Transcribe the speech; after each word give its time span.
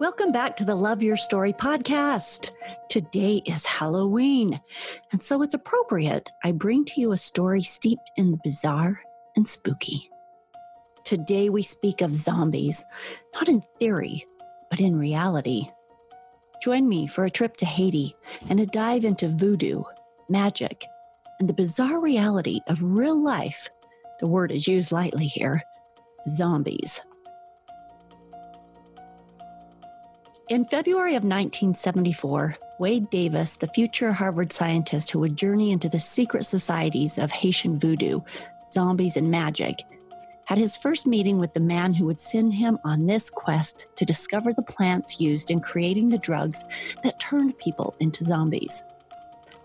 Welcome 0.00 0.30
back 0.30 0.54
to 0.56 0.64
the 0.64 0.76
Love 0.76 1.02
Your 1.02 1.16
Story 1.16 1.52
podcast. 1.52 2.52
Today 2.88 3.42
is 3.44 3.66
Halloween, 3.66 4.60
and 5.10 5.20
so 5.20 5.42
it's 5.42 5.54
appropriate 5.54 6.30
I 6.44 6.52
bring 6.52 6.84
to 6.84 7.00
you 7.00 7.10
a 7.10 7.16
story 7.16 7.62
steeped 7.62 8.12
in 8.16 8.30
the 8.30 8.38
bizarre 8.44 9.00
and 9.34 9.48
spooky. 9.48 10.08
Today 11.04 11.48
we 11.48 11.62
speak 11.62 12.00
of 12.00 12.14
zombies, 12.14 12.84
not 13.34 13.48
in 13.48 13.60
theory, 13.80 14.24
but 14.70 14.78
in 14.78 14.96
reality. 14.96 15.62
Join 16.62 16.88
me 16.88 17.08
for 17.08 17.24
a 17.24 17.30
trip 17.30 17.56
to 17.56 17.66
Haiti 17.66 18.14
and 18.48 18.60
a 18.60 18.66
dive 18.66 19.04
into 19.04 19.26
voodoo, 19.26 19.82
magic, 20.30 20.84
and 21.40 21.48
the 21.48 21.54
bizarre 21.54 22.00
reality 22.00 22.60
of 22.68 22.80
real 22.84 23.20
life. 23.20 23.68
The 24.20 24.28
word 24.28 24.52
is 24.52 24.68
used 24.68 24.92
lightly 24.92 25.26
here 25.26 25.60
zombies. 26.28 27.04
In 30.48 30.64
February 30.64 31.10
of 31.10 31.24
1974, 31.24 32.56
Wade 32.78 33.10
Davis, 33.10 33.58
the 33.58 33.66
future 33.66 34.12
Harvard 34.12 34.50
scientist 34.50 35.10
who 35.10 35.18
would 35.18 35.36
journey 35.36 35.72
into 35.72 35.90
the 35.90 35.98
secret 35.98 36.44
societies 36.44 37.18
of 37.18 37.30
Haitian 37.30 37.78
voodoo, 37.78 38.20
zombies, 38.70 39.18
and 39.18 39.30
magic, 39.30 39.74
had 40.46 40.56
his 40.56 40.78
first 40.78 41.06
meeting 41.06 41.38
with 41.38 41.52
the 41.52 41.60
man 41.60 41.92
who 41.92 42.06
would 42.06 42.18
send 42.18 42.54
him 42.54 42.78
on 42.82 43.04
this 43.04 43.28
quest 43.28 43.88
to 43.96 44.06
discover 44.06 44.54
the 44.54 44.62
plants 44.62 45.20
used 45.20 45.50
in 45.50 45.60
creating 45.60 46.08
the 46.08 46.16
drugs 46.16 46.64
that 47.02 47.20
turned 47.20 47.58
people 47.58 47.94
into 48.00 48.24
zombies. 48.24 48.84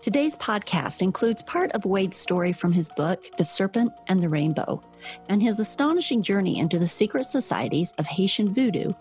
Today's 0.02 0.36
podcast 0.36 1.00
includes 1.00 1.42
part 1.44 1.72
of 1.72 1.86
Wade's 1.86 2.18
story 2.18 2.52
from 2.52 2.72
his 2.72 2.90
book, 2.90 3.24
The 3.38 3.44
Serpent 3.44 3.94
and 4.08 4.20
the 4.20 4.28
Rainbow, 4.28 4.82
and 5.30 5.40
his 5.40 5.60
astonishing 5.60 6.20
journey 6.20 6.58
into 6.58 6.78
the 6.78 6.86
secret 6.86 7.24
societies 7.24 7.94
of 7.96 8.06
Haitian 8.06 8.52
voodoo 8.52 8.92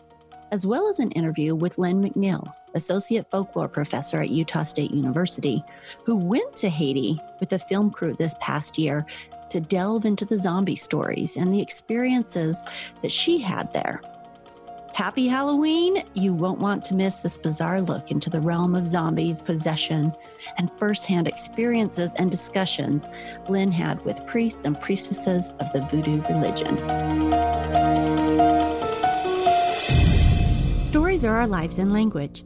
as 0.53 0.67
well 0.67 0.87
as 0.87 0.99
an 0.99 1.09
interview 1.13 1.55
with 1.55 1.79
Lynn 1.79 1.99
McNeill, 1.99 2.53
Associate 2.75 3.27
Folklore 3.31 3.67
Professor 3.67 4.21
at 4.21 4.29
Utah 4.29 4.61
State 4.61 4.91
University, 4.91 5.63
who 6.05 6.15
went 6.15 6.55
to 6.57 6.69
Haiti 6.69 7.19
with 7.39 7.53
a 7.53 7.57
film 7.57 7.89
crew 7.89 8.13
this 8.13 8.35
past 8.39 8.77
year 8.77 9.03
to 9.49 9.59
delve 9.59 10.05
into 10.05 10.25
the 10.25 10.37
zombie 10.37 10.75
stories 10.75 11.37
and 11.37 11.51
the 11.51 11.59
experiences 11.59 12.61
that 13.01 13.11
she 13.11 13.39
had 13.39 13.73
there. 13.73 13.99
Happy 14.93 15.27
Halloween! 15.27 16.03
You 16.13 16.35
won't 16.35 16.59
want 16.59 16.85
to 16.85 16.93
miss 16.93 17.17
this 17.17 17.39
bizarre 17.39 17.81
look 17.81 18.11
into 18.11 18.29
the 18.29 18.39
realm 18.39 18.75
of 18.75 18.87
zombies, 18.87 19.39
possession, 19.39 20.13
and 20.59 20.69
firsthand 20.77 21.27
experiences 21.27 22.13
and 22.19 22.29
discussions 22.29 23.07
Lynn 23.49 23.71
had 23.71 24.05
with 24.05 24.27
priests 24.27 24.65
and 24.65 24.79
priestesses 24.79 25.51
of 25.59 25.71
the 25.71 25.81
voodoo 25.81 26.21
religion. 26.29 28.42
Stories 31.23 31.35
are 31.35 31.39
our 31.39 31.47
lives 31.47 31.79
in 31.79 31.93
language. 31.93 32.43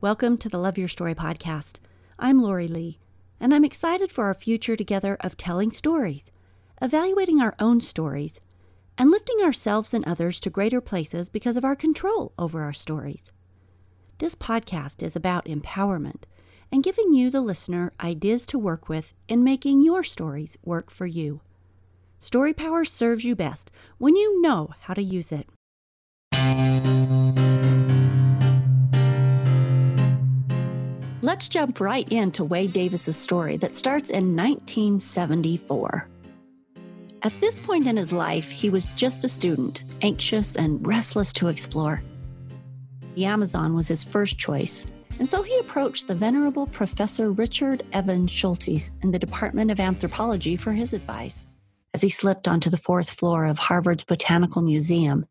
Welcome 0.00 0.36
to 0.38 0.48
the 0.48 0.56
Love 0.56 0.78
Your 0.78 0.86
Story 0.86 1.12
podcast. 1.12 1.80
I'm 2.20 2.40
Lori 2.40 2.68
Lee, 2.68 3.00
and 3.40 3.52
I'm 3.52 3.64
excited 3.64 4.12
for 4.12 4.26
our 4.26 4.32
future 4.32 4.76
together 4.76 5.16
of 5.22 5.36
telling 5.36 5.72
stories, 5.72 6.30
evaluating 6.80 7.40
our 7.40 7.56
own 7.58 7.80
stories, 7.80 8.38
and 8.96 9.10
lifting 9.10 9.40
ourselves 9.42 9.92
and 9.92 10.04
others 10.04 10.38
to 10.38 10.50
greater 10.50 10.80
places 10.80 11.30
because 11.30 11.56
of 11.56 11.64
our 11.64 11.74
control 11.74 12.32
over 12.38 12.62
our 12.62 12.72
stories. 12.72 13.32
This 14.18 14.36
podcast 14.36 15.02
is 15.02 15.16
about 15.16 15.46
empowerment 15.46 16.22
and 16.70 16.84
giving 16.84 17.12
you, 17.12 17.28
the 17.28 17.40
listener, 17.40 17.92
ideas 18.00 18.46
to 18.46 18.56
work 18.56 18.88
with 18.88 19.14
in 19.26 19.42
making 19.42 19.82
your 19.82 20.04
stories 20.04 20.56
work 20.62 20.92
for 20.92 21.06
you. 21.06 21.40
Story 22.20 22.54
power 22.54 22.84
serves 22.84 23.24
you 23.24 23.34
best 23.34 23.72
when 23.98 24.14
you 24.14 24.40
know 24.40 24.68
how 24.82 24.94
to 24.94 25.02
use 25.02 25.32
it. 25.32 25.48
Let's 31.32 31.48
jump 31.48 31.80
right 31.80 32.06
into 32.12 32.44
Wade 32.44 32.74
Davis's 32.74 33.16
story 33.16 33.56
that 33.56 33.74
starts 33.74 34.10
in 34.10 34.36
1974. 34.36 36.06
At 37.22 37.32
this 37.40 37.58
point 37.58 37.86
in 37.86 37.96
his 37.96 38.12
life, 38.12 38.50
he 38.50 38.68
was 38.68 38.84
just 38.96 39.24
a 39.24 39.30
student, 39.30 39.84
anxious 40.02 40.56
and 40.56 40.86
restless 40.86 41.32
to 41.32 41.48
explore. 41.48 42.02
The 43.14 43.24
Amazon 43.24 43.74
was 43.74 43.88
his 43.88 44.04
first 44.04 44.38
choice, 44.38 44.84
and 45.18 45.30
so 45.30 45.42
he 45.42 45.58
approached 45.58 46.06
the 46.06 46.14
venerable 46.14 46.66
Professor 46.66 47.32
Richard 47.32 47.82
Evan 47.94 48.26
Schultes 48.26 48.92
in 49.02 49.10
the 49.10 49.18
Department 49.18 49.70
of 49.70 49.80
Anthropology 49.80 50.54
for 50.54 50.72
his 50.72 50.92
advice. 50.92 51.48
As 51.94 52.02
he 52.02 52.10
slipped 52.10 52.46
onto 52.46 52.68
the 52.68 52.76
fourth 52.76 53.08
floor 53.08 53.46
of 53.46 53.58
Harvard's 53.58 54.04
Botanical 54.04 54.60
Museum 54.60 55.24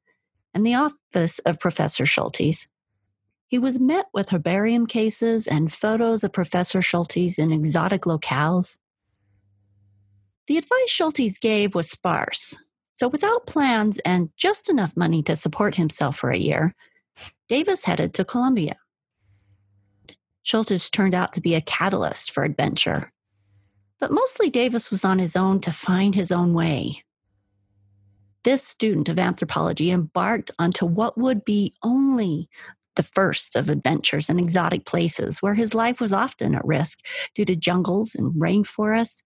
and 0.51 0.65
the 0.65 0.73
office 0.73 1.37
of 1.45 1.59
Professor 1.59 2.05
Schultes, 2.05 2.65
he 3.51 3.59
was 3.59 3.81
met 3.81 4.05
with 4.13 4.29
herbarium 4.29 4.87
cases 4.87 5.45
and 5.45 5.73
photos 5.73 6.23
of 6.23 6.31
Professor 6.31 6.79
Schultes 6.79 7.37
in 7.37 7.51
exotic 7.51 8.03
locales. 8.03 8.77
The 10.47 10.57
advice 10.57 10.87
Schultes 10.87 11.37
gave 11.37 11.75
was 11.75 11.91
sparse, 11.91 12.63
so 12.93 13.09
without 13.09 13.45
plans 13.45 13.99
and 14.05 14.29
just 14.37 14.69
enough 14.69 14.95
money 14.95 15.21
to 15.23 15.35
support 15.35 15.75
himself 15.75 16.15
for 16.15 16.31
a 16.31 16.37
year, 16.37 16.73
Davis 17.49 17.83
headed 17.83 18.13
to 18.13 18.23
Colombia. 18.23 18.77
Schultes 20.45 20.89
turned 20.89 21.13
out 21.13 21.33
to 21.33 21.41
be 21.41 21.53
a 21.53 21.59
catalyst 21.59 22.31
for 22.31 22.45
adventure, 22.45 23.11
but 23.99 24.11
mostly 24.11 24.49
Davis 24.49 24.89
was 24.89 25.03
on 25.03 25.19
his 25.19 25.35
own 25.35 25.59
to 25.59 25.73
find 25.73 26.15
his 26.15 26.31
own 26.31 26.53
way. 26.53 27.03
This 28.45 28.63
student 28.63 29.09
of 29.09 29.19
anthropology 29.19 29.91
embarked 29.91 30.51
onto 30.57 30.85
what 30.85 31.17
would 31.17 31.43
be 31.43 31.73
only 31.83 32.47
the 32.95 33.03
first 33.03 33.55
of 33.55 33.69
adventures 33.69 34.29
in 34.29 34.39
exotic 34.39 34.85
places 34.85 35.41
where 35.41 35.53
his 35.53 35.73
life 35.73 36.01
was 36.01 36.13
often 36.13 36.55
at 36.55 36.65
risk 36.65 36.99
due 37.35 37.45
to 37.45 37.55
jungles 37.55 38.15
and 38.15 38.41
rainforests, 38.41 39.23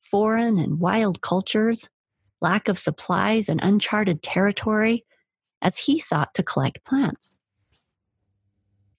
foreign 0.00 0.58
and 0.58 0.80
wild 0.80 1.20
cultures, 1.20 1.88
lack 2.40 2.68
of 2.68 2.78
supplies, 2.78 3.48
and 3.48 3.60
uncharted 3.62 4.22
territory 4.22 5.04
as 5.62 5.78
he 5.78 5.98
sought 5.98 6.34
to 6.34 6.42
collect 6.42 6.84
plants. 6.84 7.38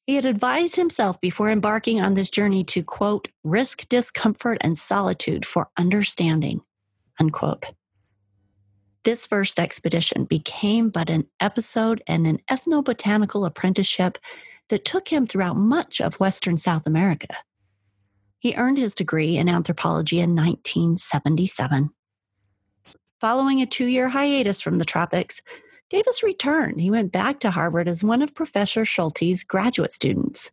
He 0.05 0.15
had 0.15 0.25
advised 0.25 0.75
himself 0.75 1.19
before 1.19 1.49
embarking 1.49 1.99
on 1.99 2.13
this 2.13 2.29
journey 2.29 2.63
to, 2.65 2.83
quote, 2.83 3.29
risk 3.43 3.89
discomfort 3.89 4.59
and 4.61 4.77
solitude 4.77 5.45
for 5.45 5.69
understanding, 5.77 6.59
unquote. 7.19 7.65
This 9.05 9.27
first 9.27 9.59
expedition 9.59 10.25
became 10.25 10.89
but 10.89 11.11
an 11.11 11.25
episode 11.39 12.01
and 12.07 12.25
an 12.25 12.39
ethnobotanical 12.49 13.45
apprenticeship 13.45 14.17
that 14.69 14.83
took 14.83 15.09
him 15.09 15.27
throughout 15.27 15.55
much 15.55 16.01
of 16.01 16.19
Western 16.19 16.57
South 16.57 16.87
America. 16.87 17.27
He 18.39 18.55
earned 18.55 18.79
his 18.79 18.95
degree 18.95 19.37
in 19.37 19.47
anthropology 19.47 20.19
in 20.19 20.35
1977. 20.35 21.91
Following 23.21 23.61
a 23.61 23.67
two 23.67 23.85
year 23.85 24.09
hiatus 24.09 24.59
from 24.59 24.79
the 24.79 24.85
tropics, 24.85 25.39
Davis 25.91 26.23
returned. 26.23 26.81
He 26.81 26.89
went 26.89 27.11
back 27.11 27.39
to 27.41 27.51
Harvard 27.51 27.87
as 27.87 28.03
one 28.03 28.23
of 28.23 28.33
Professor 28.33 28.85
Schultes' 28.85 29.45
graduate 29.45 29.91
students. 29.91 30.51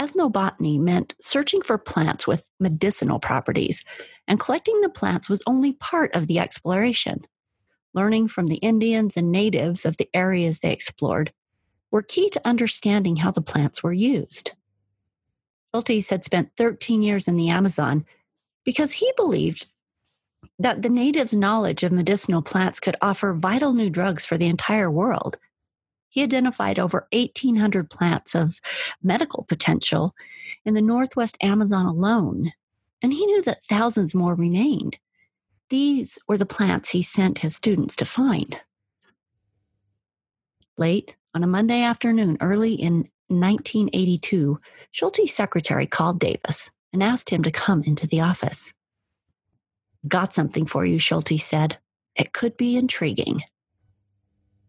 Ethnobotany 0.00 0.80
meant 0.80 1.14
searching 1.20 1.62
for 1.62 1.78
plants 1.78 2.26
with 2.26 2.44
medicinal 2.58 3.20
properties, 3.20 3.80
and 4.26 4.40
collecting 4.40 4.80
the 4.80 4.88
plants 4.88 5.28
was 5.28 5.40
only 5.46 5.72
part 5.72 6.12
of 6.16 6.26
the 6.26 6.40
exploration 6.40 7.20
learning 7.94 8.28
from 8.28 8.48
the 8.48 8.56
Indians 8.56 9.16
and 9.16 9.32
natives 9.32 9.86
of 9.86 9.96
the 9.96 10.10
areas 10.12 10.58
they 10.58 10.72
explored, 10.72 11.32
were 11.90 12.02
key 12.02 12.28
to 12.28 12.46
understanding 12.46 13.16
how 13.16 13.30
the 13.30 13.40
plants 13.40 13.82
were 13.82 13.92
used. 13.92 14.52
Schultes 15.72 16.10
had 16.10 16.24
spent 16.24 16.50
13 16.56 17.02
years 17.02 17.26
in 17.26 17.36
the 17.36 17.48
Amazon 17.48 18.04
because 18.64 18.92
he 18.92 19.12
believed 19.16 19.66
that 20.58 20.82
the 20.82 20.88
natives' 20.88 21.34
knowledge 21.34 21.82
of 21.82 21.92
medicinal 21.92 22.42
plants 22.42 22.80
could 22.80 22.96
offer 23.00 23.34
vital 23.34 23.72
new 23.72 23.90
drugs 23.90 24.24
for 24.24 24.36
the 24.36 24.46
entire 24.46 24.90
world. 24.90 25.36
He 26.08 26.22
identified 26.22 26.78
over 26.78 27.08
1,800 27.12 27.90
plants 27.90 28.34
of 28.34 28.60
medical 29.02 29.42
potential 29.42 30.14
in 30.64 30.74
the 30.74 30.82
Northwest 30.82 31.36
Amazon 31.42 31.86
alone, 31.86 32.52
and 33.02 33.12
he 33.12 33.26
knew 33.26 33.42
that 33.42 33.64
thousands 33.64 34.14
more 34.14 34.34
remained. 34.34 34.98
These 35.70 36.18
were 36.28 36.38
the 36.38 36.46
plants 36.46 36.90
he 36.90 37.02
sent 37.02 37.38
his 37.38 37.56
students 37.56 37.96
to 37.96 38.04
find. 38.04 38.60
Late 40.76 41.16
on 41.34 41.42
a 41.42 41.48
Monday 41.48 41.82
afternoon, 41.82 42.36
early 42.40 42.74
in 42.74 43.08
1982, 43.28 44.60
Schultes' 44.92 45.30
secretary 45.30 45.86
called 45.86 46.20
Davis 46.20 46.70
and 46.92 47.02
asked 47.02 47.30
him 47.30 47.42
to 47.42 47.50
come 47.50 47.82
into 47.82 48.06
the 48.06 48.20
office. 48.20 48.74
Got 50.06 50.34
something 50.34 50.66
for 50.66 50.84
you, 50.84 50.98
Schulte 50.98 51.40
said. 51.40 51.78
It 52.14 52.32
could 52.32 52.56
be 52.56 52.76
intriguing. 52.76 53.40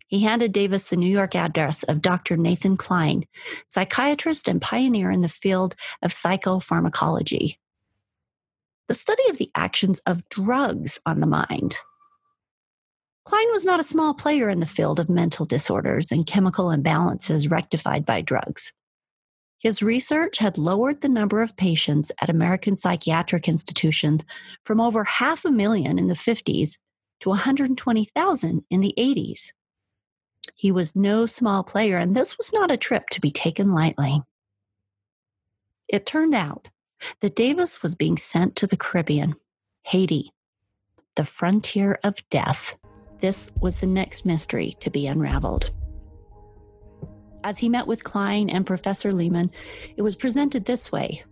He 0.07 0.23
handed 0.23 0.53
Davis 0.53 0.89
the 0.89 0.95
New 0.95 1.09
York 1.09 1.35
address 1.35 1.83
of 1.83 2.01
Dr. 2.01 2.37
Nathan 2.37 2.77
Kline, 2.77 3.25
psychiatrist 3.67 4.47
and 4.47 4.61
pioneer 4.61 5.11
in 5.11 5.21
the 5.21 5.27
field 5.27 5.75
of 6.01 6.11
psychopharmacology 6.11 7.57
the 8.87 8.93
study 8.93 9.23
of 9.29 9.37
the 9.37 9.51
actions 9.55 9.99
of 10.05 10.27
drugs 10.29 10.99
on 11.05 11.19
the 11.19 11.27
mind. 11.27 11.75
Kline 13.25 13.51
was 13.51 13.65
not 13.65 13.79
a 13.79 13.83
small 13.83 14.13
player 14.13 14.49
in 14.49 14.59
the 14.59 14.67
field 14.67 14.99
of 14.99 15.09
mental 15.09 15.45
disorders 15.45 16.11
and 16.11 16.27
chemical 16.27 16.67
imbalances 16.67 17.49
rectified 17.49 18.05
by 18.05 18.21
drugs. 18.21 18.71
His 19.57 19.81
research 19.81 20.37
had 20.37 20.59
lowered 20.59 21.01
the 21.01 21.09
number 21.09 21.41
of 21.41 21.57
patients 21.57 22.11
at 22.21 22.29
American 22.29 22.75
psychiatric 22.75 23.47
institutions 23.47 24.23
from 24.63 24.79
over 24.79 25.03
half 25.03 25.43
a 25.43 25.49
million 25.49 25.97
in 25.97 26.07
the 26.07 26.13
50s 26.13 26.77
to 27.21 27.29
120,000 27.29 28.63
in 28.69 28.81
the 28.81 28.93
80s. 28.95 29.49
He 30.53 30.71
was 30.71 30.95
no 30.95 31.25
small 31.25 31.63
player, 31.63 31.97
and 31.97 32.15
this 32.15 32.37
was 32.37 32.53
not 32.53 32.69
a 32.69 32.77
trip 32.77 33.09
to 33.09 33.21
be 33.21 33.31
taken 33.31 33.73
lightly. 33.73 34.21
It 35.87 36.05
turned 36.05 36.35
out 36.35 36.69
that 37.21 37.35
Davis 37.35 37.81
was 37.81 37.95
being 37.95 38.17
sent 38.17 38.55
to 38.55 38.67
the 38.67 38.77
Caribbean, 38.77 39.35
Haiti, 39.83 40.31
the 41.15 41.25
frontier 41.25 41.99
of 42.03 42.27
death. 42.29 42.77
This 43.19 43.51
was 43.59 43.79
the 43.79 43.87
next 43.87 44.25
mystery 44.25 44.75
to 44.79 44.89
be 44.89 45.07
unraveled. 45.07 45.71
As 47.43 47.59
he 47.59 47.69
met 47.69 47.87
with 47.87 48.03
Kline 48.03 48.49
and 48.49 48.65
Professor 48.65 49.11
Lehmann, 49.11 49.49
it 49.95 50.01
was 50.01 50.15
presented 50.15 50.65
this 50.65 50.91
way 50.91 51.23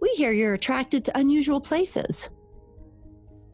We 0.00 0.10
hear 0.10 0.32
you're 0.32 0.54
attracted 0.54 1.04
to 1.04 1.18
unusual 1.18 1.60
places. 1.60 2.30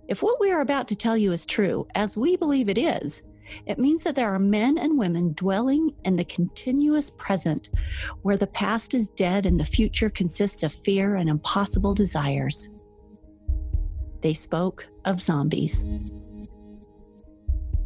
If 0.08 0.22
what 0.22 0.40
we 0.40 0.50
are 0.50 0.60
about 0.60 0.88
to 0.88 0.96
tell 0.96 1.16
you 1.16 1.32
is 1.32 1.46
true, 1.46 1.86
as 1.94 2.16
we 2.16 2.36
believe 2.36 2.68
it 2.68 2.78
is, 2.78 3.22
it 3.66 3.78
means 3.78 4.04
that 4.04 4.14
there 4.14 4.32
are 4.32 4.38
men 4.38 4.78
and 4.78 4.98
women 4.98 5.32
dwelling 5.32 5.94
in 6.04 6.16
the 6.16 6.24
continuous 6.24 7.10
present, 7.10 7.70
where 8.22 8.36
the 8.36 8.46
past 8.46 8.94
is 8.94 9.08
dead 9.08 9.46
and 9.46 9.58
the 9.58 9.64
future 9.64 10.10
consists 10.10 10.62
of 10.62 10.72
fear 10.72 11.16
and 11.16 11.28
impossible 11.28 11.94
desires. 11.94 12.68
They 14.20 14.34
spoke 14.34 14.88
of 15.04 15.20
zombies. 15.20 15.84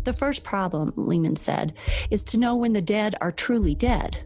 The 0.04 0.12
first 0.12 0.44
problem, 0.44 0.92
Lehmann 0.96 1.36
said, 1.36 1.74
is 2.10 2.22
to 2.24 2.38
know 2.38 2.54
when 2.54 2.72
the 2.72 2.80
dead 2.80 3.16
are 3.20 3.32
truly 3.32 3.74
dead. 3.74 4.22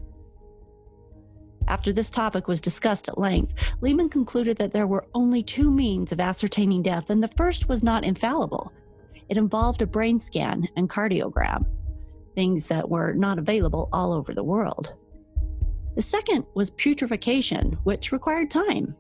After 1.69 1.93
this 1.93 2.11
topic 2.11 2.49
was 2.49 2.61
discussed 2.61 3.09
at 3.09 3.17
length, 3.17 3.55
Lehmann 3.81 4.09
concluded 4.09 4.59
that 4.59 4.73
there 4.73 4.88
were 4.88 5.06
only 5.15 5.43
two 5.43 5.71
means 5.71 6.11
of 6.11 6.21
ascertaining 6.21 6.83
death, 6.83 7.11
and 7.11 7.23
the 7.23 7.29
first 7.29 7.69
was 7.69 7.83
not 7.83 8.05
infallible. 8.05 8.73
It 9.31 9.37
involved 9.37 9.81
a 9.81 9.87
brain 9.87 10.19
scan 10.19 10.67
and 10.77 10.91
cardiogram, 10.91 11.67
things 12.35 12.67
that 12.67 12.91
were 12.91 13.12
not 13.15 13.38
available 13.38 13.88
all 13.93 14.12
over 14.12 14.35
the 14.35 14.43
world. 14.43 14.94
The 15.94 16.03
second 16.03 16.44
was 16.55 16.71
putrefaction, 16.71 17.79
which 17.85 18.12
required 18.12 18.50
time. 18.50 18.94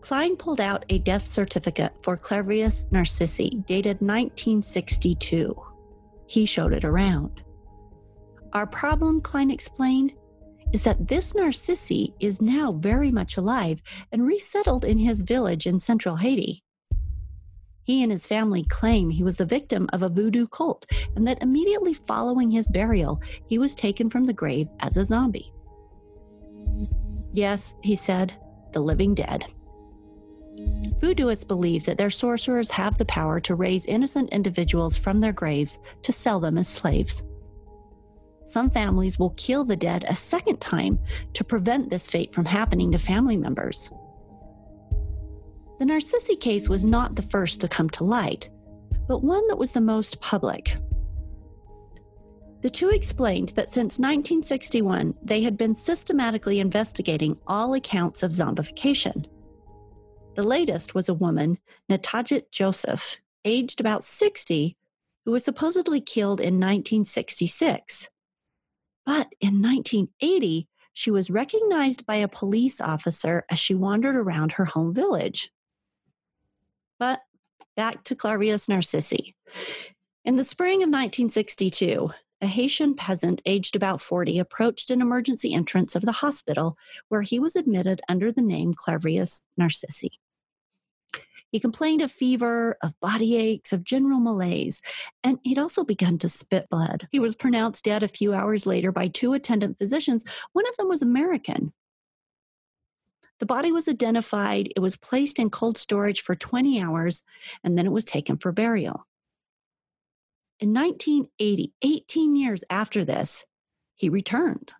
Kline 0.00 0.36
pulled 0.36 0.60
out 0.60 0.84
a 0.88 0.98
death 0.98 1.22
certificate 1.22 1.92
for 2.02 2.16
Clairvius 2.16 2.90
Narcissi 2.90 3.62
dated 3.66 4.00
1962. 4.00 5.54
He 6.26 6.46
showed 6.46 6.72
it 6.72 6.84
around. 6.84 7.42
Our 8.52 8.66
problem, 8.66 9.20
Kline 9.20 9.50
explained, 9.50 10.14
is 10.72 10.82
that 10.84 11.08
this 11.08 11.34
Narcissi 11.34 12.14
is 12.20 12.40
now 12.40 12.72
very 12.72 13.10
much 13.10 13.36
alive 13.36 13.82
and 14.12 14.26
resettled 14.26 14.84
in 14.84 14.98
his 14.98 15.22
village 15.22 15.66
in 15.66 15.80
central 15.80 16.16
Haiti. 16.16 16.62
He 17.90 18.04
and 18.04 18.12
his 18.12 18.28
family 18.28 18.62
claim 18.62 19.10
he 19.10 19.24
was 19.24 19.36
the 19.36 19.44
victim 19.44 19.88
of 19.92 20.04
a 20.04 20.08
voodoo 20.08 20.46
cult 20.46 20.86
and 21.16 21.26
that 21.26 21.42
immediately 21.42 21.92
following 21.92 22.48
his 22.48 22.70
burial, 22.70 23.20
he 23.48 23.58
was 23.58 23.74
taken 23.74 24.08
from 24.08 24.26
the 24.26 24.32
grave 24.32 24.68
as 24.78 24.96
a 24.96 25.04
zombie. 25.04 25.52
Yes, 27.32 27.74
he 27.82 27.96
said, 27.96 28.32
the 28.70 28.78
living 28.78 29.12
dead. 29.16 29.44
Voodooists 31.00 31.48
believe 31.48 31.84
that 31.86 31.98
their 31.98 32.10
sorcerers 32.10 32.70
have 32.70 32.96
the 32.96 33.06
power 33.06 33.40
to 33.40 33.56
raise 33.56 33.86
innocent 33.86 34.30
individuals 34.30 34.96
from 34.96 35.18
their 35.18 35.32
graves 35.32 35.80
to 36.02 36.12
sell 36.12 36.38
them 36.38 36.58
as 36.58 36.68
slaves. 36.68 37.24
Some 38.44 38.70
families 38.70 39.18
will 39.18 39.30
kill 39.30 39.64
the 39.64 39.74
dead 39.74 40.04
a 40.08 40.14
second 40.14 40.60
time 40.60 40.96
to 41.32 41.42
prevent 41.42 41.90
this 41.90 42.08
fate 42.08 42.32
from 42.32 42.44
happening 42.44 42.92
to 42.92 42.98
family 42.98 43.36
members. 43.36 43.90
The 45.80 45.86
Narcissi 45.86 46.36
case 46.36 46.68
was 46.68 46.84
not 46.84 47.16
the 47.16 47.22
first 47.22 47.60
to 47.62 47.68
come 47.68 47.90
to 47.90 48.04
light, 48.04 48.48
but 49.08 49.24
one 49.24 49.48
that 49.48 49.58
was 49.58 49.72
the 49.72 49.80
most 49.80 50.20
public. 50.20 50.76
The 52.60 52.70
two 52.70 52.90
explained 52.90 53.48
that 53.50 53.70
since 53.70 53.98
1961, 53.98 55.14
they 55.20 55.42
had 55.42 55.56
been 55.56 55.74
systematically 55.74 56.60
investigating 56.60 57.40
all 57.48 57.74
accounts 57.74 58.22
of 58.22 58.30
zombification 58.30 59.24
the 60.34 60.42
latest 60.44 60.94
was 60.94 61.08
a 61.08 61.14
woman, 61.14 61.58
Natagette 61.88 62.50
Joseph, 62.52 63.18
aged 63.44 63.80
about 63.80 64.04
60, 64.04 64.76
who 65.24 65.32
was 65.32 65.44
supposedly 65.44 66.00
killed 66.00 66.40
in 66.40 66.54
1966. 66.54 68.08
But 69.04 69.34
in 69.40 69.60
1980, 69.60 70.68
she 70.92 71.10
was 71.10 71.30
recognized 71.30 72.06
by 72.06 72.16
a 72.16 72.28
police 72.28 72.80
officer 72.80 73.44
as 73.50 73.58
she 73.58 73.74
wandered 73.74 74.14
around 74.14 74.52
her 74.52 74.66
home 74.66 74.94
village. 74.94 75.50
But 77.00 77.22
back 77.76 78.04
to 78.04 78.14
Clairvius 78.14 78.68
Narcissi. 78.68 79.34
In 80.24 80.36
the 80.36 80.44
spring 80.44 80.82
of 80.82 80.88
1962, 80.88 82.10
a 82.42 82.46
Haitian 82.46 82.94
peasant 82.94 83.42
aged 83.46 83.74
about 83.74 84.00
40 84.00 84.38
approached 84.38 84.90
an 84.90 85.00
emergency 85.00 85.52
entrance 85.54 85.96
of 85.96 86.02
the 86.02 86.12
hospital 86.12 86.76
where 87.08 87.22
he 87.22 87.38
was 87.38 87.56
admitted 87.56 88.02
under 88.08 88.30
the 88.30 88.42
name 88.42 88.74
Clairvius 88.74 89.44
Narcissi. 89.56 90.20
He 91.50 91.58
complained 91.58 92.00
of 92.00 92.12
fever, 92.12 92.76
of 92.82 92.98
body 93.00 93.36
aches, 93.36 93.72
of 93.72 93.82
general 93.82 94.20
malaise, 94.20 94.82
and 95.24 95.38
he'd 95.42 95.58
also 95.58 95.84
begun 95.84 96.16
to 96.18 96.28
spit 96.28 96.68
blood. 96.70 97.08
He 97.10 97.18
was 97.18 97.34
pronounced 97.34 97.84
dead 97.84 98.02
a 98.02 98.08
few 98.08 98.32
hours 98.32 98.66
later 98.66 98.92
by 98.92 99.08
two 99.08 99.32
attendant 99.32 99.76
physicians. 99.76 100.24
One 100.52 100.68
of 100.68 100.76
them 100.76 100.88
was 100.88 101.02
American. 101.02 101.72
The 103.40 103.46
body 103.46 103.72
was 103.72 103.88
identified, 103.88 104.70
it 104.76 104.80
was 104.80 104.96
placed 104.96 105.38
in 105.38 105.48
cold 105.48 105.78
storage 105.78 106.20
for 106.20 106.34
20 106.34 106.80
hours, 106.80 107.22
and 107.64 107.76
then 107.76 107.86
it 107.86 107.92
was 107.92 108.04
taken 108.04 108.36
for 108.36 108.52
burial. 108.52 109.06
In 110.60 110.74
1980, 110.74 111.72
18 111.82 112.36
years 112.36 112.64
after 112.68 113.02
this, 113.02 113.46
he 113.96 114.10
returned, 114.10 114.74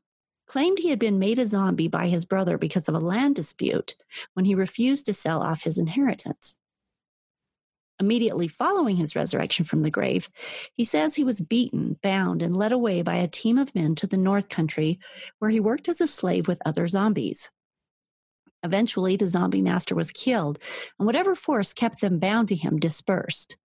claimed 0.46 0.78
he 0.78 0.90
had 0.90 0.98
been 0.98 1.18
made 1.18 1.38
a 1.38 1.46
zombie 1.46 1.88
by 1.88 2.08
his 2.08 2.26
brother 2.26 2.58
because 2.58 2.86
of 2.86 2.94
a 2.94 3.00
land 3.00 3.34
dispute 3.34 3.94
when 4.34 4.44
he 4.44 4.54
refused 4.54 5.06
to 5.06 5.14
sell 5.14 5.42
off 5.42 5.62
his 5.62 5.78
inheritance. 5.78 6.58
Immediately 7.98 8.48
following 8.48 8.96
his 8.96 9.16
resurrection 9.16 9.64
from 9.64 9.80
the 9.80 9.90
grave, 9.90 10.28
he 10.74 10.84
says 10.84 11.14
he 11.14 11.24
was 11.24 11.40
beaten, 11.40 11.96
bound, 12.02 12.42
and 12.42 12.54
led 12.54 12.72
away 12.72 13.00
by 13.00 13.16
a 13.16 13.26
team 13.26 13.56
of 13.56 13.74
men 13.74 13.94
to 13.94 14.06
the 14.06 14.18
North 14.18 14.50
Country, 14.50 14.98
where 15.38 15.50
he 15.50 15.60
worked 15.60 15.88
as 15.88 16.02
a 16.02 16.06
slave 16.06 16.46
with 16.46 16.60
other 16.66 16.86
zombies. 16.86 17.50
Eventually, 18.62 19.16
the 19.16 19.26
zombie 19.26 19.62
master 19.62 19.94
was 19.94 20.10
killed, 20.10 20.58
and 20.98 21.06
whatever 21.06 21.34
force 21.34 21.72
kept 21.72 22.00
them 22.00 22.18
bound 22.18 22.48
to 22.48 22.54
him 22.54 22.78
dispersed. 22.78 23.56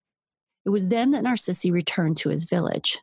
It 0.64 0.70
was 0.70 0.88
then 0.88 1.10
that 1.12 1.22
Narcissi 1.22 1.70
returned 1.70 2.16
to 2.18 2.30
his 2.30 2.44
village. 2.44 2.98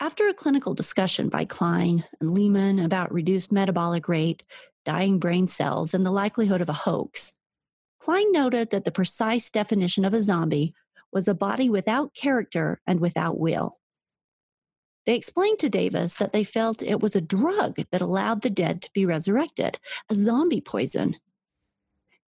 After 0.00 0.28
a 0.28 0.34
clinical 0.34 0.74
discussion 0.74 1.28
by 1.28 1.44
Kline 1.44 2.04
and 2.20 2.32
Lehmann 2.32 2.78
about 2.78 3.12
reduced 3.12 3.50
metabolic 3.50 4.08
rate, 4.08 4.44
dying 4.84 5.18
brain 5.18 5.48
cells, 5.48 5.92
and 5.92 6.06
the 6.06 6.12
likelihood 6.12 6.60
of 6.60 6.68
a 6.68 6.84
hoax, 6.84 7.34
Kline 7.98 8.30
noted 8.30 8.70
that 8.70 8.84
the 8.84 8.92
precise 8.92 9.50
definition 9.50 10.04
of 10.04 10.14
a 10.14 10.22
zombie 10.22 10.72
was 11.12 11.26
a 11.26 11.34
body 11.34 11.68
without 11.68 12.14
character 12.14 12.78
and 12.86 13.00
without 13.00 13.40
will. 13.40 13.78
They 15.08 15.16
explained 15.16 15.58
to 15.60 15.70
Davis 15.70 16.16
that 16.16 16.34
they 16.34 16.44
felt 16.44 16.82
it 16.82 17.00
was 17.00 17.16
a 17.16 17.22
drug 17.22 17.76
that 17.90 18.02
allowed 18.02 18.42
the 18.42 18.50
dead 18.50 18.82
to 18.82 18.90
be 18.92 19.06
resurrected, 19.06 19.78
a 20.10 20.14
zombie 20.14 20.60
poison. 20.60 21.14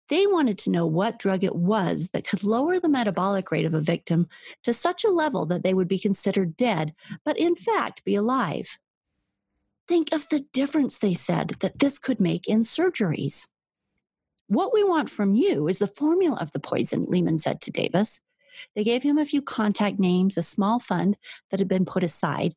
They 0.08 0.26
wanted 0.26 0.58
to 0.60 0.72
know 0.72 0.88
what 0.88 1.20
drug 1.20 1.44
it 1.44 1.58
was 1.58 2.12
that 2.12 2.26
could 2.26 2.42
lower 2.42 2.80
the 2.80 2.88
metabolic 2.88 3.52
rate 3.52 3.66
of 3.66 3.74
a 3.74 3.82
victim 3.82 4.28
to 4.64 4.72
such 4.72 5.04
a 5.04 5.12
level 5.12 5.46
that 5.48 5.62
they 5.62 5.74
would 5.74 5.90
be 5.90 6.00
considered 6.00 6.56
dead, 6.56 6.94
but 7.26 7.38
in 7.38 7.54
fact 7.54 8.06
be 8.06 8.16
alive. 8.16 8.80
Think 9.86 10.14
of 10.14 10.30
the 10.30 10.46
difference, 10.54 10.98
they 10.98 11.14
said, 11.14 11.58
that 11.60 11.80
this 11.80 12.00
could 12.00 12.22
make 12.22 12.48
in 12.48 12.62
surgeries. 12.62 13.50
What 14.48 14.74
we 14.74 14.86
want 14.86 15.10
from 15.10 15.36
you 15.36 15.68
is 15.68 15.80
the 15.80 15.86
formula 15.88 16.38
of 16.40 16.54
the 16.54 16.62
poison, 16.62 17.04
Lehmann 17.10 17.40
said 17.40 17.60
to 17.60 17.72
Davis. 17.72 18.22
They 18.74 18.86
gave 18.86 19.04
him 19.04 19.18
a 19.18 19.26
few 19.26 19.42
contact 19.42 20.00
names, 20.00 20.38
a 20.38 20.42
small 20.42 20.80
fund 20.80 21.18
that 21.52 21.60
had 21.60 21.68
been 21.68 21.84
put 21.84 22.04
aside, 22.04 22.54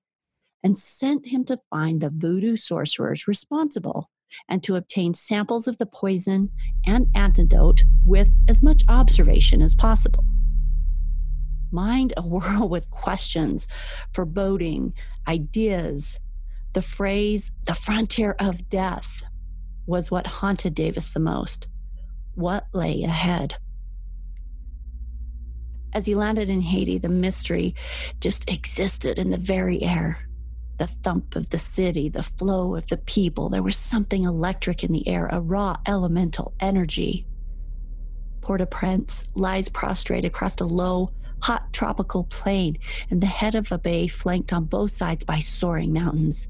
and 0.62 0.78
sent 0.78 1.28
him 1.28 1.44
to 1.44 1.58
find 1.70 2.00
the 2.00 2.10
voodoo 2.10 2.56
sorcerers 2.56 3.26
responsible 3.26 4.10
and 4.48 4.62
to 4.62 4.76
obtain 4.76 5.14
samples 5.14 5.66
of 5.66 5.78
the 5.78 5.86
poison 5.86 6.50
and 6.86 7.08
antidote 7.14 7.84
with 8.04 8.30
as 8.48 8.62
much 8.62 8.82
observation 8.88 9.60
as 9.60 9.74
possible. 9.74 10.24
Mind 11.70 12.12
a 12.16 12.22
whirl 12.26 12.68
with 12.68 12.90
questions, 12.90 13.66
foreboding, 14.12 14.92
ideas. 15.26 16.20
The 16.74 16.82
phrase, 16.82 17.52
the 17.66 17.74
frontier 17.74 18.34
of 18.38 18.68
death, 18.68 19.24
was 19.86 20.10
what 20.10 20.26
haunted 20.26 20.74
Davis 20.74 21.12
the 21.12 21.20
most. 21.20 21.68
What 22.34 22.66
lay 22.72 23.02
ahead? 23.02 23.56
As 25.92 26.06
he 26.06 26.14
landed 26.14 26.48
in 26.48 26.62
Haiti, 26.62 26.96
the 26.96 27.10
mystery 27.10 27.74
just 28.20 28.50
existed 28.50 29.18
in 29.18 29.30
the 29.30 29.36
very 29.36 29.82
air. 29.82 30.26
The 30.82 30.88
thump 30.88 31.36
of 31.36 31.50
the 31.50 31.58
city, 31.58 32.08
the 32.08 32.24
flow 32.24 32.74
of 32.74 32.88
the 32.88 32.96
people, 32.96 33.48
there 33.48 33.62
was 33.62 33.76
something 33.76 34.24
electric 34.24 34.82
in 34.82 34.90
the 34.90 35.06
air, 35.06 35.28
a 35.28 35.40
raw 35.40 35.76
elemental 35.86 36.54
energy. 36.58 37.24
Port 38.40 38.60
au 38.62 38.66
Prince 38.66 39.30
lies 39.36 39.68
prostrate 39.68 40.24
across 40.24 40.60
a 40.60 40.64
low, 40.64 41.10
hot 41.40 41.72
tropical 41.72 42.24
plain 42.24 42.78
in 43.10 43.20
the 43.20 43.26
head 43.26 43.54
of 43.54 43.70
a 43.70 43.78
bay 43.78 44.08
flanked 44.08 44.52
on 44.52 44.64
both 44.64 44.90
sides 44.90 45.24
by 45.24 45.38
soaring 45.38 45.92
mountains. 45.92 46.48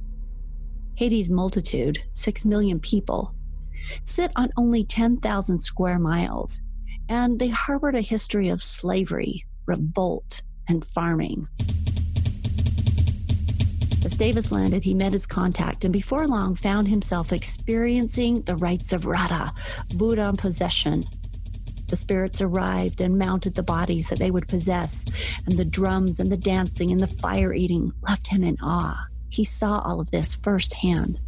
Haiti's 0.94 1.28
multitude, 1.28 1.98
six 2.12 2.46
million 2.46 2.80
people, 2.80 3.34
sit 4.02 4.32
on 4.34 4.48
only 4.56 4.82
10,000 4.82 5.58
square 5.58 5.98
miles, 5.98 6.62
and 7.06 7.38
they 7.38 7.50
harbored 7.50 7.96
a 7.96 8.00
history 8.00 8.48
of 8.48 8.62
slavery, 8.62 9.44
revolt, 9.66 10.40
and 10.66 10.82
farming. 10.82 11.48
As 14.04 14.14
Davis 14.16 14.50
landed, 14.50 14.82
he 14.82 14.94
met 14.94 15.12
his 15.12 15.26
contact 15.26 15.84
and 15.84 15.92
before 15.92 16.26
long 16.26 16.56
found 16.56 16.88
himself 16.88 17.32
experiencing 17.32 18.42
the 18.42 18.56
rites 18.56 18.92
of 18.92 19.06
Rara, 19.06 19.52
Voodoo 19.94 20.32
possession. 20.32 21.04
The 21.86 21.96
spirits 21.96 22.40
arrived 22.40 23.00
and 23.00 23.18
mounted 23.18 23.54
the 23.54 23.62
bodies 23.62 24.08
that 24.08 24.18
they 24.18 24.30
would 24.30 24.48
possess, 24.48 25.04
and 25.46 25.56
the 25.56 25.64
drums 25.64 26.18
and 26.18 26.32
the 26.32 26.36
dancing 26.36 26.90
and 26.90 26.98
the 26.98 27.06
fire 27.06 27.52
eating 27.52 27.92
left 28.02 28.28
him 28.28 28.42
in 28.42 28.56
awe. 28.60 29.06
He 29.28 29.44
saw 29.44 29.78
all 29.80 30.00
of 30.00 30.10
this 30.10 30.34
firsthand. 30.34 31.20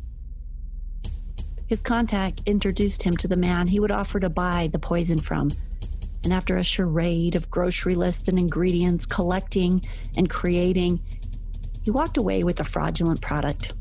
His 1.66 1.80
contact 1.80 2.42
introduced 2.44 3.04
him 3.04 3.16
to 3.18 3.28
the 3.28 3.36
man 3.36 3.68
he 3.68 3.78
would 3.78 3.90
offer 3.90 4.18
to 4.20 4.28
buy 4.28 4.68
the 4.72 4.78
poison 4.78 5.18
from. 5.18 5.52
And 6.24 6.32
after 6.32 6.56
a 6.56 6.64
charade 6.64 7.36
of 7.36 7.50
grocery 7.50 7.94
lists 7.94 8.26
and 8.26 8.38
ingredients, 8.38 9.06
collecting 9.06 9.84
and 10.16 10.28
creating, 10.28 11.00
he 11.84 11.90
walked 11.90 12.16
away 12.16 12.42
with 12.42 12.58
a 12.60 12.64
fraudulent 12.64 13.20
product. 13.20 13.74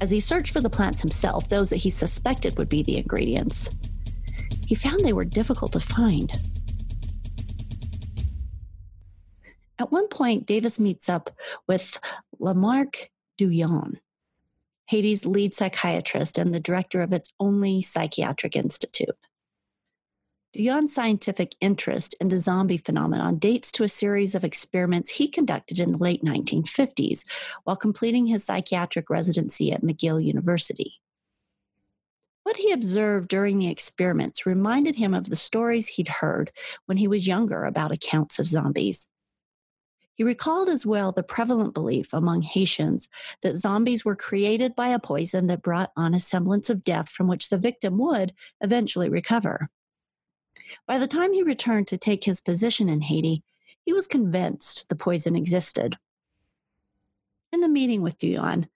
As 0.00 0.10
he 0.10 0.20
searched 0.20 0.52
for 0.52 0.60
the 0.60 0.70
plants 0.70 1.00
himself, 1.00 1.48
those 1.48 1.70
that 1.70 1.78
he 1.78 1.90
suspected 1.90 2.58
would 2.58 2.68
be 2.68 2.82
the 2.82 2.98
ingredients, 2.98 3.70
he 4.66 4.74
found 4.74 5.00
they 5.00 5.12
were 5.12 5.24
difficult 5.24 5.72
to 5.72 5.80
find. 5.80 6.30
At 9.78 9.90
one 9.90 10.08
point, 10.08 10.46
Davis 10.46 10.78
meets 10.78 11.08
up 11.08 11.30
with 11.66 11.98
Lamarque 12.38 13.10
Douyon, 13.38 13.94
Haiti's 14.86 15.26
lead 15.26 15.54
psychiatrist 15.54 16.38
and 16.38 16.52
the 16.52 16.60
director 16.60 17.02
of 17.02 17.12
its 17.12 17.32
only 17.40 17.82
psychiatric 17.82 18.56
institute. 18.56 19.16
Douyon's 20.54 20.94
scientific 20.94 21.56
interest 21.60 22.14
in 22.20 22.28
the 22.28 22.38
zombie 22.38 22.78
phenomenon 22.78 23.38
dates 23.38 23.72
to 23.72 23.82
a 23.82 23.88
series 23.88 24.36
of 24.36 24.44
experiments 24.44 25.10
he 25.10 25.26
conducted 25.26 25.80
in 25.80 25.90
the 25.92 25.98
late 25.98 26.22
1950s 26.22 27.24
while 27.64 27.74
completing 27.74 28.26
his 28.26 28.44
psychiatric 28.44 29.10
residency 29.10 29.72
at 29.72 29.82
McGill 29.82 30.24
University. 30.24 31.00
What 32.44 32.58
he 32.58 32.70
observed 32.70 33.26
during 33.28 33.58
the 33.58 33.68
experiments 33.68 34.46
reminded 34.46 34.94
him 34.94 35.12
of 35.12 35.28
the 35.28 35.34
stories 35.34 35.88
he'd 35.88 36.06
heard 36.06 36.52
when 36.86 36.98
he 36.98 37.08
was 37.08 37.26
younger 37.26 37.64
about 37.64 37.90
accounts 37.90 38.38
of 38.38 38.46
zombies. 38.46 39.08
He 40.14 40.22
recalled 40.22 40.68
as 40.68 40.86
well 40.86 41.10
the 41.10 41.24
prevalent 41.24 41.74
belief 41.74 42.12
among 42.12 42.42
Haitians 42.42 43.08
that 43.42 43.56
zombies 43.56 44.04
were 44.04 44.14
created 44.14 44.76
by 44.76 44.88
a 44.88 45.00
poison 45.00 45.48
that 45.48 45.62
brought 45.62 45.90
on 45.96 46.14
a 46.14 46.20
semblance 46.20 46.70
of 46.70 46.82
death 46.82 47.08
from 47.08 47.26
which 47.26 47.48
the 47.48 47.58
victim 47.58 47.98
would 47.98 48.32
eventually 48.60 49.08
recover. 49.08 49.68
By 50.86 50.98
the 50.98 51.06
time 51.06 51.32
he 51.32 51.42
returned 51.42 51.86
to 51.88 51.98
take 51.98 52.24
his 52.24 52.40
position 52.40 52.88
in 52.88 53.02
Haiti, 53.02 53.42
he 53.84 53.92
was 53.92 54.06
convinced 54.06 54.88
the 54.88 54.96
poison 54.96 55.36
existed. 55.36 55.96
In 57.52 57.60
the 57.60 57.68
meeting 57.68 58.02
with 58.02 58.18
Douyon, 58.18 58.66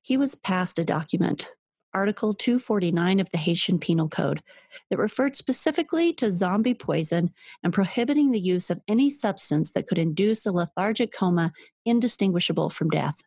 he 0.00 0.16
was 0.16 0.34
passed 0.34 0.78
a 0.78 0.84
document 0.84 1.52
Article 1.94 2.32
249 2.32 3.20
of 3.20 3.30
the 3.30 3.38
Haitian 3.38 3.78
Penal 3.78 4.08
Code 4.08 4.42
that 4.88 4.98
referred 4.98 5.36
specifically 5.36 6.12
to 6.14 6.30
zombie 6.30 6.74
poison 6.74 7.30
and 7.62 7.72
prohibiting 7.72 8.32
the 8.32 8.40
use 8.40 8.70
of 8.70 8.80
any 8.88 9.10
substance 9.10 9.72
that 9.72 9.86
could 9.86 9.98
induce 9.98 10.46
a 10.46 10.52
lethargic 10.52 11.12
coma 11.12 11.52
indistinguishable 11.84 12.70
from 12.70 12.88
death. 12.88 13.20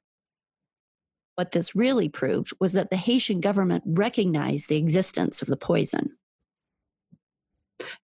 What 1.35 1.51
this 1.51 1.75
really 1.75 2.09
proved 2.09 2.53
was 2.59 2.73
that 2.73 2.89
the 2.89 2.97
Haitian 2.97 3.39
government 3.39 3.83
recognized 3.85 4.67
the 4.67 4.77
existence 4.77 5.41
of 5.41 5.47
the 5.47 5.57
poison. 5.57 6.09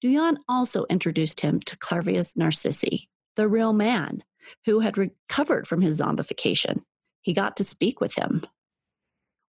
Douyon 0.02 0.38
also 0.48 0.86
introduced 0.90 1.42
him 1.42 1.60
to 1.62 1.78
Clairvius 1.78 2.36
Narcissi, 2.36 3.10
the 3.36 3.48
real 3.48 3.74
man 3.74 4.20
who 4.66 4.80
had 4.80 4.98
recovered 4.98 5.68
from 5.68 5.82
his 5.82 6.02
zombification. 6.02 6.80
He 7.22 7.34
got 7.34 7.56
to 7.58 7.64
speak 7.64 8.02
with 8.02 8.18
him. 8.18 8.42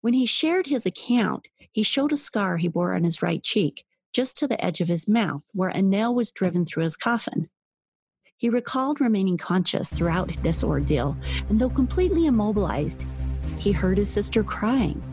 When 0.01 0.15
he 0.15 0.27
shared 0.27 0.67
his 0.67 0.87
account, 0.87 1.49
he 1.73 1.83
showed 1.83 2.13
a 2.13 2.17
scar 2.17 2.57
he 2.57 2.69
bore 2.69 2.95
on 2.95 3.05
his 3.05 3.23
right 3.23 3.43
cheek, 3.43 3.85
just 4.13 4.37
to 4.39 4.49
the 4.49 4.63
edge 4.65 4.81
of 4.81 4.89
his 4.89 5.09
mouth, 5.09 5.45
where 5.53 5.69
a 5.69 5.83
nail 5.83 6.15
was 6.15 6.33
driven 6.33 6.65
through 6.65 6.83
his 6.83 6.97
coffin. 6.97 7.49
He 8.37 8.49
recalled 8.49 9.01
remaining 9.01 9.37
conscious 9.37 9.93
throughout 9.93 10.31
this 10.43 10.65
ordeal, 10.65 11.17
and 11.49 11.61
though 11.61 11.71
completely 11.71 12.27
immobilized, 12.27 13.07
he 13.59 13.73
heard 13.73 13.99
his 13.99 14.11
sister 14.11 14.43
crying. 14.43 15.05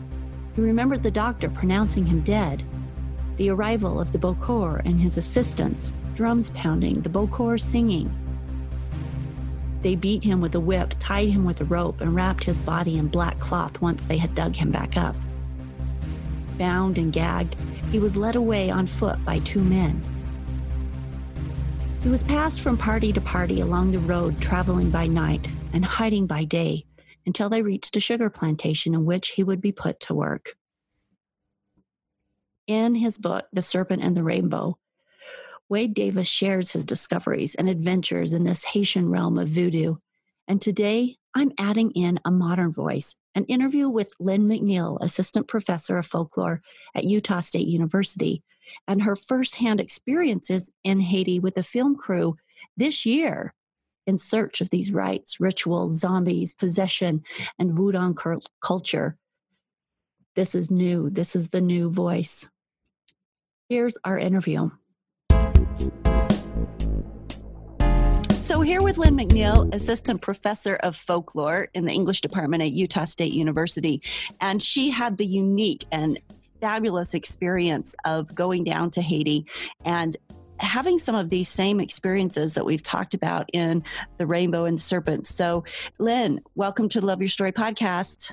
He 0.56 0.62
remembered 0.62 1.02
the 1.02 1.10
doctor 1.10 1.50
pronouncing 1.50 2.06
him 2.06 2.20
dead, 2.22 2.64
the 3.38 3.50
arrival 3.50 4.00
of 4.00 4.12
the 4.12 4.18
Bokor 4.18 4.82
and 4.84 5.00
his 5.00 5.16
assistants, 5.16 5.94
drums 6.14 6.50
pounding, 6.50 7.00
the 7.00 7.08
Bokor 7.08 7.58
singing, 7.58 8.14
they 9.82 9.94
beat 9.94 10.24
him 10.24 10.40
with 10.40 10.54
a 10.54 10.60
whip, 10.60 10.94
tied 10.98 11.28
him 11.28 11.44
with 11.44 11.60
a 11.60 11.64
rope, 11.64 12.00
and 12.00 12.14
wrapped 12.14 12.44
his 12.44 12.60
body 12.60 12.98
in 12.98 13.08
black 13.08 13.38
cloth 13.38 13.80
once 13.80 14.04
they 14.04 14.18
had 14.18 14.34
dug 14.34 14.56
him 14.56 14.72
back 14.72 14.96
up. 14.96 15.14
Bound 16.58 16.98
and 16.98 17.12
gagged, 17.12 17.54
he 17.92 18.00
was 18.00 18.16
led 18.16 18.34
away 18.34 18.70
on 18.70 18.86
foot 18.86 19.24
by 19.24 19.38
two 19.40 19.62
men. 19.62 20.02
He 22.02 22.08
was 22.08 22.24
passed 22.24 22.60
from 22.60 22.76
party 22.76 23.12
to 23.12 23.20
party 23.20 23.60
along 23.60 23.92
the 23.92 23.98
road, 24.00 24.40
traveling 24.40 24.90
by 24.90 25.06
night 25.06 25.48
and 25.72 25.84
hiding 25.84 26.26
by 26.26 26.44
day 26.44 26.84
until 27.24 27.48
they 27.48 27.62
reached 27.62 27.96
a 27.96 28.00
sugar 28.00 28.30
plantation 28.30 28.94
in 28.94 29.04
which 29.04 29.30
he 29.30 29.44
would 29.44 29.60
be 29.60 29.72
put 29.72 30.00
to 30.00 30.14
work. 30.14 30.57
In 32.68 32.96
his 32.96 33.18
book, 33.18 33.46
The 33.50 33.62
Serpent 33.62 34.02
and 34.02 34.14
the 34.14 34.22
Rainbow, 34.22 34.78
Wade 35.70 35.94
Davis 35.94 36.28
shares 36.28 36.72
his 36.72 36.84
discoveries 36.84 37.54
and 37.54 37.66
adventures 37.66 38.34
in 38.34 38.44
this 38.44 38.62
Haitian 38.62 39.08
realm 39.08 39.38
of 39.38 39.48
voodoo. 39.48 39.96
And 40.46 40.60
today, 40.60 41.16
I'm 41.34 41.52
adding 41.58 41.90
in 41.92 42.20
a 42.26 42.30
modern 42.30 42.70
voice 42.70 43.16
an 43.34 43.44
interview 43.44 43.88
with 43.88 44.12
Lynn 44.20 44.42
McNeill, 44.42 45.00
assistant 45.00 45.48
professor 45.48 45.96
of 45.96 46.04
folklore 46.04 46.60
at 46.94 47.04
Utah 47.04 47.40
State 47.40 47.68
University, 47.68 48.42
and 48.86 49.02
her 49.02 49.16
firsthand 49.16 49.80
experiences 49.80 50.70
in 50.84 51.00
Haiti 51.00 51.40
with 51.40 51.56
a 51.56 51.62
film 51.62 51.96
crew 51.96 52.36
this 52.76 53.06
year 53.06 53.54
in 54.06 54.18
search 54.18 54.60
of 54.60 54.68
these 54.68 54.92
rites, 54.92 55.40
rituals, 55.40 55.98
zombies, 55.98 56.52
possession, 56.52 57.22
and 57.58 57.72
voodoo 57.72 58.12
culture. 58.60 59.16
This 60.36 60.54
is 60.54 60.70
new. 60.70 61.08
This 61.08 61.34
is 61.34 61.48
the 61.48 61.62
new 61.62 61.90
voice. 61.90 62.50
Here's 63.70 63.98
our 64.02 64.18
interview. 64.18 64.70
So, 68.40 68.62
here 68.62 68.80
with 68.80 68.96
Lynn 68.96 69.14
McNeill, 69.14 69.74
assistant 69.74 70.22
professor 70.22 70.76
of 70.76 70.96
folklore 70.96 71.68
in 71.74 71.84
the 71.84 71.92
English 71.92 72.22
department 72.22 72.62
at 72.62 72.70
Utah 72.70 73.04
State 73.04 73.34
University. 73.34 74.00
And 74.40 74.62
she 74.62 74.88
had 74.88 75.18
the 75.18 75.26
unique 75.26 75.84
and 75.92 76.18
fabulous 76.62 77.12
experience 77.12 77.94
of 78.06 78.34
going 78.34 78.64
down 78.64 78.90
to 78.92 79.02
Haiti 79.02 79.44
and 79.84 80.16
having 80.60 80.98
some 80.98 81.14
of 81.14 81.28
these 81.28 81.50
same 81.50 81.78
experiences 81.78 82.54
that 82.54 82.64
we've 82.64 82.82
talked 82.82 83.12
about 83.12 83.50
in 83.52 83.84
The 84.16 84.26
Rainbow 84.26 84.64
and 84.64 84.78
the 84.78 84.82
Serpent. 84.82 85.26
So, 85.26 85.64
Lynn, 85.98 86.40
welcome 86.54 86.88
to 86.88 87.02
the 87.02 87.06
Love 87.06 87.20
Your 87.20 87.28
Story 87.28 87.52
podcast. 87.52 88.32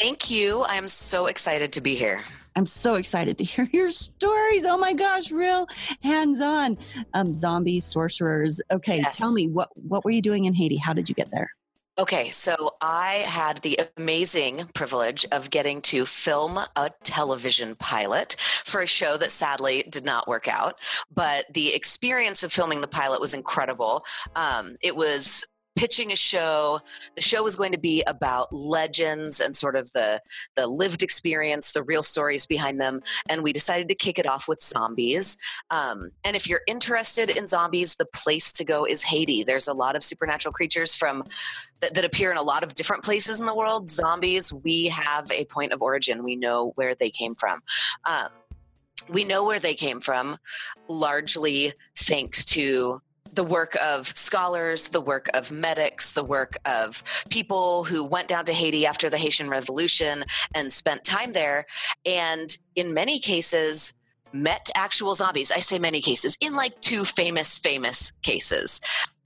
Thank 0.00 0.30
you. 0.30 0.64
I'm 0.66 0.88
so 0.88 1.26
excited 1.26 1.70
to 1.74 1.82
be 1.82 1.96
here. 1.96 2.22
I'm 2.56 2.66
so 2.66 2.94
excited 2.94 3.38
to 3.38 3.44
hear 3.44 3.68
your 3.72 3.90
stories. 3.90 4.64
Oh 4.64 4.78
my 4.78 4.92
gosh, 4.92 5.30
real 5.32 5.66
hands-on. 6.02 6.78
Um, 7.12 7.34
zombies, 7.34 7.84
sorcerers. 7.84 8.60
Okay, 8.70 8.98
yes. 8.98 9.16
tell 9.16 9.32
me 9.32 9.48
what 9.48 9.70
what 9.74 10.04
were 10.04 10.10
you 10.10 10.22
doing 10.22 10.44
in 10.44 10.54
Haiti? 10.54 10.76
How 10.76 10.92
did 10.92 11.08
you 11.08 11.14
get 11.14 11.30
there? 11.30 11.50
Okay, 11.96 12.30
so 12.30 12.74
I 12.80 13.22
had 13.24 13.58
the 13.58 13.78
amazing 13.96 14.68
privilege 14.74 15.24
of 15.30 15.50
getting 15.50 15.80
to 15.82 16.04
film 16.04 16.58
a 16.74 16.90
television 17.04 17.76
pilot 17.76 18.34
for 18.64 18.80
a 18.80 18.86
show 18.86 19.16
that 19.16 19.30
sadly 19.30 19.84
did 19.88 20.04
not 20.04 20.26
work 20.26 20.48
out. 20.48 20.80
But 21.14 21.46
the 21.54 21.72
experience 21.72 22.42
of 22.42 22.52
filming 22.52 22.80
the 22.80 22.88
pilot 22.88 23.20
was 23.20 23.32
incredible. 23.32 24.04
Um, 24.34 24.76
it 24.82 24.96
was 24.96 25.46
pitching 25.76 26.12
a 26.12 26.16
show. 26.16 26.80
The 27.16 27.22
show 27.22 27.42
was 27.42 27.56
going 27.56 27.72
to 27.72 27.78
be 27.78 28.02
about 28.06 28.52
legends 28.52 29.40
and 29.40 29.54
sort 29.54 29.76
of 29.76 29.92
the 29.92 30.20
the 30.54 30.66
lived 30.66 31.02
experience, 31.02 31.72
the 31.72 31.82
real 31.82 32.02
stories 32.02 32.46
behind 32.46 32.80
them. 32.80 33.02
And 33.28 33.42
we 33.42 33.52
decided 33.52 33.88
to 33.88 33.94
kick 33.94 34.18
it 34.18 34.26
off 34.26 34.48
with 34.48 34.62
zombies. 34.62 35.36
Um, 35.70 36.10
and 36.24 36.36
if 36.36 36.48
you're 36.48 36.62
interested 36.66 37.30
in 37.30 37.46
zombies, 37.46 37.96
the 37.96 38.06
place 38.06 38.52
to 38.52 38.64
go 38.64 38.84
is 38.84 39.02
Haiti. 39.02 39.42
There's 39.42 39.68
a 39.68 39.74
lot 39.74 39.96
of 39.96 40.02
supernatural 40.02 40.52
creatures 40.52 40.94
from 40.94 41.24
that, 41.80 41.94
that 41.94 42.04
appear 42.04 42.30
in 42.30 42.36
a 42.36 42.42
lot 42.42 42.62
of 42.62 42.74
different 42.74 43.04
places 43.04 43.40
in 43.40 43.46
the 43.46 43.54
world. 43.54 43.90
Zombies, 43.90 44.52
we 44.52 44.86
have 44.86 45.30
a 45.30 45.44
point 45.46 45.72
of 45.72 45.82
origin. 45.82 46.22
We 46.22 46.36
know 46.36 46.72
where 46.76 46.94
they 46.94 47.10
came 47.10 47.34
from. 47.34 47.62
Um, 48.06 48.28
we 49.08 49.24
know 49.24 49.44
where 49.44 49.58
they 49.58 49.74
came 49.74 50.00
from 50.00 50.38
largely 50.88 51.72
thanks 51.94 52.44
to 52.46 53.02
the 53.34 53.44
work 53.44 53.76
of 53.82 54.06
scholars, 54.08 54.88
the 54.88 55.00
work 55.00 55.28
of 55.34 55.50
medics, 55.50 56.12
the 56.12 56.24
work 56.24 56.56
of 56.64 57.02
people 57.30 57.84
who 57.84 58.04
went 58.04 58.28
down 58.28 58.44
to 58.44 58.52
Haiti 58.52 58.86
after 58.86 59.10
the 59.10 59.18
Haitian 59.18 59.48
Revolution 59.48 60.24
and 60.54 60.70
spent 60.70 61.04
time 61.04 61.32
there. 61.32 61.66
And 62.06 62.56
in 62.76 62.94
many 62.94 63.18
cases, 63.18 63.92
met 64.32 64.68
actual 64.74 65.14
zombies. 65.14 65.52
I 65.52 65.58
say 65.58 65.78
many 65.78 66.00
cases, 66.00 66.36
in 66.40 66.54
like 66.54 66.80
two 66.80 67.04
famous, 67.04 67.56
famous 67.56 68.12
cases. 68.22 68.80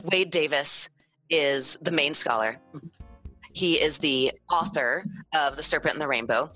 Wade 0.04 0.30
Davis 0.30 0.90
is 1.30 1.76
the 1.80 1.90
main 1.90 2.14
scholar. 2.14 2.58
He 3.52 3.74
is 3.74 3.98
the 3.98 4.32
author 4.50 5.04
of 5.34 5.56
The 5.56 5.62
Serpent 5.62 5.94
and 5.94 6.00
the 6.00 6.06
Rainbow. 6.06 6.50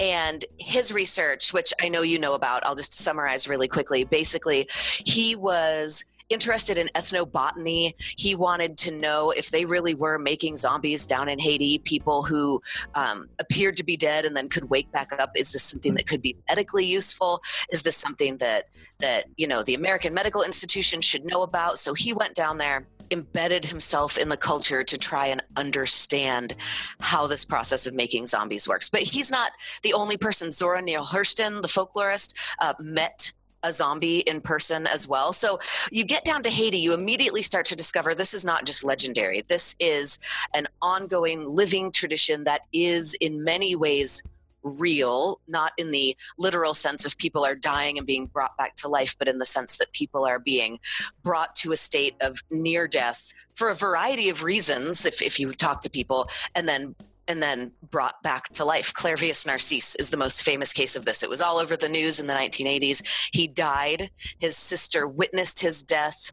And 0.00 0.44
his 0.58 0.92
research, 0.92 1.52
which 1.52 1.72
I 1.80 1.88
know 1.88 2.02
you 2.02 2.18
know 2.18 2.34
about, 2.34 2.64
I'll 2.64 2.74
just 2.74 2.94
summarize 2.94 3.46
really 3.46 3.68
quickly. 3.68 4.04
Basically, 4.04 4.68
he 5.04 5.36
was 5.36 6.04
interested 6.28 6.78
in 6.78 6.88
ethnobotany. 6.94 7.94
He 8.16 8.34
wanted 8.34 8.76
to 8.78 8.90
know 8.90 9.30
if 9.30 9.50
they 9.50 9.64
really 9.64 9.94
were 9.94 10.18
making 10.18 10.56
zombies 10.56 11.06
down 11.06 11.28
in 11.28 11.38
Haiti, 11.38 11.78
people 11.78 12.22
who 12.22 12.60
um, 12.94 13.28
appeared 13.38 13.76
to 13.78 13.84
be 13.84 13.96
dead 13.96 14.24
and 14.24 14.36
then 14.36 14.48
could 14.48 14.70
wake 14.70 14.90
back 14.92 15.12
up. 15.18 15.30
Is 15.34 15.52
this 15.52 15.62
something 15.62 15.94
that 15.94 16.06
could 16.06 16.22
be 16.22 16.36
medically 16.48 16.84
useful? 16.84 17.40
Is 17.72 17.82
this 17.82 17.96
something 17.96 18.38
that 18.38 18.66
that 19.00 19.24
you 19.36 19.46
know 19.46 19.62
the 19.62 19.74
American 19.74 20.14
Medical 20.14 20.42
Institution 20.42 21.00
should 21.00 21.24
know 21.24 21.42
about? 21.42 21.78
So 21.78 21.94
he 21.94 22.12
went 22.12 22.34
down 22.34 22.58
there 22.58 22.86
embedded 23.10 23.64
himself 23.64 24.18
in 24.18 24.28
the 24.28 24.36
culture 24.36 24.84
to 24.84 24.98
try 24.98 25.26
and 25.26 25.42
understand 25.56 26.54
how 27.00 27.26
this 27.26 27.44
process 27.44 27.86
of 27.86 27.94
making 27.94 28.26
zombies 28.26 28.68
works. 28.68 28.88
But 28.90 29.02
he's 29.02 29.30
not 29.30 29.52
the 29.82 29.92
only 29.92 30.16
person. 30.16 30.50
Zora 30.50 30.82
Neale 30.82 31.04
Hurston, 31.04 31.62
the 31.62 31.68
folklorist, 31.68 32.34
uh, 32.60 32.74
met 32.78 33.32
a 33.68 33.72
zombie 33.72 34.20
in 34.20 34.40
person 34.40 34.86
as 34.86 35.06
well. 35.06 35.32
So 35.32 35.60
you 35.92 36.04
get 36.04 36.24
down 36.24 36.42
to 36.42 36.50
Haiti, 36.50 36.78
you 36.78 36.94
immediately 36.94 37.42
start 37.42 37.66
to 37.66 37.76
discover 37.76 38.14
this 38.14 38.34
is 38.34 38.44
not 38.44 38.64
just 38.64 38.84
legendary. 38.84 39.42
This 39.42 39.76
is 39.78 40.18
an 40.54 40.66
ongoing 40.82 41.46
living 41.46 41.92
tradition 41.92 42.44
that 42.44 42.62
is 42.72 43.14
in 43.14 43.44
many 43.44 43.76
ways 43.76 44.22
real, 44.62 45.40
not 45.46 45.72
in 45.78 45.90
the 45.92 46.16
literal 46.36 46.74
sense 46.74 47.04
of 47.04 47.16
people 47.16 47.44
are 47.44 47.54
dying 47.54 47.96
and 47.96 48.06
being 48.06 48.26
brought 48.26 48.56
back 48.56 48.74
to 48.76 48.88
life, 48.88 49.16
but 49.18 49.28
in 49.28 49.38
the 49.38 49.46
sense 49.46 49.78
that 49.78 49.92
people 49.92 50.24
are 50.24 50.38
being 50.38 50.78
brought 51.22 51.54
to 51.56 51.72
a 51.72 51.76
state 51.76 52.16
of 52.20 52.42
near 52.50 52.88
death 52.88 53.32
for 53.54 53.70
a 53.70 53.74
variety 53.74 54.28
of 54.28 54.42
reasons, 54.42 55.06
if, 55.06 55.22
if 55.22 55.38
you 55.38 55.52
talk 55.52 55.80
to 55.82 55.90
people, 55.90 56.28
and 56.54 56.68
then 56.68 56.94
and 57.28 57.42
then 57.42 57.72
brought 57.90 58.22
back 58.22 58.48
to 58.54 58.64
life. 58.64 58.92
Clairvius 58.92 59.46
Narcisse 59.46 59.94
is 59.96 60.10
the 60.10 60.16
most 60.16 60.42
famous 60.42 60.72
case 60.72 60.96
of 60.96 61.04
this. 61.04 61.22
It 61.22 61.30
was 61.30 61.40
all 61.40 61.58
over 61.58 61.76
the 61.76 61.88
news 61.88 62.18
in 62.18 62.26
the 62.26 62.34
1980s. 62.34 63.02
He 63.32 63.46
died. 63.46 64.10
His 64.38 64.56
sister 64.56 65.06
witnessed 65.06 65.60
his 65.60 65.82
death. 65.82 66.32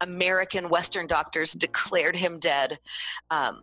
American 0.00 0.70
Western 0.70 1.06
doctors 1.06 1.52
declared 1.52 2.16
him 2.16 2.38
dead. 2.38 2.78
Um, 3.30 3.62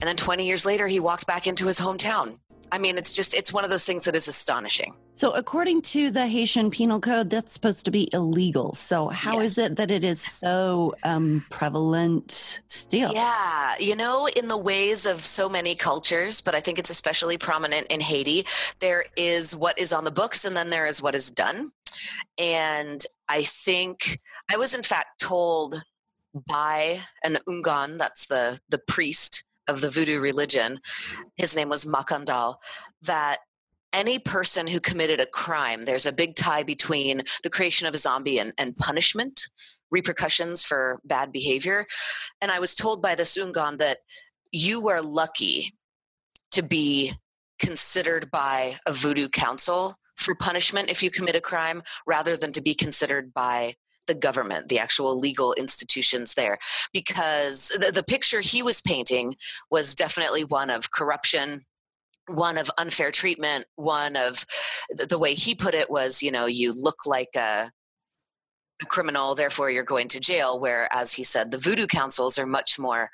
and 0.00 0.08
then 0.08 0.16
20 0.16 0.46
years 0.46 0.64
later, 0.64 0.88
he 0.88 0.98
walked 0.98 1.26
back 1.26 1.46
into 1.46 1.66
his 1.66 1.78
hometown 1.78 2.38
I 2.70 2.78
mean, 2.78 2.98
it's 2.98 3.12
just, 3.12 3.34
it's 3.34 3.52
one 3.52 3.64
of 3.64 3.70
those 3.70 3.84
things 3.84 4.04
that 4.04 4.14
is 4.14 4.28
astonishing. 4.28 4.94
So, 5.18 5.32
according 5.32 5.82
to 5.82 6.12
the 6.12 6.28
Haitian 6.28 6.70
Penal 6.70 7.00
Code, 7.00 7.28
that's 7.28 7.52
supposed 7.52 7.84
to 7.86 7.90
be 7.90 8.08
illegal. 8.12 8.72
So, 8.72 9.08
how 9.08 9.40
yes. 9.40 9.50
is 9.50 9.58
it 9.58 9.76
that 9.76 9.90
it 9.90 10.04
is 10.04 10.20
so 10.20 10.94
um, 11.02 11.44
prevalent 11.50 12.60
still? 12.68 13.12
Yeah, 13.12 13.74
you 13.80 13.96
know, 13.96 14.28
in 14.28 14.46
the 14.46 14.56
ways 14.56 15.06
of 15.06 15.24
so 15.24 15.48
many 15.48 15.74
cultures, 15.74 16.40
but 16.40 16.54
I 16.54 16.60
think 16.60 16.78
it's 16.78 16.88
especially 16.88 17.36
prominent 17.36 17.88
in 17.88 18.00
Haiti, 18.00 18.46
there 18.78 19.06
is 19.16 19.56
what 19.56 19.76
is 19.76 19.92
on 19.92 20.04
the 20.04 20.12
books 20.12 20.44
and 20.44 20.56
then 20.56 20.70
there 20.70 20.86
is 20.86 21.02
what 21.02 21.16
is 21.16 21.32
done. 21.32 21.72
And 22.38 23.04
I 23.28 23.42
think 23.42 24.20
I 24.48 24.56
was, 24.56 24.72
in 24.72 24.84
fact, 24.84 25.20
told 25.20 25.82
by 26.46 27.00
an 27.24 27.38
Houngan, 27.48 27.98
that's 27.98 28.28
the, 28.28 28.60
the 28.68 28.78
priest 28.78 29.42
of 29.66 29.80
the 29.80 29.90
voodoo 29.90 30.20
religion, 30.20 30.78
his 31.36 31.56
name 31.56 31.68
was 31.68 31.84
Makandal, 31.84 32.54
that 33.02 33.38
any 33.92 34.18
person 34.18 34.66
who 34.66 34.80
committed 34.80 35.20
a 35.20 35.26
crime, 35.26 35.82
there's 35.82 36.06
a 36.06 36.12
big 36.12 36.34
tie 36.36 36.62
between 36.62 37.22
the 37.42 37.50
creation 37.50 37.86
of 37.86 37.94
a 37.94 37.98
zombie 37.98 38.38
and, 38.38 38.52
and 38.58 38.76
punishment, 38.76 39.48
repercussions 39.90 40.64
for 40.64 41.00
bad 41.04 41.32
behavior. 41.32 41.86
And 42.40 42.50
I 42.50 42.58
was 42.58 42.74
told 42.74 43.00
by 43.00 43.14
this 43.14 43.36
Houngan 43.36 43.78
that 43.78 43.98
you 44.52 44.88
are 44.88 45.02
lucky 45.02 45.74
to 46.52 46.62
be 46.62 47.14
considered 47.58 48.30
by 48.30 48.78
a 48.86 48.92
voodoo 48.92 49.28
council 49.28 49.98
for 50.16 50.34
punishment 50.34 50.90
if 50.90 51.02
you 51.02 51.10
commit 51.10 51.36
a 51.36 51.40
crime 51.40 51.82
rather 52.06 52.36
than 52.36 52.52
to 52.52 52.60
be 52.60 52.74
considered 52.74 53.32
by 53.32 53.74
the 54.06 54.14
government, 54.14 54.68
the 54.68 54.78
actual 54.78 55.18
legal 55.18 55.52
institutions 55.54 56.34
there, 56.34 56.58
because 56.92 57.68
the, 57.68 57.92
the 57.92 58.02
picture 58.02 58.40
he 58.40 58.62
was 58.62 58.80
painting 58.80 59.36
was 59.70 59.94
definitely 59.94 60.44
one 60.44 60.70
of 60.70 60.90
corruption, 60.90 61.64
one 62.28 62.58
of 62.58 62.70
unfair 62.78 63.10
treatment, 63.10 63.66
one 63.76 64.16
of 64.16 64.44
the 65.08 65.18
way 65.18 65.34
he 65.34 65.54
put 65.54 65.74
it 65.74 65.90
was, 65.90 66.22
you 66.22 66.30
know, 66.30 66.46
you 66.46 66.72
look 66.72 67.06
like 67.06 67.34
a, 67.36 67.70
a 68.82 68.86
criminal, 68.86 69.34
therefore 69.34 69.70
you're 69.70 69.84
going 69.84 70.08
to 70.08 70.20
jail. 70.20 70.60
Whereas 70.60 71.14
he 71.14 71.24
said 71.24 71.50
the 71.50 71.58
voodoo 71.58 71.86
councils 71.86 72.38
are 72.38 72.46
much 72.46 72.78
more 72.78 73.10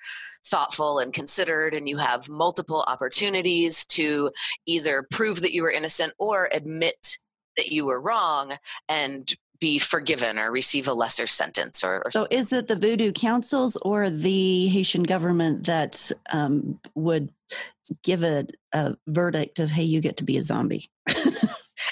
thoughtful 0.46 0.98
and 0.98 1.12
considered, 1.12 1.74
and 1.74 1.88
you 1.88 1.96
have 1.96 2.28
multiple 2.28 2.84
opportunities 2.86 3.86
to 3.86 4.30
either 4.66 5.06
prove 5.10 5.40
that 5.40 5.54
you 5.54 5.62
were 5.62 5.70
innocent 5.70 6.12
or 6.18 6.48
admit 6.52 7.18
that 7.56 7.68
you 7.68 7.86
were 7.86 8.00
wrong 8.00 8.54
and 8.88 9.34
be 9.60 9.78
forgiven 9.78 10.38
or 10.38 10.50
receive 10.50 10.88
a 10.88 10.92
lesser 10.92 11.26
sentence 11.26 11.84
or, 11.84 12.02
or 12.04 12.10
so 12.10 12.26
is 12.30 12.52
it 12.52 12.66
the 12.66 12.76
voodoo 12.76 13.12
councils 13.12 13.76
or 13.82 14.10
the 14.10 14.66
haitian 14.68 15.04
government 15.04 15.64
that 15.66 16.10
um, 16.32 16.78
would 16.94 17.30
give 18.02 18.22
a, 18.22 18.46
a 18.72 18.96
verdict 19.06 19.58
of 19.58 19.70
hey 19.70 19.82
you 19.82 20.00
get 20.00 20.16
to 20.18 20.24
be 20.24 20.36
a 20.36 20.42
zombie. 20.42 20.90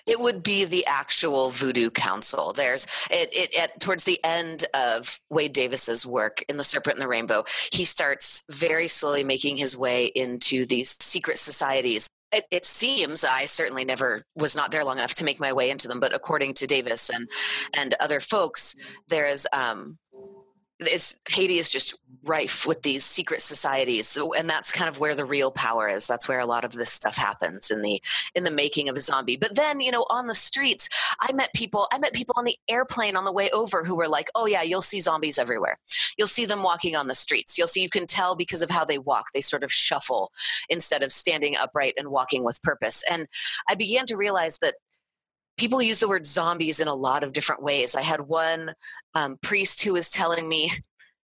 It 0.07 0.21
would 0.21 0.43
be 0.43 0.65
the 0.65 0.87
actual 0.87 1.51
voodoo 1.51 1.91
council. 1.91 2.53
There's 2.53 2.87
it, 3.11 3.31
it 3.33 3.81
towards 3.81 4.05
the 4.05 4.23
end 4.25 4.65
of 4.75 5.21
wade 5.31 5.53
davis's 5.53 6.07
work 6.07 6.45
in 6.49 6.57
the 6.57 6.65
serpent 6.65 6.95
and 6.97 7.03
the 7.03 7.09
rainbow 7.09 7.45
he 7.73 7.85
starts 7.85 8.45
very 8.51 8.89
slowly 8.89 9.25
making 9.25 9.57
his 9.57 9.77
way 9.77 10.07
into 10.07 10.65
these 10.65 10.91
secret 11.03 11.39
societies. 11.39 12.09
It, 12.33 12.47
it, 12.51 12.65
seems 12.65 13.25
I 13.25 13.45
certainly 13.45 13.85
never 13.85 14.25
was 14.35 14.57
not 14.57 14.71
there 14.71 14.85
long 14.85 14.97
enough 14.97 15.15
to 15.15 15.25
make 15.25 15.39
my 15.39 15.53
way 15.53 15.69
into 15.69 15.87
them, 15.87 16.01
but 16.01 16.15
according 16.15 16.55
to 16.55 16.67
Davis 16.67 17.11
and 17.11 17.29
and 17.75 17.95
other 18.01 18.21
folks, 18.21 18.75
there 19.09 19.27
is 19.27 19.47
um, 19.53 19.99
it's 20.79 21.21
Haiti 21.29 21.59
is 21.59 21.71
just 21.71 21.99
rife 22.25 22.67
with 22.67 22.83
these 22.83 23.05
secret 23.05 23.41
societies. 23.41 24.09
So, 24.09 24.33
and 24.33 24.49
that's 24.49 24.71
kind 24.73 24.89
of 24.89 25.01
where 25.01 25.15
the 25.15 25.25
real 25.25 25.51
power 25.51 25.89
is. 25.89 26.07
That's 26.07 26.29
where 26.29 26.41
a 26.41 26.47
lot 26.47 26.65
of 26.65 26.73
this 26.73 26.91
stuff 26.91 27.17
happens 27.17 27.71
in 27.71 27.83
the 27.83 28.01
in 28.35 28.45
the 28.45 28.51
making 28.51 28.89
of 28.89 28.97
a 28.97 29.01
zombie. 29.01 29.37
But 29.37 29.57
then 29.57 29.81
you 29.81 29.91
know 29.91 30.07
on 30.11 30.27
the 30.27 30.35
streets 30.35 30.89
i 31.21 31.33
met 31.33 31.53
people 31.55 31.89
i 31.93 31.99
met 31.99 32.13
people 32.13 32.35
on 32.37 32.45
the 32.45 32.57
airplane 32.69 33.17
on 33.17 33.25
the 33.25 33.33
way 33.33 33.51
over 33.51 33.85
who 33.85 33.97
were 33.97 34.09
like 34.09 34.29
oh 34.35 34.47
yeah 34.47 34.63
you'll 34.63 34.83
see 34.83 35.01
zombies 35.01 35.39
everywhere. 35.39 35.79
You'll 36.17 36.29
see 36.29 36.47
them 36.47 36.63
walking 36.63 36.97
on 36.97 37.09
the 37.09 37.15
streets. 37.15 37.57
You'll 37.59 37.69
see 37.69 37.83
you 37.83 37.91
can 37.91 38.07
tell 38.07 38.37
because 38.37 38.63
of 38.63 38.71
how 38.71 38.85
they 38.85 38.99
walk. 38.99 39.27
They 39.33 39.41
sort 39.41 39.65
of 39.65 39.73
shuffle 39.73 40.33
instead 40.69 41.03
of 41.03 41.13
standing 41.13 41.57
upright 41.57 41.95
and 41.97 42.09
walking 42.09 42.45
with 42.45 42.63
purpose. 42.63 43.03
And 43.11 43.27
i 43.69 43.75
began 43.75 44.07
to 44.07 44.17
realize 44.17 44.59
that 44.59 44.75
people 45.57 45.83
use 45.83 46.01
the 46.01 46.09
word 46.09 46.27
zombies 46.27 46.81
in 46.81 46.89
a 46.89 46.95
lot 46.95 47.23
of 47.23 47.33
different 47.33 47.63
ways. 47.63 47.95
I 47.95 48.03
had 48.03 48.23
one 48.23 48.73
um, 49.15 49.39
priest 49.43 49.83
who 49.83 49.93
was 49.93 50.11
telling 50.11 50.49
me, 50.49 50.73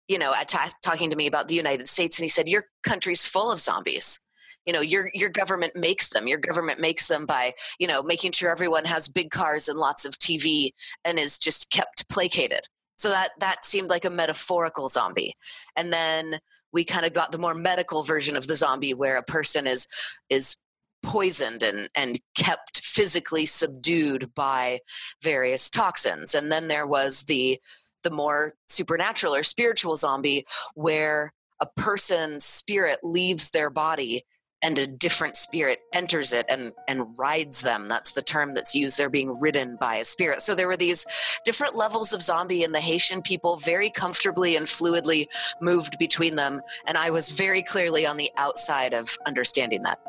you 0.08 0.18
know, 0.18 0.34
t- 0.48 0.58
talking 0.84 1.10
to 1.10 1.16
me 1.16 1.28
about 1.28 1.48
the 1.48 1.56
United 1.56 1.88
States, 1.88 2.18
and 2.18 2.24
he 2.24 2.30
said, 2.30 2.48
"Your 2.50 2.66
country's 2.84 3.26
full 3.26 3.52
of 3.52 3.60
zombies." 3.60 4.20
You 4.66 4.74
know, 4.74 4.82
your 4.82 5.10
your 5.14 5.30
government 5.30 5.76
makes 5.76 6.10
them. 6.10 6.28
Your 6.28 6.40
government 6.40 6.80
makes 6.80 7.08
them 7.08 7.26
by, 7.26 7.54
you 7.80 7.88
know, 7.88 8.04
making 8.04 8.34
sure 8.34 8.52
everyone 8.52 8.86
has 8.86 9.08
big 9.08 9.30
cars 9.30 9.68
and 9.68 9.80
lots 9.80 10.06
of 10.06 10.18
TV 10.20 10.72
and 11.06 11.18
is 11.20 11.38
just 11.38 11.72
kept 11.72 12.08
placated. 12.10 12.62
So 12.98 13.10
that 13.10 13.32
that 13.40 13.66
seemed 13.66 13.90
like 13.90 14.06
a 14.06 14.10
metaphorical 14.10 14.90
zombie. 14.90 15.36
And 15.76 15.94
then 15.94 16.40
we 16.74 16.84
kind 16.84 17.06
of 17.06 17.14
got 17.14 17.32
the 17.32 17.38
more 17.38 17.54
medical 17.54 18.04
version 18.04 18.36
of 18.36 18.48
the 18.48 18.56
zombie 18.56 18.94
where 18.94 19.18
a 19.18 19.24
person 19.24 19.68
is 19.68 19.88
is 20.30 20.58
poisoned 21.04 21.64
and 21.64 21.90
and 21.96 22.20
kept 22.36 22.82
physically 22.82 23.46
subdued 23.46 24.34
by 24.34 24.80
various 25.22 25.70
toxins 25.70 26.34
and 26.34 26.52
then 26.52 26.68
there 26.68 26.88
was 26.88 27.24
the 27.24 27.60
the 28.08 28.16
more 28.16 28.54
supernatural 28.68 29.36
or 29.36 29.44
spiritual 29.44 29.98
zombie, 29.98 30.46
where 30.76 31.34
a 31.60 31.66
person's 31.76 32.46
spirit 32.46 33.00
leaves 33.04 33.52
their 33.52 33.70
body 33.70 34.24
and 34.62 34.80
a 34.80 34.88
different 34.88 35.36
spirit 35.36 35.80
enters 35.94 36.32
it 36.34 36.46
and 36.50 36.72
and 36.88 37.06
rides 37.18 37.62
them. 37.62 37.90
That's 37.90 38.14
the 38.14 38.22
term 38.22 38.54
that's 38.54 38.74
used. 38.74 38.98
They're 38.98 39.10
being 39.10 39.40
ridden 39.40 39.78
by 39.80 39.96
a 39.96 40.06
spirit. 40.06 40.42
So 40.42 40.56
there 40.56 40.68
were 40.68 40.78
these 40.78 41.06
different 41.46 41.76
levels 41.76 42.14
of 42.14 42.24
zombie 42.24 42.64
and 42.64 42.74
the 42.74 42.80
haitian 42.80 43.22
people 43.22 43.58
very 43.58 43.90
comfortably 43.90 44.56
and 44.56 44.66
fluidly 44.66 45.28
moved 45.62 45.98
between 46.00 46.38
them. 46.38 46.62
And 46.86 46.98
i 46.98 47.10
was 47.10 47.32
very 47.32 47.62
clearly 47.62 48.06
on 48.06 48.18
the 48.18 48.32
outside 48.38 48.94
of 48.94 49.18
understanding 49.26 49.84
that 49.84 50.00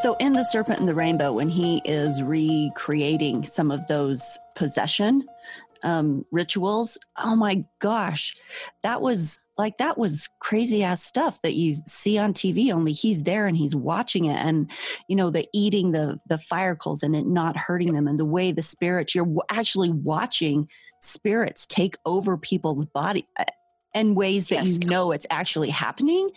So, 0.00 0.16
in 0.18 0.32
The 0.32 0.44
Serpent 0.44 0.78
and 0.78 0.88
the 0.88 0.94
Rainbow, 0.94 1.34
when 1.34 1.50
he 1.50 1.82
is 1.84 2.22
recreating 2.22 3.42
some 3.42 3.70
of 3.70 3.86
those 3.86 4.38
possession 4.56 5.24
um, 5.82 6.24
rituals, 6.32 6.96
oh 7.18 7.36
my 7.36 7.66
gosh, 7.80 8.34
that 8.82 9.02
was 9.02 9.40
like, 9.58 9.76
that 9.76 9.98
was 9.98 10.30
crazy 10.38 10.82
ass 10.82 11.04
stuff 11.04 11.42
that 11.42 11.52
you 11.52 11.74
see 11.84 12.16
on 12.16 12.32
TV, 12.32 12.72
only 12.72 12.92
he's 12.92 13.24
there 13.24 13.46
and 13.46 13.58
he's 13.58 13.76
watching 13.76 14.24
it. 14.24 14.38
And, 14.38 14.70
you 15.06 15.16
know, 15.16 15.28
the 15.28 15.46
eating 15.52 15.92
the, 15.92 16.18
the 16.26 16.38
fire 16.38 16.74
coals 16.74 17.02
and 17.02 17.14
it 17.14 17.26
not 17.26 17.58
hurting 17.58 17.92
them 17.92 18.08
and 18.08 18.18
the 18.18 18.24
way 18.24 18.52
the 18.52 18.62
spirits, 18.62 19.14
you're 19.14 19.28
actually 19.50 19.90
watching 19.90 20.66
spirits 21.02 21.66
take 21.66 21.96
over 22.06 22.38
people's 22.38 22.86
body 22.86 23.26
in 23.94 24.14
ways 24.14 24.48
that 24.48 24.64
yes. 24.64 24.78
you 24.78 24.88
know 24.88 25.12
it's 25.12 25.26
actually 25.28 25.68
happening. 25.68 26.30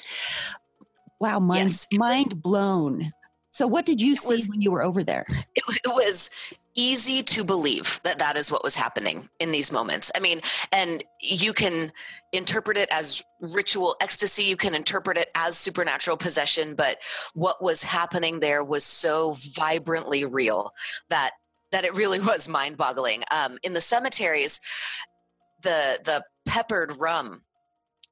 Wow, 1.22 1.40
mind, 1.40 1.70
yes, 1.70 1.88
mind 1.94 2.44
blown. 2.44 3.14
So, 3.54 3.68
what 3.68 3.86
did 3.86 4.02
you 4.02 4.16
see 4.16 4.34
was, 4.34 4.50
when 4.50 4.62
you 4.62 4.72
were 4.72 4.82
over 4.82 5.04
there? 5.04 5.26
It, 5.56 5.64
it 5.86 5.88
was 5.88 6.32
easy 6.74 7.22
to 7.22 7.44
believe 7.44 8.02
that 8.04 8.18
that 8.18 8.36
is 8.36 8.52
what 8.52 8.64
was 8.64 8.76
happening 8.76 9.30
in 9.40 9.52
these 9.52 9.72
moments. 9.72 10.12
I 10.16 10.20
mean, 10.20 10.42
and 10.72 11.04
you 11.22 11.54
can 11.54 11.92
interpret 12.32 12.78
it 12.78 12.90
as 12.92 13.22
ritual 13.40 13.96
ecstasy, 14.02 14.44
you 14.44 14.58
can 14.58 14.74
interpret 14.74 15.20
it 15.20 15.30
as 15.36 15.56
supernatural 15.56 16.18
possession, 16.18 16.74
but 16.74 16.98
what 17.36 17.62
was 17.62 17.84
happening 17.84 18.40
there 18.40 18.64
was 18.64 18.84
so 18.84 19.36
vibrantly 19.56 20.26
real 20.26 20.74
that 21.10 21.32
that 21.72 21.86
it 21.86 21.94
really 21.94 22.20
was 22.32 22.50
mind-boggling. 22.50 23.24
Um, 23.30 23.60
in 23.62 23.74
the 23.74 23.82
cemeteries, 23.82 24.60
the 25.62 26.00
the 26.04 26.24
peppered 26.48 26.98
rum 26.98 27.44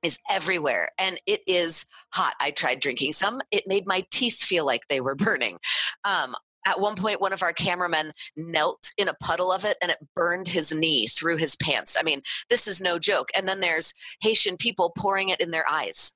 is 0.04 0.20
everywhere 0.30 0.90
and 0.98 1.20
it 1.26 1.42
is 1.48 1.86
hot. 2.14 2.36
I 2.40 2.52
tried 2.52 2.80
drinking 2.80 3.14
some. 3.14 3.42
It 3.52 3.68
made 3.68 3.86
my 3.86 4.04
teeth 4.12 4.42
feel 4.42 4.66
like 4.66 4.88
they 4.88 5.02
were 5.02 5.16
burning. 5.22 5.60
Um, 6.04 6.36
at 6.66 6.80
one 6.80 6.96
point, 6.96 7.22
one 7.22 7.34
of 7.34 7.42
our 7.42 7.54
cameramen 7.54 8.14
knelt 8.36 8.92
in 8.98 9.08
a 9.08 9.16
puddle 9.16 9.52
of 9.52 9.66
it 9.66 9.78
and 9.82 9.92
it 9.92 9.98
burned 10.16 10.48
his 10.48 10.72
knee 10.72 11.08
through 11.08 11.38
his 11.38 11.56
pants. 11.56 11.98
I 12.00 12.04
mean, 12.04 12.22
this 12.50 12.68
is 12.68 12.80
no 12.82 13.00
joke. 13.00 13.30
And 13.36 13.48
then 13.48 13.62
there's 13.62 13.94
Haitian 14.22 14.58
people 14.58 14.94
pouring 14.96 15.30
it 15.30 15.40
in 15.40 15.50
their 15.52 15.68
eyes 15.68 16.14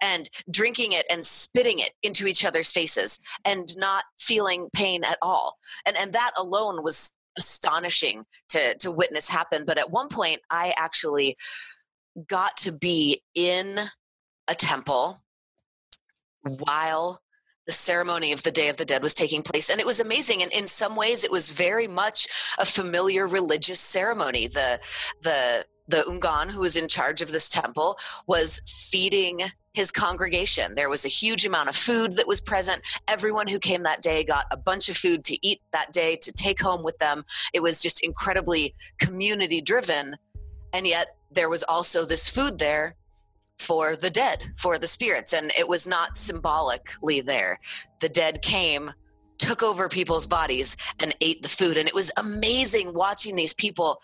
and 0.00 0.28
drinking 0.50 0.92
it 0.92 1.04
and 1.10 1.24
spitting 1.24 1.78
it 1.78 1.92
into 2.02 2.26
each 2.26 2.44
other's 2.44 2.72
faces 2.72 3.18
and 3.44 3.76
not 3.76 4.04
feeling 4.18 4.68
pain 4.72 5.04
at 5.04 5.18
all. 5.20 5.58
And, 5.86 5.96
and 5.96 6.12
that 6.12 6.32
alone 6.36 6.84
was 6.84 7.14
astonishing 7.38 8.24
to, 8.50 8.76
to 8.78 8.90
witness 8.90 9.28
happen. 9.28 9.64
But 9.64 9.78
at 9.78 9.90
one 9.90 10.08
point, 10.08 10.40
I 10.50 10.74
actually 10.76 11.36
got 12.28 12.56
to 12.58 12.72
be 12.72 13.22
in 13.34 13.78
a 14.48 14.54
temple 14.54 15.22
while 16.42 17.22
the 17.66 17.72
ceremony 17.72 18.32
of 18.32 18.42
the 18.42 18.50
Day 18.50 18.68
of 18.68 18.76
the 18.76 18.84
Dead 18.84 19.02
was 19.02 19.14
taking 19.14 19.42
place. 19.42 19.70
And 19.70 19.80
it 19.80 19.86
was 19.86 20.00
amazing. 20.00 20.42
And 20.42 20.52
in 20.52 20.66
some 20.66 20.96
ways, 20.96 21.22
it 21.22 21.30
was 21.30 21.50
very 21.50 21.86
much 21.86 22.26
a 22.58 22.64
familiar 22.64 23.26
religious 23.26 23.80
ceremony. 23.80 24.48
The, 24.48 24.80
the, 25.22 25.64
the 25.86 26.02
Houngan, 26.02 26.50
who 26.50 26.60
was 26.60 26.74
in 26.74 26.88
charge 26.88 27.22
of 27.22 27.30
this 27.30 27.48
temple, 27.48 27.98
was 28.26 28.60
feeding 28.66 29.42
his 29.74 29.92
congregation. 29.92 30.74
There 30.74 30.88
was 30.88 31.04
a 31.04 31.08
huge 31.08 31.46
amount 31.46 31.68
of 31.68 31.76
food 31.76 32.14
that 32.16 32.26
was 32.26 32.40
present. 32.40 32.82
Everyone 33.08 33.46
who 33.46 33.58
came 33.58 33.84
that 33.84 34.02
day 34.02 34.24
got 34.24 34.46
a 34.50 34.56
bunch 34.56 34.88
of 34.88 34.96
food 34.96 35.24
to 35.24 35.46
eat 35.46 35.60
that 35.72 35.92
day 35.92 36.16
to 36.16 36.32
take 36.32 36.60
home 36.60 36.82
with 36.82 36.98
them. 36.98 37.24
It 37.54 37.62
was 37.62 37.80
just 37.80 38.04
incredibly 38.04 38.74
community 38.98 39.60
driven. 39.60 40.16
And 40.74 40.86
yet, 40.86 41.16
there 41.34 41.48
was 41.48 41.62
also 41.64 42.04
this 42.04 42.28
food 42.28 42.58
there 42.58 42.96
for 43.58 43.96
the 43.96 44.10
dead, 44.10 44.52
for 44.56 44.78
the 44.78 44.86
spirits, 44.86 45.32
and 45.32 45.52
it 45.58 45.68
was 45.68 45.86
not 45.86 46.16
symbolically 46.16 47.20
there. 47.20 47.60
The 48.00 48.08
dead 48.08 48.42
came, 48.42 48.90
took 49.38 49.62
over 49.62 49.88
people's 49.88 50.26
bodies, 50.26 50.76
and 50.98 51.14
ate 51.20 51.42
the 51.42 51.48
food. 51.48 51.76
And 51.76 51.88
it 51.88 51.94
was 51.94 52.10
amazing 52.16 52.92
watching 52.92 53.36
these 53.36 53.54
people 53.54 54.02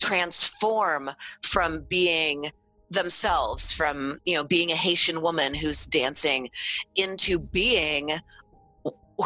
transform 0.00 1.10
from 1.42 1.84
being 1.88 2.50
themselves 2.90 3.72
from 3.72 4.20
you 4.24 4.34
know 4.34 4.42
being 4.42 4.72
a 4.72 4.74
haitian 4.74 5.22
woman 5.22 5.54
who's 5.54 5.86
dancing 5.86 6.50
into 6.96 7.38
being 7.38 8.10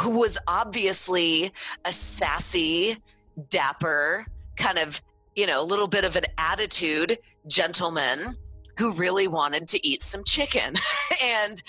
who 0.00 0.18
was 0.18 0.38
obviously 0.46 1.50
a 1.84 1.92
sassy 1.92 2.98
dapper 3.48 4.26
kind 4.56 4.78
of 4.78 5.00
you 5.34 5.46
know, 5.46 5.60
a 5.60 5.64
little 5.64 5.88
bit 5.88 6.04
of 6.04 6.16
an 6.16 6.24
attitude 6.38 7.18
gentleman 7.46 8.36
who 8.78 8.92
really 8.92 9.28
wanted 9.28 9.68
to 9.68 9.86
eat 9.86 10.02
some 10.02 10.24
chicken. 10.24 10.74
and 11.22 11.62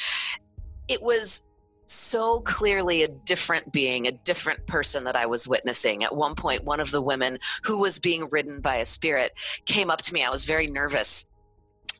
it 0.87 1.01
was 1.01 1.47
so 1.87 2.39
clearly 2.41 3.03
a 3.03 3.07
different 3.07 3.71
being, 3.71 4.07
a 4.07 4.11
different 4.11 4.65
person 4.67 5.03
that 5.03 5.15
I 5.15 5.25
was 5.25 5.47
witnessing. 5.47 6.03
At 6.03 6.15
one 6.15 6.35
point, 6.35 6.63
one 6.63 6.79
of 6.79 6.91
the 6.91 7.01
women 7.01 7.39
who 7.63 7.79
was 7.79 7.99
being 7.99 8.27
ridden 8.31 8.59
by 8.59 8.77
a 8.77 8.85
spirit 8.85 9.33
came 9.65 9.89
up 9.89 10.01
to 10.03 10.13
me. 10.13 10.23
I 10.23 10.29
was 10.29 10.45
very 10.45 10.67
nervous. 10.67 11.25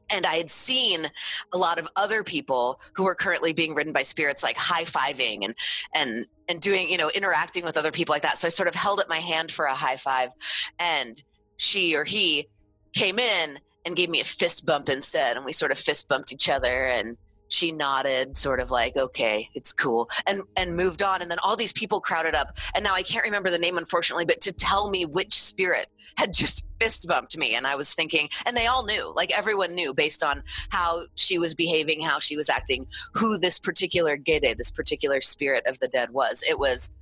And 0.09 0.25
I 0.25 0.35
had 0.35 0.51
seen 0.51 1.07
a 1.51 1.57
lot 1.57 1.79
of 1.79 1.87
other 1.95 2.23
people 2.23 2.79
who 2.93 3.03
were 3.03 3.15
currently 3.15 3.53
being 3.53 3.73
ridden 3.73 3.91
by 3.91 4.03
spirits, 4.03 4.43
like 4.43 4.55
high 4.55 4.83
fiving 4.83 5.43
and 5.43 5.55
and 5.95 6.27
and 6.47 6.61
doing, 6.61 6.91
you 6.91 6.97
know, 6.99 7.09
interacting 7.15 7.65
with 7.65 7.75
other 7.75 7.91
people 7.91 8.13
like 8.13 8.21
that. 8.21 8.37
So 8.37 8.45
I 8.45 8.49
sort 8.49 8.67
of 8.67 8.75
held 8.75 8.99
up 8.99 9.09
my 9.09 9.19
hand 9.19 9.51
for 9.51 9.65
a 9.65 9.73
high 9.73 9.95
five, 9.95 10.29
and 10.77 11.23
she 11.57 11.95
or 11.95 12.03
he 12.03 12.47
came 12.93 13.19
in 13.19 13.59
and 13.85 13.95
gave 13.95 14.09
me 14.09 14.19
a 14.19 14.25
fist 14.25 14.65
bump 14.65 14.89
instead 14.89 15.37
and 15.37 15.45
we 15.45 15.51
sort 15.51 15.71
of 15.71 15.77
fist 15.77 16.09
bumped 16.09 16.31
each 16.31 16.49
other 16.49 16.87
and 16.87 17.17
she 17.47 17.71
nodded 17.71 18.35
sort 18.35 18.59
of 18.59 18.71
like 18.71 18.97
okay 18.97 19.47
it's 19.53 19.71
cool 19.71 20.09
and 20.25 20.41
and 20.57 20.75
moved 20.75 21.03
on 21.03 21.21
and 21.21 21.29
then 21.29 21.37
all 21.43 21.55
these 21.55 21.71
people 21.73 21.99
crowded 21.99 22.33
up 22.33 22.57
and 22.73 22.83
now 22.83 22.93
i 22.95 23.03
can't 23.03 23.23
remember 23.23 23.51
the 23.51 23.57
name 23.57 23.77
unfortunately 23.77 24.25
but 24.25 24.41
to 24.41 24.51
tell 24.51 24.89
me 24.89 25.05
which 25.05 25.39
spirit 25.39 25.87
had 26.17 26.33
just 26.33 26.65
fist 26.81 27.07
bumped 27.07 27.37
me 27.37 27.55
and 27.55 27.67
i 27.67 27.75
was 27.75 27.93
thinking 27.93 28.27
and 28.45 28.57
they 28.57 28.65
all 28.65 28.83
knew 28.83 29.13
like 29.15 29.31
everyone 29.37 29.75
knew 29.75 29.93
based 29.93 30.23
on 30.23 30.41
how 30.69 31.05
she 31.15 31.37
was 31.37 31.53
behaving 31.53 32.01
how 32.01 32.17
she 32.17 32.35
was 32.35 32.49
acting 32.49 32.87
who 33.13 33.37
this 33.37 33.59
particular 33.59 34.17
gede 34.17 34.57
this 34.57 34.71
particular 34.71 35.21
spirit 35.21 35.65
of 35.67 35.79
the 35.79 35.87
dead 35.87 36.11
was. 36.11 36.43
It 36.47 36.59
was 36.59 36.93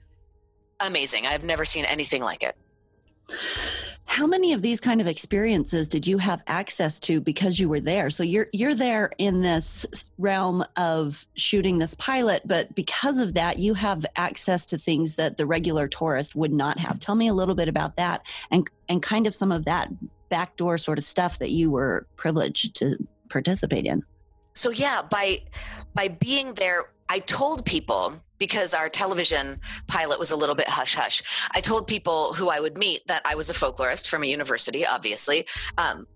amazing. 0.79 1.25
I've 1.27 1.43
never 1.43 1.65
seen 1.65 1.85
anything 1.85 2.23
like 2.23 2.43
it 2.43 2.55
how 4.05 4.27
many 4.27 4.53
of 4.53 4.61
these 4.61 4.79
kind 4.79 5.01
of 5.01 5.07
experiences 5.07 5.87
did 5.87 6.05
you 6.05 6.17
have 6.17 6.43
access 6.45 6.99
to 6.99 7.21
because 7.21 7.59
you 7.59 7.69
were 7.69 7.79
there? 7.79 8.09
So 8.09 8.23
you're 8.23 8.47
you're 8.51 8.75
there 8.75 9.11
in 9.17 9.41
this 9.41 10.11
realm 10.17 10.63
of 10.75 11.25
shooting 11.35 11.79
this 11.79 11.95
pilot 11.95 12.43
but 12.45 12.75
because 12.75 13.19
of 13.19 13.33
that 13.33 13.59
you 13.59 13.73
have 13.73 14.05
access 14.15 14.65
to 14.67 14.77
things 14.77 15.15
that 15.15 15.37
the 15.37 15.45
regular 15.45 15.87
tourist 15.87 16.35
would 16.35 16.51
not 16.51 16.79
have. 16.79 16.99
Tell 16.99 17.15
me 17.15 17.27
a 17.27 17.33
little 17.33 17.55
bit 17.55 17.67
about 17.67 17.95
that 17.95 18.25
and 18.51 18.69
and 18.89 19.01
kind 19.01 19.25
of 19.25 19.33
some 19.33 19.51
of 19.51 19.65
that 19.65 19.89
backdoor 20.29 20.77
sort 20.77 20.97
of 20.97 21.03
stuff 21.03 21.39
that 21.39 21.51
you 21.51 21.71
were 21.71 22.05
privileged 22.15 22.75
to 22.75 22.97
participate 23.29 23.85
in. 23.85 24.03
So 24.53 24.69
yeah 24.69 25.01
by 25.01 25.39
by 25.93 26.09
being 26.09 26.53
there 26.55 26.83
i 27.09 27.19
told 27.19 27.65
people 27.65 28.13
because 28.43 28.73
our 28.73 28.89
television 28.89 29.58
pilot 29.88 30.19
was 30.19 30.29
a 30.29 30.36
little 30.36 30.53
bit 30.53 30.67
hush 30.67 30.95
hush. 30.95 31.23
I 31.56 31.62
told 31.62 31.88
people 31.88 32.34
who 32.34 32.49
I 32.49 32.60
would 32.60 32.77
meet 32.77 33.08
that 33.08 33.21
I 33.23 33.36
was 33.36 33.49
a 33.49 33.53
folklorist 33.53 34.10
from 34.10 34.21
a 34.21 34.25
university, 34.25 34.86
obviously. 34.86 35.47
Um, 35.77 36.08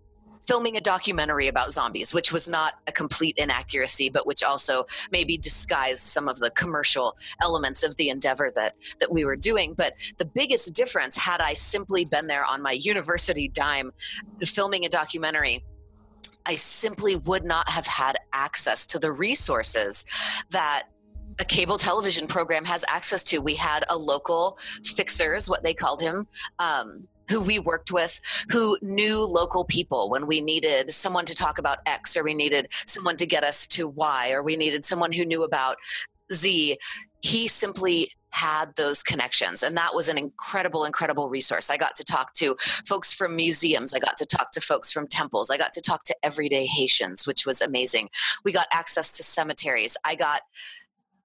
filming 0.45 0.75
a 0.75 0.81
documentary 0.81 1.47
about 1.47 1.71
zombies, 1.71 2.13
which 2.13 2.33
was 2.33 2.49
not 2.49 2.73
a 2.85 2.91
complete 2.91 3.33
inaccuracy, 3.37 4.09
but 4.09 4.27
which 4.27 4.43
also 4.43 4.83
maybe 5.09 5.37
disguised 5.37 6.01
some 6.01 6.27
of 6.27 6.39
the 6.39 6.51
commercial 6.51 7.15
elements 7.41 7.81
of 7.81 7.95
the 7.95 8.09
endeavor 8.09 8.51
that 8.53 8.75
that 8.99 9.09
we 9.09 9.23
were 9.23 9.37
doing. 9.37 9.73
But 9.73 9.93
the 10.17 10.25
biggest 10.25 10.75
difference, 10.75 11.15
had 11.15 11.39
I 11.39 11.53
simply 11.53 12.03
been 12.03 12.27
there 12.27 12.43
on 12.43 12.61
my 12.61 12.73
university 12.73 13.47
dime, 13.47 13.91
filming 14.43 14.83
a 14.83 14.89
documentary. 14.89 15.63
I 16.45 16.55
simply 16.55 17.17
would 17.17 17.43
not 17.43 17.69
have 17.69 17.87
had 17.87 18.15
access 18.31 18.85
to 18.87 18.99
the 18.99 19.11
resources 19.11 20.05
that 20.51 20.83
a 21.39 21.45
cable 21.45 21.77
television 21.77 22.27
program 22.27 22.65
has 22.65 22.83
access 22.87 23.23
to. 23.25 23.39
We 23.39 23.55
had 23.55 23.83
a 23.89 23.97
local 23.97 24.57
fixer, 24.83 25.35
is 25.35 25.49
what 25.49 25.63
they 25.63 25.73
called 25.73 26.01
him, 26.01 26.27
um, 26.59 27.07
who 27.29 27.41
we 27.41 27.59
worked 27.59 27.91
with 27.91 28.19
who 28.49 28.77
knew 28.81 29.25
local 29.25 29.65
people 29.65 30.09
when 30.09 30.27
we 30.27 30.41
needed 30.41 30.93
someone 30.93 31.25
to 31.25 31.35
talk 31.35 31.57
about 31.57 31.79
X 31.85 32.15
or 32.15 32.23
we 32.23 32.33
needed 32.33 32.69
someone 32.85 33.17
to 33.17 33.25
get 33.25 33.43
us 33.43 33.67
to 33.67 33.87
Y 33.87 34.31
or 34.31 34.41
we 34.41 34.55
needed 34.55 34.85
someone 34.85 35.11
who 35.11 35.25
knew 35.25 35.43
about 35.43 35.77
Z. 36.31 36.77
He 37.21 37.47
simply 37.47 38.11
had 38.29 38.75
those 38.75 39.01
connections 39.01 39.63
and 39.63 39.75
that 39.75 39.95
was 39.95 40.09
an 40.09 40.17
incredible 40.17 40.85
incredible 40.85 41.29
resource. 41.29 41.69
I 41.69 41.77
got 41.77 41.95
to 41.95 42.03
talk 42.03 42.33
to 42.35 42.55
folks 42.85 43.13
from 43.13 43.35
museums. 43.35 43.93
I 43.93 43.99
got 43.99 44.15
to 44.17 44.25
talk 44.25 44.51
to 44.51 44.61
folks 44.61 44.91
from 44.91 45.07
temples. 45.07 45.49
I 45.49 45.57
got 45.57 45.73
to 45.73 45.81
talk 45.81 46.03
to 46.05 46.15
everyday 46.23 46.65
haitians 46.65 47.25
which 47.25 47.45
was 47.45 47.61
amazing. 47.61 48.09
We 48.43 48.51
got 48.51 48.67
access 48.71 49.11
to 49.17 49.23
cemeteries. 49.23 49.97
I 50.05 50.15
got 50.15 50.41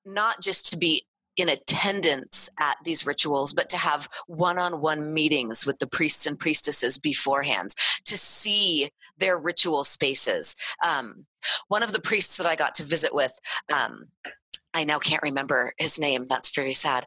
not 0.04 0.40
just 0.42 0.70
to 0.70 0.76
be 0.76 1.04
in 1.36 1.48
attendance 1.48 2.50
at 2.60 2.76
these 2.84 3.06
rituals, 3.06 3.54
but 3.54 3.70
to 3.70 3.78
have 3.78 4.08
one 4.26 4.58
on 4.58 4.80
one 4.80 5.14
meetings 5.14 5.64
with 5.64 5.78
the 5.78 5.86
priests 5.86 6.26
and 6.26 6.38
priestesses 6.38 6.98
beforehand, 6.98 7.70
to 8.04 8.18
see 8.18 8.90
their 9.16 9.38
ritual 9.38 9.82
spaces. 9.84 10.54
Um, 10.84 11.26
one 11.68 11.82
of 11.82 11.92
the 11.92 12.00
priests 12.00 12.36
that 12.36 12.46
I 12.46 12.54
got 12.54 12.74
to 12.76 12.84
visit 12.84 13.14
with, 13.14 13.38
um, 13.72 14.08
I 14.74 14.84
now 14.84 14.98
can't 14.98 15.22
remember 15.22 15.72
his 15.78 15.98
name, 15.98 16.26
that's 16.26 16.54
very 16.54 16.74
sad, 16.74 17.06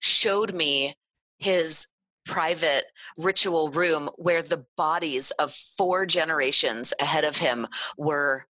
showed 0.00 0.54
me 0.54 0.94
his 1.38 1.88
private 2.26 2.84
ritual 3.18 3.70
room 3.70 4.08
where 4.16 4.42
the 4.42 4.64
bodies 4.76 5.32
of 5.32 5.52
four 5.52 6.06
generations 6.06 6.92
ahead 7.00 7.24
of 7.24 7.38
him 7.38 7.66
were 7.96 8.46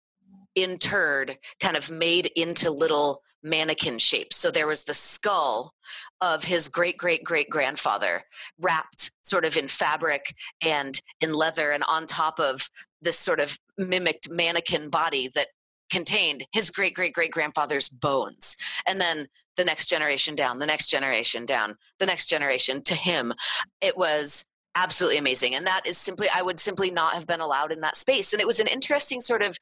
interred, 0.55 1.37
kind 1.61 1.77
of 1.77 1.89
made 1.89 2.25
into 2.35 2.69
little 2.69 3.21
mannequin 3.43 3.99
shapes. 3.99 4.35
So 4.35 4.51
there 4.51 4.67
was 4.67 4.83
the 4.83 4.93
skull 4.93 5.73
of 6.21 6.43
his 6.43 6.67
great 6.67 6.97
great 6.97 7.23
great 7.23 7.49
grandfather 7.49 8.23
wrapped 8.59 9.11
sort 9.21 9.45
of 9.45 9.55
in 9.55 9.67
fabric 9.67 10.33
and 10.61 10.99
in 11.21 11.33
leather 11.33 11.71
and 11.71 11.83
on 11.87 12.05
top 12.05 12.39
of 12.39 12.69
this 13.01 13.17
sort 13.17 13.39
of 13.39 13.57
mimicked 13.77 14.29
mannequin 14.29 14.89
body 14.89 15.29
that 15.33 15.47
contained 15.89 16.45
his 16.51 16.69
great 16.69 16.93
great 16.93 17.13
great 17.13 17.31
grandfather's 17.31 17.89
bones. 17.89 18.57
And 18.87 18.99
then 18.99 19.27
the 19.55 19.65
next 19.65 19.87
generation 19.87 20.35
down, 20.35 20.59
the 20.59 20.65
next 20.65 20.87
generation 20.87 21.45
down, 21.45 21.75
the 21.99 22.05
next 22.05 22.27
generation 22.27 22.81
to 22.83 22.95
him. 22.95 23.33
It 23.81 23.97
was 23.97 24.45
absolutely 24.75 25.17
amazing. 25.17 25.53
And 25.55 25.67
that 25.67 25.85
is 25.85 25.97
simply, 25.97 26.27
I 26.33 26.41
would 26.41 26.59
simply 26.59 26.91
not 26.91 27.13
have 27.13 27.27
been 27.27 27.41
allowed 27.41 27.71
in 27.71 27.81
that 27.81 27.97
space. 27.97 28.31
And 28.31 28.41
it 28.41 28.47
was 28.47 28.59
an 28.59 28.67
interesting 28.67 29.19
sort 29.19 29.41
of 29.41 29.57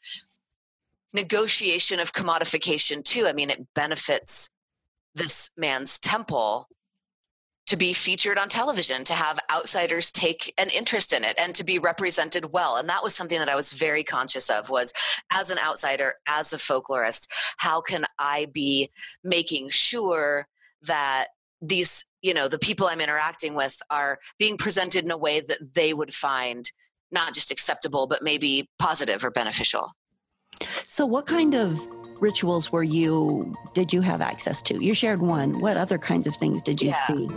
negotiation 1.14 2.00
of 2.00 2.14
commodification 2.14 3.04
too. 3.04 3.28
I 3.28 3.34
mean, 3.34 3.50
it 3.50 3.68
benefits 3.74 4.50
this 5.16 5.52
man's 5.58 6.00
temple 6.00 6.68
to 7.68 7.76
be 7.76 7.92
featured 7.92 8.38
on 8.38 8.48
television, 8.48 9.04
to 9.04 9.14
have 9.14 9.40
outsiders 9.52 10.12
take 10.12 10.54
an 10.58 10.70
interest 10.70 11.12
in 11.12 11.26
it 11.26 11.36
and 11.38 11.54
to 11.54 11.66
be 11.66 11.78
represented 11.78 12.54
well. 12.54 12.78
And 12.78 12.88
that 12.88 13.04
was 13.04 13.14
something 13.14 13.40
that 13.40 13.50
I 13.50 13.56
was 13.56 13.74
very 13.74 14.04
conscious 14.04 14.50
of 14.50 14.70
was 14.70 14.94
as 15.34 15.52
an 15.52 15.60
outsider, 15.60 16.14
as 16.28 16.54
a 16.54 16.58
folklorist, 16.58 17.28
how 17.58 17.82
can 17.82 18.06
I 18.18 18.48
be 18.54 18.90
making 19.22 19.70
sure 19.70 20.48
that 20.84 21.28
these, 21.62 22.06
you 22.22 22.34
know, 22.34 22.48
the 22.48 22.60
people 22.60 22.88
I'm 22.88 23.02
interacting 23.02 23.54
with 23.54 23.82
are 23.90 24.20
being 24.40 24.56
presented 24.56 25.04
in 25.04 25.12
a 25.12 25.18
way 25.18 25.42
that 25.42 25.74
they 25.74 25.94
would 25.94 26.14
find 26.14 26.72
not 27.12 27.34
just 27.34 27.52
acceptable, 27.52 28.08
but 28.08 28.24
maybe 28.24 28.70
positive 28.80 29.26
or 29.26 29.32
beneficial. 29.32 29.92
So, 30.88 31.06
what 31.06 31.26
kind 31.26 31.56
of 31.56 31.80
rituals 32.20 32.72
were 32.72 32.84
you 32.84 33.56
did 33.74 33.94
you 33.94 34.02
have 34.02 34.22
access 34.22 34.62
to? 34.64 34.84
You 34.84 34.94
shared 34.94 35.22
one. 35.22 35.60
What 35.60 35.78
other 35.78 35.98
kinds 35.98 36.28
of 36.28 36.36
things 36.36 36.62
did 36.62 36.82
you 36.82 36.90
yeah. 36.90 36.94
see? 36.94 37.28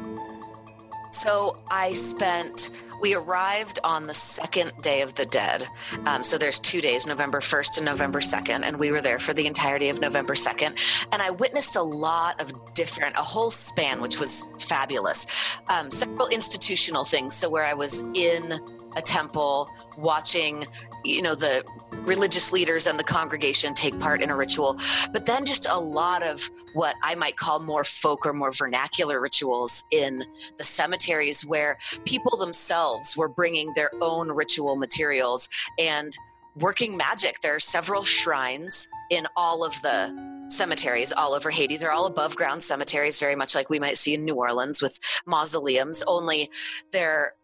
So, 1.11 1.59
I 1.71 1.93
spent 1.95 2.71
we 3.01 3.15
arrived 3.15 3.79
on 3.83 4.07
the 4.07 4.15
second 4.15 4.73
day 4.81 5.03
of 5.03 5.15
the 5.15 5.27
dead. 5.27 5.67
Um, 6.05 6.23
so 6.23 6.37
there's 6.37 6.61
two 6.61 6.81
days, 6.81 7.07
November 7.07 7.41
1st 7.41 7.79
and 7.79 7.87
November 7.87 8.21
2nd, 8.21 8.63
and 8.63 8.79
we 8.79 8.91
were 8.91 9.01
there 9.01 9.19
for 9.19 9.33
the 9.33 9.47
entirety 9.47 9.89
of 9.89 10.01
November 10.01 10.35
2nd. 10.35 10.79
And 11.11 11.23
I 11.23 11.31
witnessed 11.31 11.77
a 11.77 11.83
lot 11.83 12.41
of 12.41 12.53
different, 12.75 13.17
a 13.17 13.23
whole 13.23 13.51
span, 13.51 14.01
which 14.01 14.21
was 14.21 14.53
fabulous. 14.59 15.27
Um, 15.69 15.91
several 15.91 16.29
institutional 16.29 17.05
things. 17.05 17.35
So 17.35 17.49
where 17.49 17.65
I 17.65 17.75
was 17.75 18.03
in 18.15 18.61
a 18.97 19.03
temple 19.03 19.69
watching 19.97 20.67
you 21.05 21.23
know 21.23 21.35
the 21.35 21.65
religious 22.07 22.53
leaders 22.53 22.87
and 22.87 22.99
the 22.99 23.05
congregation 23.05 23.75
take 23.75 23.99
part 24.01 24.23
in 24.23 24.31
a 24.31 24.37
ritual, 24.37 24.79
but 25.13 25.27
then 25.27 25.45
just 25.45 25.67
a 25.69 25.79
lot 25.79 26.23
of 26.23 26.51
what 26.73 26.95
I 27.03 27.15
might 27.15 27.37
call 27.37 27.61
more 27.61 27.85
folk 27.85 28.27
or 28.27 28.33
more 28.33 28.53
vernacular 28.53 29.21
rituals 29.21 29.85
in 29.91 30.25
the 30.57 30.65
cemeteries 30.65 31.45
where 31.45 31.79
people 32.05 32.37
themselves 32.37 33.17
were 33.17 33.29
bringing 33.29 33.73
their 33.75 33.91
own 34.01 34.31
ritual 34.31 34.77
materials 34.77 35.49
and 35.79 36.17
working 36.57 36.97
magic. 36.97 37.41
There 37.41 37.55
are 37.55 37.61
several 37.61 38.03
shrines 38.03 38.89
in 39.11 39.27
all 39.37 39.65
of 39.65 39.81
the 39.83 40.17
cemeteries 40.49 41.13
all 41.13 41.33
over 41.33 41.51
Haiti. 41.51 41.77
They're 41.77 41.93
all 41.93 42.07
above 42.07 42.35
ground 42.37 42.63
cemeteries, 42.63 43.21
very 43.21 43.37
much 43.37 43.55
like 43.55 43.71
we 43.71 43.79
might 43.79 43.99
see 43.99 44.15
in 44.15 44.25
New 44.25 44.35
Orleans 44.35 44.83
with 44.83 44.99
mausoleums, 45.27 46.03
only 46.07 46.51
they're 46.93 47.35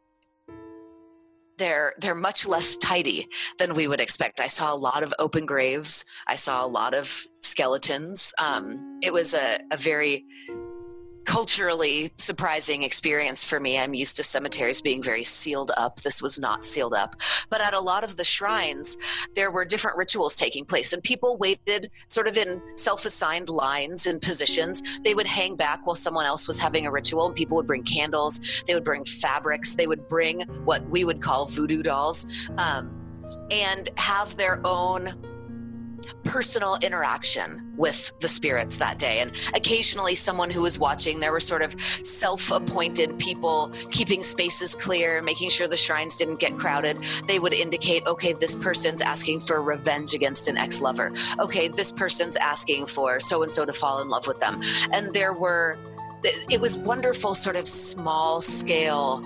they're 1.58 1.94
they're 1.98 2.14
much 2.14 2.46
less 2.46 2.76
tidy 2.76 3.28
than 3.58 3.74
we 3.74 3.88
would 3.88 4.00
expect. 4.00 4.40
I 4.40 4.48
saw 4.48 4.72
a 4.72 4.76
lot 4.76 5.02
of 5.02 5.14
open 5.18 5.46
graves. 5.46 6.04
I 6.26 6.36
saw 6.36 6.64
a 6.64 6.68
lot 6.68 6.94
of 6.94 7.26
skeletons. 7.42 8.32
Um, 8.38 8.98
it 9.02 9.12
was 9.12 9.34
a, 9.34 9.58
a 9.70 9.76
very 9.76 10.24
culturally 11.26 12.12
surprising 12.16 12.84
experience 12.84 13.44
for 13.44 13.60
me. 13.60 13.78
I'm 13.78 13.92
used 13.92 14.16
to 14.16 14.22
cemeteries 14.22 14.80
being 14.80 15.02
very 15.02 15.24
sealed 15.24 15.72
up. 15.76 16.00
This 16.00 16.22
was 16.22 16.38
not 16.38 16.64
sealed 16.64 16.94
up. 16.94 17.16
But 17.50 17.60
at 17.60 17.74
a 17.74 17.80
lot 17.80 18.04
of 18.04 18.16
the 18.16 18.24
shrines, 18.24 18.96
there 19.34 19.50
were 19.50 19.64
different 19.64 19.98
rituals 19.98 20.36
taking 20.36 20.64
place, 20.64 20.92
and 20.92 21.02
people 21.02 21.36
waited 21.36 21.90
sort 22.08 22.28
of 22.28 22.38
in 22.38 22.62
self 22.74 23.04
assigned 23.04 23.50
lines 23.50 24.06
and 24.06 24.22
positions. 24.22 24.82
They 25.00 25.14
would 25.14 25.26
hang 25.26 25.56
back 25.56 25.84
while 25.84 25.96
someone 25.96 26.26
else 26.26 26.46
was 26.46 26.58
having 26.58 26.86
a 26.86 26.90
ritual, 26.90 27.26
and 27.26 27.34
people 27.34 27.56
would 27.56 27.66
bring 27.66 27.82
candles, 27.82 28.62
they 28.66 28.74
would 28.74 28.84
bring 28.84 29.04
fabrics, 29.04 29.74
they 29.74 29.86
would 29.86 30.08
bring 30.08 30.42
what 30.64 30.88
we 30.88 31.04
would 31.04 31.20
call 31.20 31.46
voodoo 31.46 31.82
dolls, 31.82 32.48
um, 32.56 32.90
and 33.50 33.90
have 33.96 34.36
their 34.36 34.60
own 34.64 35.12
personal 36.24 36.78
interaction 36.82 37.72
with 37.76 38.12
the 38.20 38.28
spirits 38.28 38.76
that 38.78 38.98
day. 38.98 39.20
And 39.20 39.32
occasionally, 39.54 40.14
someone 40.14 40.50
who 40.50 40.62
was 40.62 40.78
watching, 40.78 41.20
there 41.20 41.32
were 41.32 41.40
sort 41.40 41.62
of 41.62 41.78
self 42.02 42.50
appointed 42.50 43.18
people 43.18 43.70
keeping 43.90 44.22
spaces 44.22 44.74
clear, 44.74 45.22
making 45.22 45.50
sure 45.50 45.68
the 45.68 45.76
shrines 45.76 46.16
didn't 46.16 46.40
get 46.40 46.56
crowded. 46.56 47.04
They 47.26 47.38
would 47.38 47.54
indicate, 47.54 48.06
okay, 48.06 48.32
this 48.32 48.56
person's 48.56 49.00
asking 49.00 49.40
for 49.40 49.62
revenge 49.62 50.14
against 50.14 50.48
an 50.48 50.56
ex 50.56 50.80
lover. 50.80 51.12
Okay, 51.38 51.68
this 51.68 51.92
person's 51.92 52.36
asking 52.36 52.86
for 52.86 53.20
so 53.20 53.42
and 53.42 53.52
so 53.52 53.64
to 53.64 53.72
fall 53.72 54.00
in 54.00 54.08
love 54.08 54.26
with 54.26 54.38
them. 54.38 54.60
And 54.92 55.12
there 55.12 55.32
were, 55.32 55.78
it 56.50 56.60
was 56.60 56.78
wonderful, 56.78 57.34
sort 57.34 57.56
of 57.56 57.68
small 57.68 58.40
scale 58.40 59.22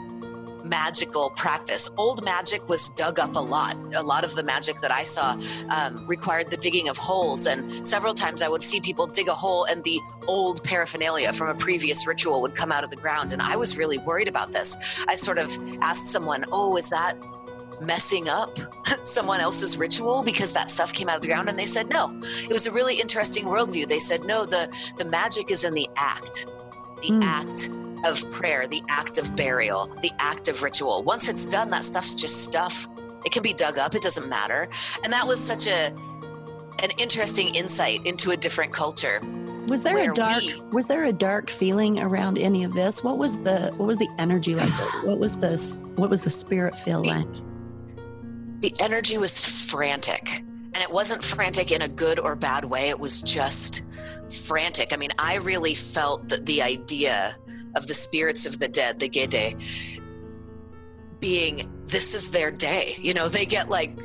magical 0.71 1.31
practice. 1.31 1.91
Old 1.99 2.25
magic 2.25 2.67
was 2.69 2.91
dug 2.91 3.19
up 3.19 3.35
a 3.35 3.41
lot. 3.41 3.77
A 3.95 4.03
lot 4.03 4.25
of 4.25 4.35
the 4.37 4.45
magic 4.45 4.81
that 4.81 4.93
I 4.93 5.03
saw 5.03 5.39
um, 5.69 6.07
required 6.07 6.51
the 6.51 6.57
digging 6.57 6.89
of 6.89 6.97
holes, 6.97 7.47
and 7.47 7.87
several 7.87 8.15
times 8.15 8.41
I 8.41 8.49
would 8.49 8.63
see 8.63 8.81
people 8.81 9.07
dig 9.07 9.29
a 9.29 9.35
hole 9.35 9.65
and 9.65 9.83
the 9.85 10.01
old 10.27 10.63
paraphernalia 10.63 11.33
from 11.33 11.49
a 11.49 11.55
previous 11.55 12.07
ritual 12.07 12.41
would 12.43 12.55
come 12.55 12.71
out 12.71 12.85
of 12.85 12.91
the 12.91 12.97
ground. 12.97 13.33
And 13.33 13.43
I 13.43 13.57
was 13.57 13.77
really 13.77 13.99
worried 13.99 14.29
about 14.29 14.53
this. 14.53 14.79
I 15.09 15.17
sort 15.17 15.39
of 15.39 15.51
asked 15.83 16.13
someone, 16.13 16.45
Oh, 16.53 16.77
is 16.77 16.89
that 16.91 17.19
messing 17.81 18.29
up 18.29 18.59
someone 19.03 19.41
else's 19.41 19.77
ritual 19.77 20.23
because 20.23 20.53
that 20.53 20.69
stuff 20.69 20.93
came 20.93 21.09
out 21.09 21.17
of 21.17 21.23
the 21.23 21.29
ground 21.29 21.49
and 21.49 21.59
they 21.59 21.65
said 21.65 21.89
no 21.89 22.11
it 22.43 22.53
was 22.53 22.67
a 22.67 22.71
really 22.71 23.01
interesting 23.01 23.45
worldview 23.45 23.89
they 23.89 23.99
said 23.99 24.23
no 24.25 24.45
the 24.45 24.69
the 24.99 25.05
magic 25.07 25.51
is 25.51 25.65
in 25.65 25.73
the 25.73 25.89
act 25.97 26.47
the 27.01 27.09
mm. 27.09 27.23
act 27.23 27.71
of 28.05 28.29
prayer, 28.31 28.67
the 28.67 28.83
act 28.89 29.19
of 29.19 29.35
burial, 29.37 29.87
the 30.03 30.11
act 30.19 30.49
of 30.49 30.63
ritual. 30.63 31.03
Once 31.03 31.29
it's 31.29 31.47
done, 31.47 31.71
that 31.71 31.85
stuff's 31.85 32.15
just 32.15 32.45
stuff. 32.45 32.89
It 33.25 33.33
can 33.33 33.43
be 33.43 33.53
dug 33.53 33.79
up, 33.79 33.95
it 33.95 34.03
doesn't 34.03 34.29
matter. 34.29 34.69
And 35.05 35.13
that 35.13 35.27
was 35.27 35.43
such 35.43 35.67
a 35.67 35.95
an 36.79 36.91
interesting 36.97 37.55
insight 37.55 38.05
into 38.07 38.31
a 38.31 38.37
different 38.37 38.73
culture. 38.73 39.21
Was 39.69 39.83
there 39.83 40.11
a 40.11 40.15
dark 40.15 40.43
we, 40.43 40.61
was 40.73 40.89
there 40.89 41.05
a 41.05 41.13
dark 41.13 41.51
feeling 41.51 42.01
around 42.01 42.39
any 42.39 42.65
of 42.65 42.73
this? 42.73 43.05
What 43.05 43.19
was 43.19 43.41
the 43.43 43.73
what 43.77 43.87
was 43.87 43.99
the 43.99 44.09
energy 44.19 44.55
like? 44.55 44.73
what 45.05 45.19
was 45.19 45.39
this 45.39 45.77
what 45.97 46.11
was 46.11 46.25
the 46.25 46.31
spirit 46.31 46.75
feel 46.75 47.05
like? 47.05 47.29
The 48.61 48.75
energy 48.81 49.19
was 49.19 49.39
frantic. 49.39 50.43
And 50.73 50.83
it 50.83 50.91
wasn't 50.91 51.25
frantic 51.25 51.73
in 51.73 51.83
a 51.83 51.89
good 51.89 52.21
or 52.21 52.37
bad 52.37 52.65
way. 52.65 52.91
It 52.91 52.99
was 52.99 53.23
just 53.23 53.83
frantic. 54.31 54.93
I 54.93 54.97
mean, 54.97 55.11
I 55.19 55.37
really 55.37 55.75
felt 55.75 56.29
that 56.29 56.47
the 56.47 56.63
idea 56.63 57.37
of 57.75 57.87
the 57.87 57.95
spirits 57.95 58.47
of 58.47 58.59
the 58.59 58.69
dead, 58.69 58.99
the 58.99 59.09
Gede, 59.09 59.57
being 61.21 61.71
this 61.87 62.15
is 62.15 62.31
their 62.31 62.51
day. 62.51 62.97
You 63.01 63.15
know, 63.15 63.29
they 63.29 63.47
get 63.47 63.69
like 63.69 63.97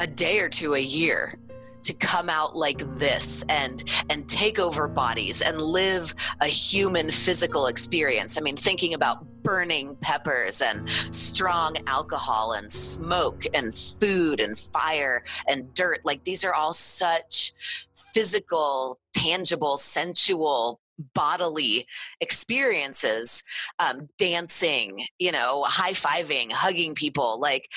a 0.00 0.06
day 0.06 0.40
or 0.40 0.48
two 0.48 0.74
a 0.74 0.80
year 0.80 1.38
to 1.82 1.92
come 1.94 2.30
out 2.30 2.56
like 2.56 2.78
this 2.96 3.44
and 3.48 3.82
and 4.08 4.28
take 4.28 4.58
over 4.58 4.88
bodies 4.88 5.42
and 5.42 5.60
live 5.60 6.14
a 6.40 6.46
human 6.46 7.10
physical 7.10 7.66
experience. 7.66 8.38
I 8.38 8.40
mean, 8.40 8.56
thinking 8.56 8.94
about 8.94 9.24
burning 9.42 9.96
peppers 9.96 10.62
and 10.62 10.88
strong 10.88 11.76
alcohol 11.86 12.52
and 12.52 12.70
smoke 12.70 13.44
and 13.52 13.76
food 13.76 14.40
and 14.40 14.58
fire 14.58 15.24
and 15.48 15.74
dirt, 15.74 16.00
like 16.04 16.24
these 16.24 16.44
are 16.44 16.54
all 16.54 16.72
such 16.72 17.52
physical, 17.94 18.98
tangible, 19.12 19.76
sensual 19.76 20.80
bodily 21.14 21.86
experiences 22.20 23.42
um, 23.78 24.08
dancing 24.18 25.06
you 25.18 25.32
know 25.32 25.64
high-fiving 25.66 26.52
hugging 26.52 26.94
people 26.94 27.40
like 27.40 27.68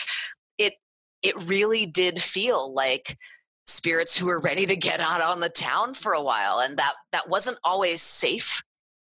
it 0.58 0.74
it 1.22 1.36
really 1.48 1.86
did 1.86 2.22
feel 2.22 2.74
like 2.74 3.18
spirits 3.66 4.18
who 4.18 4.28
were 4.28 4.40
ready 4.40 4.66
to 4.66 4.76
get 4.76 5.00
out 5.00 5.22
on 5.22 5.40
the 5.40 5.50
town 5.50 5.94
for 5.94 6.14
a 6.14 6.22
while 6.22 6.60
and 6.60 6.78
that 6.78 6.94
that 7.12 7.30
wasn't 7.30 7.58
always 7.64 8.02
safe 8.02 8.64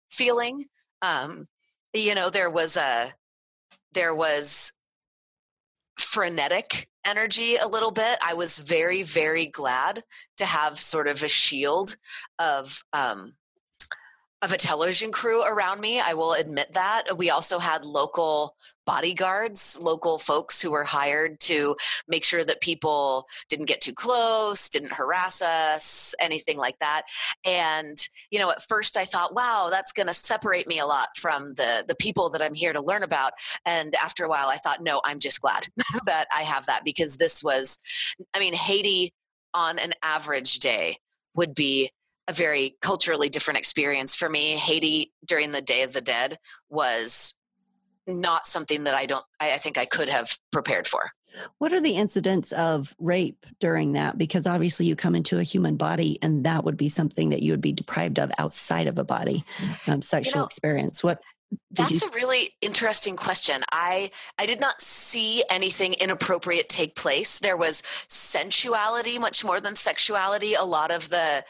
feeling. 0.10 0.66
Um 1.02 1.48
you 1.94 2.16
know 2.16 2.30
there 2.30 2.50
was 2.50 2.78
a 2.78 3.14
there 3.94 4.14
was 4.16 4.74
frenetic 5.98 6.90
energy 7.06 7.56
a 7.56 7.68
little 7.68 7.92
bit. 7.92 8.18
I 8.22 8.34
was 8.34 8.60
very 8.60 9.04
very 9.04 9.46
glad 9.46 10.04
to 10.38 10.46
have 10.46 10.80
sort 10.80 11.08
of 11.08 11.24
a 11.24 11.30
shield 11.30 11.96
of 12.38 12.84
um 12.94 13.34
of 14.42 14.52
a 14.52 14.58
television 14.58 15.12
crew 15.12 15.44
around 15.44 15.80
me. 15.82 16.00
I 16.00 16.14
will 16.14 16.34
admit 16.34 16.74
that. 16.74 17.18
We 17.18 17.30
also 17.30 17.60
had 17.60 17.86
local 17.86 18.56
bodyguards, 18.86 19.78
local 19.80 20.18
folks 20.18 20.60
who 20.62 20.72
were 20.72 20.84
hired 20.84 21.40
to 21.40 21.76
make 22.08 22.26
sure 22.26 22.44
that 22.44 22.62
people 22.62 23.28
didn't 23.48 23.68
get 23.68 23.80
too 23.80 23.94
close, 23.94 24.68
didn't 24.70 24.94
harass 24.94 25.42
us, 25.42 26.16
anything 26.20 26.58
like 26.58 26.80
that. 26.80 27.04
And, 27.46 27.98
you 28.32 28.40
know, 28.40 28.50
at 28.50 28.64
first 28.64 28.98
I 28.98 29.06
thought, 29.06 29.36
wow, 29.36 29.70
that's 29.70 29.94
going 29.94 30.08
to 30.08 30.14
separate 30.14 30.68
me 30.68 30.80
a 30.80 30.88
lot 30.88 31.10
from 31.16 31.54
the 31.54 31.86
the 31.88 31.96
people 31.96 32.30
that 32.30 32.42
I'm 32.42 32.56
here 32.56 32.74
to 32.74 32.82
learn 32.82 33.04
about. 33.04 33.34
And 33.66 33.94
after 33.96 34.26
a 34.26 34.30
while 34.30 34.50
I 34.50 34.58
thought, 34.58 34.82
no, 34.82 35.02
I'm 35.06 35.20
just 35.20 35.42
glad 35.42 35.68
that 36.06 36.28
I 36.36 36.42
have 36.42 36.66
that 36.66 36.84
because 36.84 37.18
this 37.18 37.44
was 37.44 37.80
I 38.34 38.40
mean, 38.40 38.56
Haiti 38.56 39.14
on 39.54 39.78
an 39.80 39.94
average 40.02 40.60
day 40.60 40.98
would 41.36 41.54
be 41.54 41.92
a 42.28 42.34
very 42.34 42.78
culturally 42.82 43.30
different 43.30 43.58
experience 43.58 44.16
for 44.16 44.30
me. 44.30 44.52
Haiti 44.52 45.12
during 45.26 45.52
the 45.52 45.62
Day 45.62 45.84
of 45.84 45.94
the 45.94 46.02
Dead 46.02 46.38
was 46.70 47.38
not 48.08 48.46
something 48.46 48.84
that 48.86 48.96
I 48.96 49.06
don't 49.06 49.26
I, 49.40 49.54
I 49.54 49.58
think 49.58 49.78
I 49.78 49.86
could 49.86 50.10
have 50.10 50.38
prepared 50.52 50.88
for. 50.88 51.12
What 51.60 51.72
are 51.72 51.80
the 51.80 51.96
incidents 51.96 52.52
of 52.52 52.94
rape 53.00 53.46
during 53.60 53.94
that? 53.94 54.18
Because 54.18 54.46
obviously 54.46 54.86
you 54.86 54.96
come 54.96 55.16
into 55.16 55.40
a 55.40 55.44
human 55.44 55.78
body 55.78 56.20
and 56.22 56.44
that 56.44 56.66
would 56.66 56.76
be 56.76 56.90
something 56.90 57.30
that 57.30 57.42
you 57.42 57.54
would 57.54 57.62
be 57.62 57.72
deprived 57.72 58.20
of 58.20 58.32
outside 58.38 58.88
of 58.88 59.00
a 59.00 59.06
body, 59.06 59.46
um, 59.88 60.02
sexual 60.02 60.40
you 60.40 60.42
know, 60.42 60.46
experience. 60.46 61.04
What 61.04 61.22
that's 61.72 62.02
you- 62.02 62.08
a 62.08 62.12
really 62.12 62.56
interesting 62.62 63.16
question. 63.16 63.64
I 63.72 64.12
I 64.38 64.46
did 64.46 64.60
not 64.60 64.82
see 64.82 65.44
anything 65.50 65.94
inappropriate 65.94 66.70
take 66.70 66.96
place. 66.96 67.40
There 67.40 67.58
was 67.58 67.84
sensuality 68.08 69.20
much 69.20 69.44
more 69.44 69.62
than 69.62 69.76
sexuality. 69.76 70.54
A 70.54 70.64
lot 70.64 70.92
of 70.92 71.10
the 71.10 71.44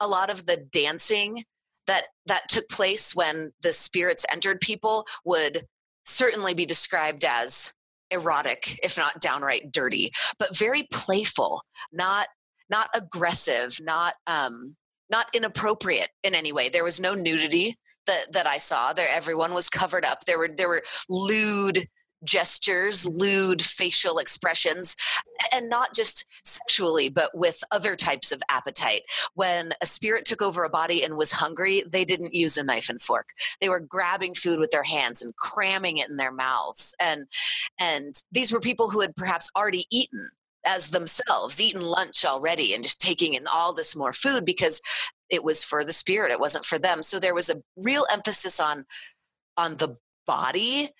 a 0.00 0.06
lot 0.06 0.30
of 0.30 0.46
the 0.46 0.56
dancing 0.56 1.44
that 1.86 2.06
that 2.26 2.48
took 2.48 2.68
place 2.68 3.14
when 3.14 3.52
the 3.62 3.72
spirits 3.72 4.24
entered 4.30 4.60
people 4.60 5.06
would 5.24 5.66
certainly 6.04 6.54
be 6.54 6.66
described 6.66 7.24
as 7.24 7.72
erotic 8.10 8.78
if 8.82 8.96
not 8.96 9.20
downright 9.20 9.70
dirty 9.70 10.10
but 10.38 10.56
very 10.56 10.84
playful 10.90 11.60
not 11.92 12.28
not 12.70 12.88
aggressive 12.94 13.78
not 13.82 14.14
um 14.26 14.74
not 15.10 15.26
inappropriate 15.34 16.08
in 16.24 16.34
any 16.34 16.50
way 16.50 16.70
there 16.70 16.84
was 16.84 17.00
no 17.02 17.14
nudity 17.14 17.76
that 18.08 18.32
that 18.32 18.46
I 18.46 18.58
saw. 18.58 18.92
There, 18.92 19.08
everyone 19.08 19.54
was 19.54 19.68
covered 19.68 20.04
up. 20.04 20.24
There 20.24 20.38
were 20.38 20.48
there 20.48 20.68
were 20.68 20.82
lewd 21.08 21.86
gestures, 22.24 23.06
lewd 23.06 23.62
facial 23.62 24.18
expressions, 24.18 24.96
and 25.52 25.68
not 25.68 25.94
just 25.94 26.26
sexually, 26.44 27.08
but 27.08 27.30
with 27.36 27.62
other 27.70 27.94
types 27.94 28.32
of 28.32 28.42
appetite. 28.48 29.02
When 29.34 29.72
a 29.80 29.86
spirit 29.86 30.24
took 30.24 30.42
over 30.42 30.64
a 30.64 30.70
body 30.70 31.02
and 31.04 31.16
was 31.16 31.32
hungry, 31.32 31.84
they 31.88 32.04
didn't 32.04 32.34
use 32.34 32.56
a 32.56 32.64
knife 32.64 32.88
and 32.88 33.00
fork. 33.00 33.28
They 33.60 33.68
were 33.68 33.80
grabbing 33.80 34.34
food 34.34 34.58
with 34.58 34.70
their 34.70 34.82
hands 34.82 35.22
and 35.22 35.36
cramming 35.36 35.98
it 35.98 36.10
in 36.10 36.16
their 36.16 36.32
mouths. 36.32 36.94
And 37.00 37.26
and 37.78 38.14
these 38.32 38.52
were 38.52 38.60
people 38.60 38.90
who 38.90 39.00
had 39.00 39.16
perhaps 39.16 39.50
already 39.56 39.86
eaten 39.90 40.30
as 40.66 40.90
themselves, 40.90 41.60
eaten 41.60 41.82
lunch 41.82 42.24
already, 42.24 42.74
and 42.74 42.82
just 42.82 43.00
taking 43.00 43.34
in 43.34 43.46
all 43.46 43.72
this 43.72 43.94
more 43.94 44.12
food 44.12 44.44
because 44.44 44.80
it 45.30 45.44
was 45.44 45.64
for 45.64 45.84
the 45.84 45.92
spirit 45.92 46.30
it 46.30 46.40
wasn't 46.40 46.64
for 46.64 46.78
them. 46.78 47.02
So 47.02 47.18
there 47.18 47.34
was 47.34 47.50
a 47.50 47.62
real 47.76 48.06
emphasis 48.10 48.60
on 48.60 48.84
on 49.56 49.76
the 49.76 49.96
body 50.26 50.90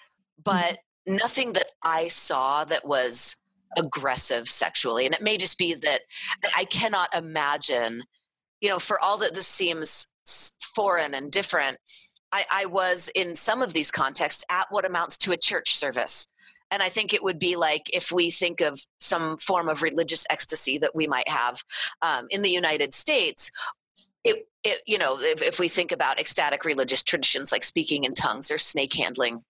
but 0.43 0.79
mm-hmm. 1.09 1.17
nothing 1.17 1.53
that 1.53 1.67
i 1.83 2.09
saw 2.09 2.65
that 2.65 2.87
was 2.87 3.37
aggressive 3.77 4.49
sexually. 4.49 5.05
And 5.05 5.15
it 5.15 5.23
may 5.23 5.37
just 5.37 5.59
be 5.59 5.75
that 5.75 6.01
i 6.57 6.65
cannot 6.65 7.15
imagine 7.15 8.05
you 8.61 8.69
know 8.69 8.79
for 8.79 9.01
all 9.01 9.19
that 9.19 9.35
this 9.35 9.47
seems 9.47 10.13
foreign 10.75 11.15
and 11.15 11.31
different 11.31 11.79
I, 12.33 12.45
I 12.51 12.67
was 12.67 13.11
in 13.15 13.35
some 13.35 13.63
of 13.63 13.73
these 13.73 13.91
contexts 13.91 14.45
at 14.51 14.67
what 14.71 14.85
amounts 14.85 15.17
to 15.19 15.33
a 15.33 15.37
church 15.37 15.75
service. 15.75 16.29
And 16.71 16.83
I 16.83 16.91
think 16.91 17.15
it 17.15 17.23
would 17.23 17.39
be 17.39 17.57
like 17.57 17.89
if 17.95 18.13
we 18.13 18.31
think 18.31 18.61
of 18.61 18.81
some 19.01 19.39
form 19.39 19.69
of 19.69 19.83
religious 19.83 20.27
ecstasy 20.29 20.77
that 20.79 20.95
we 20.95 21.07
might 21.07 21.29
have 21.29 21.63
um, 22.03 22.27
in 22.29 22.43
the 22.43 22.51
United 22.51 22.93
States, 22.93 23.51
it, 24.25 24.49
it 24.65 24.81
you 24.87 24.99
know 24.99 25.19
if, 25.21 25.43
if 25.43 25.59
we 25.59 25.69
think 25.69 25.93
about 25.93 26.21
ecstatic 26.21 26.65
religious 26.65 27.03
traditions 27.03 27.53
like 27.53 27.65
speaking 27.65 28.05
in 28.05 28.15
tongues 28.15 28.51
or 28.51 28.59
snake 28.59 28.95
handling 28.95 29.43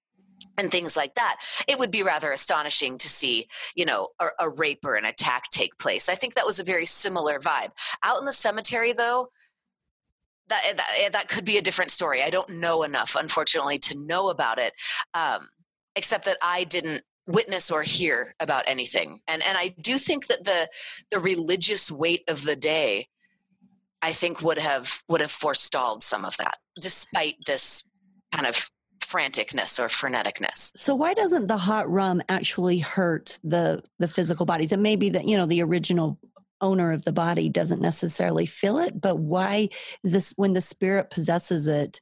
and 0.57 0.71
things 0.71 0.97
like 0.97 1.15
that 1.15 1.37
it 1.67 1.79
would 1.79 1.91
be 1.91 2.03
rather 2.03 2.33
astonishing 2.33 2.99
to 2.99 3.09
see 3.09 3.49
you 3.75 3.85
know 3.85 4.09
a, 4.21 4.27
a, 4.41 4.51
rape 4.51 4.81
or 4.85 4.95
an 4.95 5.05
attack 5.05 5.45
take 5.51 5.77
place. 5.79 6.09
I 6.09 6.15
think 6.15 6.35
that 6.35 6.47
was 6.47 6.59
a 6.59 6.65
very 6.65 6.87
similar 6.87 7.39
vibe. 7.39 7.71
Out 8.03 8.19
in 8.19 8.25
the 8.25 8.33
cemetery 8.33 8.93
though 8.93 9.31
that 10.49 10.63
that, 10.77 11.13
that 11.13 11.29
could 11.29 11.45
be 11.45 11.59
a 11.59 11.63
different 11.63 11.91
story. 11.91 12.23
I 12.23 12.31
don't 12.31 12.51
know 12.51 12.83
enough 12.83 13.17
unfortunately 13.19 13.79
to 13.81 13.99
know 13.99 14.29
about 14.29 14.59
it 14.59 14.73
um, 15.15 15.49
except 15.97 16.25
that 16.27 16.39
i 16.43 16.65
didn't 16.65 17.03
witness 17.27 17.71
or 17.71 17.83
hear 17.83 18.35
about 18.41 18.65
anything. 18.67 19.21
And 19.27 19.43
and 19.43 19.59
i 19.59 19.75
do 19.81 19.99
think 19.99 20.27
that 20.29 20.45
the 20.45 20.69
the 21.11 21.19
religious 21.19 21.91
weight 21.91 22.25
of 22.29 22.45
the 22.45 22.57
day 22.57 23.09
I 24.03 24.13
think 24.13 24.43
would 24.43 24.59
have 24.59 25.03
would 25.09 25.21
have 25.21 25.31
forestalled 25.31 26.03
some 26.03 26.25
of 26.25 26.37
that, 26.37 26.59
despite 26.81 27.37
this 27.47 27.89
kind 28.33 28.47
of 28.47 28.71
franticness 29.01 29.79
or 29.81 29.87
freneticness. 29.87 30.73
So 30.77 30.95
why 30.95 31.15
doesn't 31.15 31.47
the 31.47 31.57
hot 31.57 31.89
rum 31.89 32.23
actually 32.29 32.79
hurt 32.79 33.39
the 33.43 33.83
the 33.99 34.09
physical 34.09 34.47
bodies? 34.47 34.73
It 34.73 34.79
may 34.79 34.97
be 34.97 35.11
that 35.11 35.27
you 35.27 35.37
know 35.37 35.47
the 35.47 35.63
original 35.63 36.19
owner 36.61 36.93
of 36.93 37.05
the 37.05 37.13
body 37.13 37.49
doesn't 37.49 37.81
necessarily 37.81 38.47
feel 38.47 38.79
it, 38.79 39.01
but 39.01 39.19
why 39.19 39.69
this 40.03 40.33
when 40.37 40.53
the 40.53 40.61
spirit 40.61 41.11
possesses 41.11 41.67
it? 41.67 42.01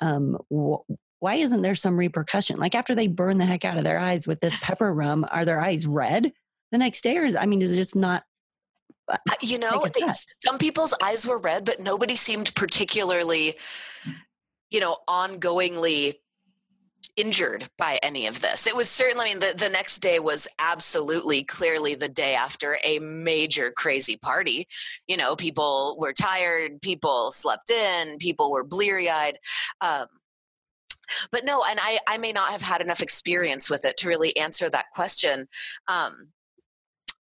Um, 0.00 0.38
wh- 0.52 0.88
why 1.20 1.36
isn't 1.36 1.62
there 1.62 1.74
some 1.74 1.96
repercussion? 1.96 2.56
Like 2.56 2.74
after 2.74 2.94
they 2.94 3.08
burn 3.08 3.38
the 3.38 3.46
heck 3.46 3.64
out 3.64 3.78
of 3.78 3.84
their 3.84 3.98
eyes 3.98 4.26
with 4.26 4.40
this 4.40 4.58
pepper 4.60 4.92
rum, 4.92 5.24
are 5.30 5.44
their 5.44 5.60
eyes 5.60 5.86
red 5.86 6.32
the 6.72 6.78
next 6.78 7.02
day, 7.02 7.16
or 7.18 7.24
is 7.24 7.36
I 7.36 7.46
mean, 7.46 7.62
is 7.62 7.72
it 7.72 7.76
just 7.76 7.96
not 7.96 8.24
you 9.42 9.58
know, 9.58 9.84
some 10.44 10.58
people's 10.58 10.94
eyes 11.02 11.26
were 11.26 11.38
red, 11.38 11.64
but 11.64 11.80
nobody 11.80 12.16
seemed 12.16 12.54
particularly, 12.54 13.56
you 14.70 14.80
know, 14.80 14.98
ongoingly 15.08 16.14
injured 17.16 17.68
by 17.78 17.98
any 18.02 18.26
of 18.26 18.40
this. 18.40 18.66
It 18.66 18.76
was 18.76 18.88
certainly, 18.88 19.26
I 19.26 19.28
mean, 19.28 19.40
the, 19.40 19.54
the 19.56 19.70
next 19.70 19.98
day 19.98 20.18
was 20.18 20.48
absolutely 20.58 21.44
clearly 21.44 21.94
the 21.94 22.08
day 22.08 22.34
after 22.34 22.78
a 22.84 22.98
major 22.98 23.72
crazy 23.74 24.16
party. 24.16 24.66
You 25.06 25.16
know, 25.16 25.36
people 25.36 25.96
were 25.98 26.12
tired, 26.12 26.82
people 26.82 27.30
slept 27.30 27.70
in, 27.70 28.18
people 28.18 28.50
were 28.50 28.64
bleary 28.64 29.08
eyed. 29.08 29.38
Um, 29.80 30.06
but 31.30 31.44
no, 31.44 31.62
and 31.68 31.78
I, 31.80 31.98
I 32.08 32.18
may 32.18 32.32
not 32.32 32.50
have 32.50 32.62
had 32.62 32.80
enough 32.80 33.00
experience 33.00 33.70
with 33.70 33.84
it 33.84 33.96
to 33.98 34.08
really 34.08 34.36
answer 34.36 34.68
that 34.68 34.86
question. 34.92 35.46
Um, 35.88 36.28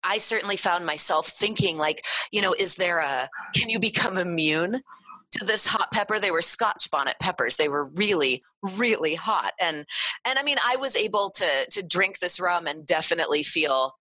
I 0.04 0.18
certainly 0.18 0.56
found 0.56 0.86
myself 0.86 1.28
thinking, 1.28 1.78
like, 1.78 2.04
you 2.30 2.42
know, 2.42 2.54
is 2.58 2.74
there 2.76 2.98
a, 2.98 3.28
can 3.54 3.68
you 3.68 3.78
become 3.78 4.18
immune 4.18 4.82
to 5.32 5.44
this 5.44 5.66
hot 5.66 5.90
pepper? 5.92 6.18
They 6.18 6.30
were 6.30 6.42
Scotch 6.42 6.90
bonnet 6.90 7.16
peppers. 7.20 7.56
They 7.56 7.68
were 7.68 7.84
really, 7.84 8.42
really 8.62 9.14
hot. 9.14 9.52
And, 9.60 9.86
and 10.26 10.38
I 10.38 10.42
mean, 10.42 10.58
I 10.64 10.76
was 10.76 10.96
able 10.96 11.30
to, 11.36 11.66
to 11.70 11.82
drink 11.82 12.18
this 12.18 12.40
rum 12.40 12.66
and 12.66 12.86
definitely 12.86 13.42
feel 13.42 13.94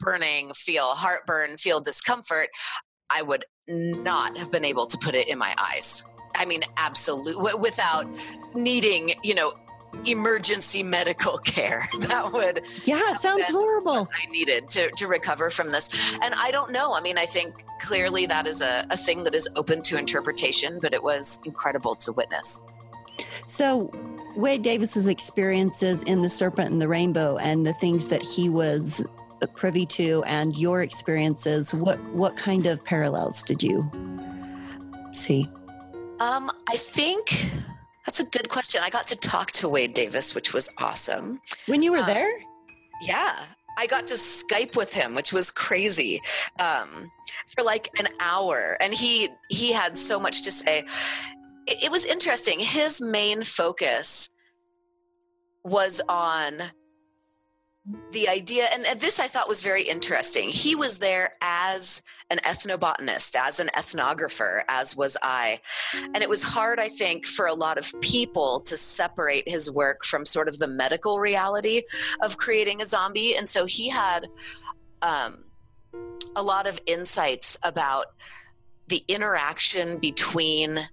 burning, 0.00 0.52
feel 0.54 0.94
heartburn, 0.94 1.56
feel 1.56 1.80
discomfort. 1.80 2.48
I 3.08 3.22
would 3.22 3.44
not 3.66 4.38
have 4.38 4.50
been 4.50 4.64
able 4.64 4.86
to 4.86 4.98
put 4.98 5.14
it 5.14 5.26
in 5.26 5.38
my 5.38 5.54
eyes. 5.58 6.04
I 6.36 6.44
mean, 6.44 6.62
absolutely, 6.76 7.54
without 7.54 8.06
needing, 8.54 9.14
you 9.24 9.34
know, 9.34 9.52
emergency 10.06 10.82
medical 10.82 11.38
care. 11.44 11.88
That 12.00 12.32
would 12.32 12.62
yeah 12.84 13.12
it 13.12 13.20
sounds 13.20 13.48
horrible. 13.48 14.08
I 14.14 14.30
needed 14.30 14.68
to, 14.70 14.90
to 14.90 15.06
recover 15.06 15.50
from 15.50 15.70
this. 15.70 16.16
And 16.22 16.34
i 16.34 16.50
don't 16.50 16.72
know. 16.72 16.94
I 16.94 17.00
mean 17.00 17.18
i 17.18 17.26
think 17.26 17.64
clearly 17.80 18.26
that 18.26 18.46
is 18.46 18.62
a, 18.62 18.86
a 18.90 18.96
thing 18.96 19.24
that 19.24 19.34
is 19.34 19.48
open 19.56 19.82
to 19.82 19.96
interpretation 19.96 20.78
but 20.80 20.92
it 20.92 21.02
was 21.02 21.40
incredible 21.44 21.94
to 21.96 22.12
witness. 22.12 22.60
So 23.46 23.92
wade 24.36 24.62
davis's 24.62 25.08
experiences 25.08 26.02
in 26.04 26.22
the 26.22 26.28
serpent 26.28 26.70
and 26.70 26.80
the 26.80 26.88
rainbow 26.88 27.36
and 27.38 27.66
the 27.66 27.72
things 27.74 28.08
that 28.08 28.22
he 28.22 28.48
was 28.48 29.04
privy 29.54 29.86
to 29.86 30.22
and 30.26 30.56
your 30.56 30.82
experiences 30.82 31.72
what 31.72 31.98
what 32.12 32.36
kind 32.36 32.66
of 32.66 32.84
parallels 32.84 33.42
did 33.42 33.62
you 33.62 33.88
see? 35.12 35.46
Um 36.20 36.50
i 36.68 36.76
think 36.76 37.50
that's 38.06 38.20
a 38.20 38.24
good 38.24 38.48
question. 38.48 38.82
I 38.82 38.90
got 38.90 39.06
to 39.08 39.16
talk 39.16 39.50
to 39.52 39.68
Wade 39.68 39.92
Davis, 39.92 40.34
which 40.34 40.52
was 40.54 40.68
awesome. 40.78 41.40
When 41.66 41.82
you 41.82 41.92
were 41.92 41.98
um, 41.98 42.06
there? 42.06 42.32
Yeah. 43.02 43.44
I 43.78 43.86
got 43.86 44.06
to 44.08 44.14
Skype 44.14 44.76
with 44.76 44.92
him, 44.92 45.14
which 45.14 45.32
was 45.32 45.50
crazy, 45.50 46.20
um, 46.58 47.10
for 47.56 47.64
like 47.64 47.88
an 47.98 48.08
hour, 48.20 48.76
and 48.80 48.92
he 48.92 49.30
he 49.48 49.72
had 49.72 49.96
so 49.96 50.18
much 50.20 50.42
to 50.42 50.50
say. 50.50 50.84
It, 51.66 51.84
it 51.84 51.90
was 51.90 52.04
interesting. 52.04 52.60
His 52.60 53.00
main 53.00 53.42
focus 53.42 54.28
was 55.64 56.00
on 56.08 56.60
the 58.12 58.28
idea, 58.28 58.66
and, 58.72 58.84
and 58.86 59.00
this 59.00 59.18
I 59.18 59.26
thought 59.26 59.48
was 59.48 59.62
very 59.62 59.82
interesting. 59.82 60.50
He 60.50 60.74
was 60.74 60.98
there 60.98 61.34
as 61.40 62.02
an 62.28 62.38
ethnobotanist, 62.38 63.34
as 63.34 63.58
an 63.58 63.70
ethnographer, 63.76 64.62
as 64.68 64.96
was 64.96 65.16
I. 65.22 65.60
And 65.94 66.18
it 66.18 66.28
was 66.28 66.42
hard, 66.42 66.78
I 66.78 66.88
think, 66.88 67.26
for 67.26 67.46
a 67.46 67.54
lot 67.54 67.78
of 67.78 67.92
people 68.00 68.60
to 68.66 68.76
separate 68.76 69.48
his 69.48 69.70
work 69.70 70.04
from 70.04 70.26
sort 70.26 70.48
of 70.48 70.58
the 70.58 70.68
medical 70.68 71.18
reality 71.18 71.82
of 72.20 72.36
creating 72.36 72.82
a 72.82 72.86
zombie. 72.86 73.34
And 73.34 73.48
so 73.48 73.64
he 73.64 73.88
had 73.88 74.28
um, 75.00 75.44
a 76.36 76.42
lot 76.42 76.66
of 76.66 76.80
insights 76.86 77.58
about 77.62 78.06
the 78.88 79.04
interaction 79.08 79.98
between 79.98 80.88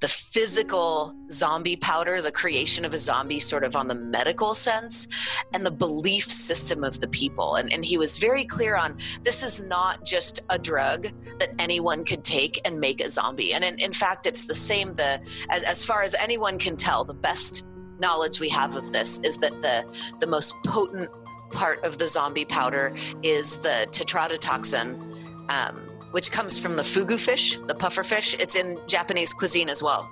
the 0.00 0.08
physical 0.08 1.14
zombie 1.30 1.76
powder, 1.76 2.22
the 2.22 2.30
creation 2.30 2.84
of 2.84 2.94
a 2.94 2.98
zombie, 2.98 3.40
sort 3.40 3.64
of 3.64 3.74
on 3.74 3.88
the 3.88 3.94
medical 3.94 4.54
sense, 4.54 5.08
and 5.52 5.66
the 5.66 5.70
belief 5.70 6.30
system 6.30 6.84
of 6.84 7.00
the 7.00 7.08
people. 7.08 7.56
And, 7.56 7.72
and 7.72 7.84
he 7.84 7.98
was 7.98 8.18
very 8.18 8.44
clear 8.44 8.76
on 8.76 8.98
this 9.22 9.42
is 9.42 9.60
not 9.60 10.04
just 10.04 10.40
a 10.50 10.58
drug 10.58 11.08
that 11.40 11.50
anyone 11.58 12.04
could 12.04 12.22
take 12.22 12.60
and 12.64 12.80
make 12.80 13.00
a 13.00 13.10
zombie. 13.10 13.54
And 13.54 13.64
in, 13.64 13.78
in 13.78 13.92
fact, 13.92 14.26
it's 14.26 14.46
the 14.46 14.54
same. 14.54 14.94
The 14.94 15.20
as, 15.50 15.64
as 15.64 15.84
far 15.84 16.02
as 16.02 16.14
anyone 16.14 16.58
can 16.58 16.76
tell, 16.76 17.04
the 17.04 17.14
best 17.14 17.66
knowledge 17.98 18.38
we 18.38 18.48
have 18.50 18.76
of 18.76 18.92
this 18.92 19.20
is 19.20 19.38
that 19.38 19.60
the 19.60 19.84
the 20.20 20.26
most 20.26 20.54
potent 20.64 21.10
part 21.50 21.82
of 21.84 21.98
the 21.98 22.06
zombie 22.06 22.44
powder 22.44 22.94
is 23.22 23.58
the 23.58 23.86
tetrodotoxin. 23.90 25.04
Um, 25.50 25.87
which 26.10 26.30
comes 26.30 26.58
from 26.58 26.76
the 26.76 26.82
fugu 26.82 27.18
fish, 27.18 27.58
the 27.58 27.74
puffer 27.74 28.02
fish. 28.02 28.34
It's 28.38 28.54
in 28.54 28.78
Japanese 28.86 29.32
cuisine 29.32 29.68
as 29.68 29.82
well. 29.82 30.10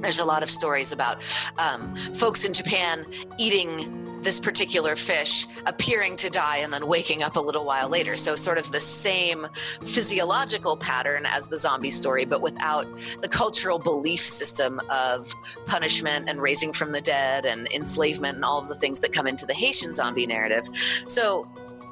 There's 0.00 0.18
a 0.18 0.24
lot 0.24 0.42
of 0.42 0.50
stories 0.50 0.92
about 0.92 1.22
um, 1.56 1.94
folks 2.14 2.44
in 2.44 2.52
Japan 2.52 3.06
eating 3.38 4.08
this 4.22 4.40
particular 4.40 4.96
fish 4.96 5.46
appearing 5.66 6.16
to 6.16 6.30
die 6.30 6.58
and 6.58 6.72
then 6.72 6.86
waking 6.86 7.22
up 7.22 7.36
a 7.36 7.40
little 7.40 7.64
while 7.64 7.88
later. 7.88 8.16
So, 8.16 8.34
sort 8.34 8.58
of 8.58 8.72
the 8.72 8.80
same 8.80 9.46
physiological 9.84 10.76
pattern 10.76 11.26
as 11.26 11.48
the 11.48 11.56
zombie 11.56 11.90
story, 11.90 12.24
but 12.24 12.42
without 12.42 12.86
the 13.22 13.28
cultural 13.28 13.78
belief 13.78 14.20
system 14.20 14.80
of 14.90 15.32
punishment 15.66 16.28
and 16.28 16.40
raising 16.42 16.72
from 16.72 16.92
the 16.92 17.00
dead 17.00 17.46
and 17.46 17.68
enslavement 17.72 18.36
and 18.36 18.44
all 18.44 18.58
of 18.58 18.68
the 18.68 18.74
things 18.74 19.00
that 19.00 19.12
come 19.12 19.26
into 19.26 19.46
the 19.46 19.54
Haitian 19.54 19.94
zombie 19.94 20.26
narrative. 20.26 20.68
So, 21.06 21.48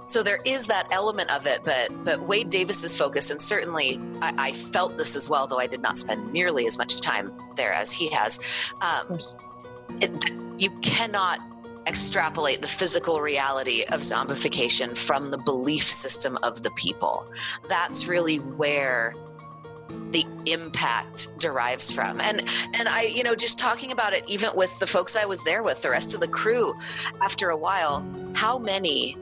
so 0.07 0.22
there 0.22 0.40
is 0.44 0.66
that 0.68 0.86
element 0.90 1.30
of 1.30 1.46
it, 1.46 1.62
but 1.64 1.90
but 2.04 2.22
Wade 2.22 2.48
Davis's 2.48 2.96
focus, 2.96 3.30
and 3.30 3.42
certainly 3.42 4.00
I, 4.20 4.32
I 4.38 4.52
felt 4.52 4.96
this 4.96 5.16
as 5.16 5.28
well, 5.28 5.46
though 5.46 5.59
I 5.59 5.66
did 5.66 5.82
not 5.82 5.98
spend 5.98 6.32
nearly 6.32 6.66
as 6.66 6.78
much 6.78 7.00
time 7.00 7.30
there 7.57 7.72
as 7.72 7.92
he 7.92 8.09
has. 8.11 8.40
Um, 8.80 9.18
it, 10.00 10.32
you 10.59 10.70
cannot 10.80 11.40
extrapolate 11.86 12.62
the 12.62 12.68
physical 12.68 13.20
reality 13.20 13.84
of 13.90 14.00
zombification 14.00 14.96
from 14.96 15.30
the 15.30 15.38
belief 15.38 15.84
system 15.84 16.38
of 16.42 16.62
the 16.62 16.70
people. 16.72 17.26
That's 17.68 18.09
really 18.09 18.38
where 18.38 19.14
the 20.11 20.24
impact 20.46 21.36
derives 21.38 21.92
from 21.92 22.20
and 22.20 22.40
and 22.74 22.88
i 22.88 23.02
you 23.02 23.22
know 23.22 23.36
just 23.36 23.57
talking 23.57 23.92
about 23.92 24.12
it 24.12 24.28
even 24.28 24.50
with 24.57 24.76
the 24.80 24.86
folks 24.86 25.16
i 25.16 25.24
was 25.24 25.42
there 25.44 25.62
with 25.62 25.80
the 25.82 25.88
rest 25.88 26.12
of 26.12 26.18
the 26.18 26.26
crew 26.26 26.74
after 27.22 27.50
a 27.50 27.57
while 27.57 28.04
how 28.34 28.59
many 28.59 29.16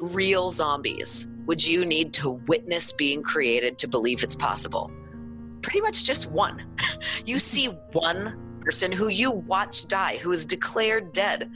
real 0.00 0.50
zombies 0.50 1.28
would 1.46 1.66
you 1.66 1.84
need 1.84 2.12
to 2.12 2.30
witness 2.46 2.92
being 2.92 3.24
created 3.24 3.76
to 3.78 3.88
believe 3.88 4.22
it's 4.22 4.36
possible? 4.36 4.88
Pretty 5.62 5.80
much 5.80 6.04
just 6.04 6.30
one. 6.30 6.64
you 7.26 7.40
see 7.40 7.66
one 7.92 8.60
person 8.60 8.92
who 8.92 9.08
you 9.08 9.32
watch 9.32 9.88
die, 9.88 10.18
who 10.18 10.30
is 10.30 10.46
declared 10.46 11.12
dead 11.12 11.50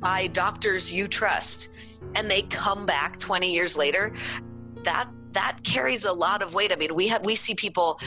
by 0.00 0.26
doctors 0.26 0.92
you 0.92 1.06
trust, 1.06 1.68
and 2.16 2.28
they 2.28 2.42
come 2.42 2.84
back 2.84 3.16
20 3.18 3.52
years 3.52 3.76
later. 3.76 4.12
That 4.82 5.08
that 5.32 5.58
carries 5.62 6.04
a 6.04 6.12
lot 6.12 6.42
of 6.42 6.54
weight. 6.54 6.72
I 6.72 6.76
mean, 6.76 6.96
we 6.96 7.06
have 7.06 7.24
we 7.24 7.36
see 7.36 7.54
people 7.54 8.00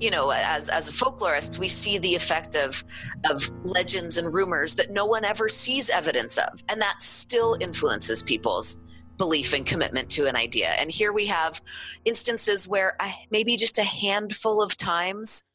you 0.00 0.12
know 0.12 0.30
as 0.30 0.68
as 0.68 0.88
a 0.88 0.92
folklorist 0.92 1.58
we 1.58 1.66
see 1.66 1.98
the 1.98 2.14
effect 2.14 2.54
of 2.54 2.84
of 3.28 3.50
legends 3.64 4.16
and 4.16 4.32
rumors 4.32 4.76
that 4.76 4.92
no 4.92 5.04
one 5.04 5.24
ever 5.24 5.48
sees 5.48 5.90
evidence 5.90 6.38
of 6.38 6.62
and 6.68 6.80
that 6.80 7.02
still 7.02 7.56
influences 7.60 8.22
people's 8.22 8.80
belief 9.18 9.52
and 9.52 9.66
commitment 9.66 10.08
to 10.10 10.26
an 10.26 10.36
idea. 10.36 10.70
And 10.78 10.90
here 10.90 11.12
we 11.12 11.26
have 11.26 11.60
instances 12.04 12.66
where 12.66 12.96
maybe 13.30 13.56
just 13.56 13.78
a 13.78 13.84
handful 13.84 14.62
of 14.62 14.76
times 14.76 15.46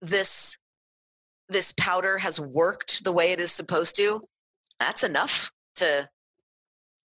this 0.00 0.58
this 1.48 1.72
powder 1.72 2.18
has 2.18 2.40
worked 2.40 3.04
the 3.04 3.12
way 3.12 3.32
it 3.32 3.40
is 3.40 3.52
supposed 3.52 3.96
to. 3.96 4.22
That's 4.80 5.04
enough 5.04 5.50
to 5.76 6.08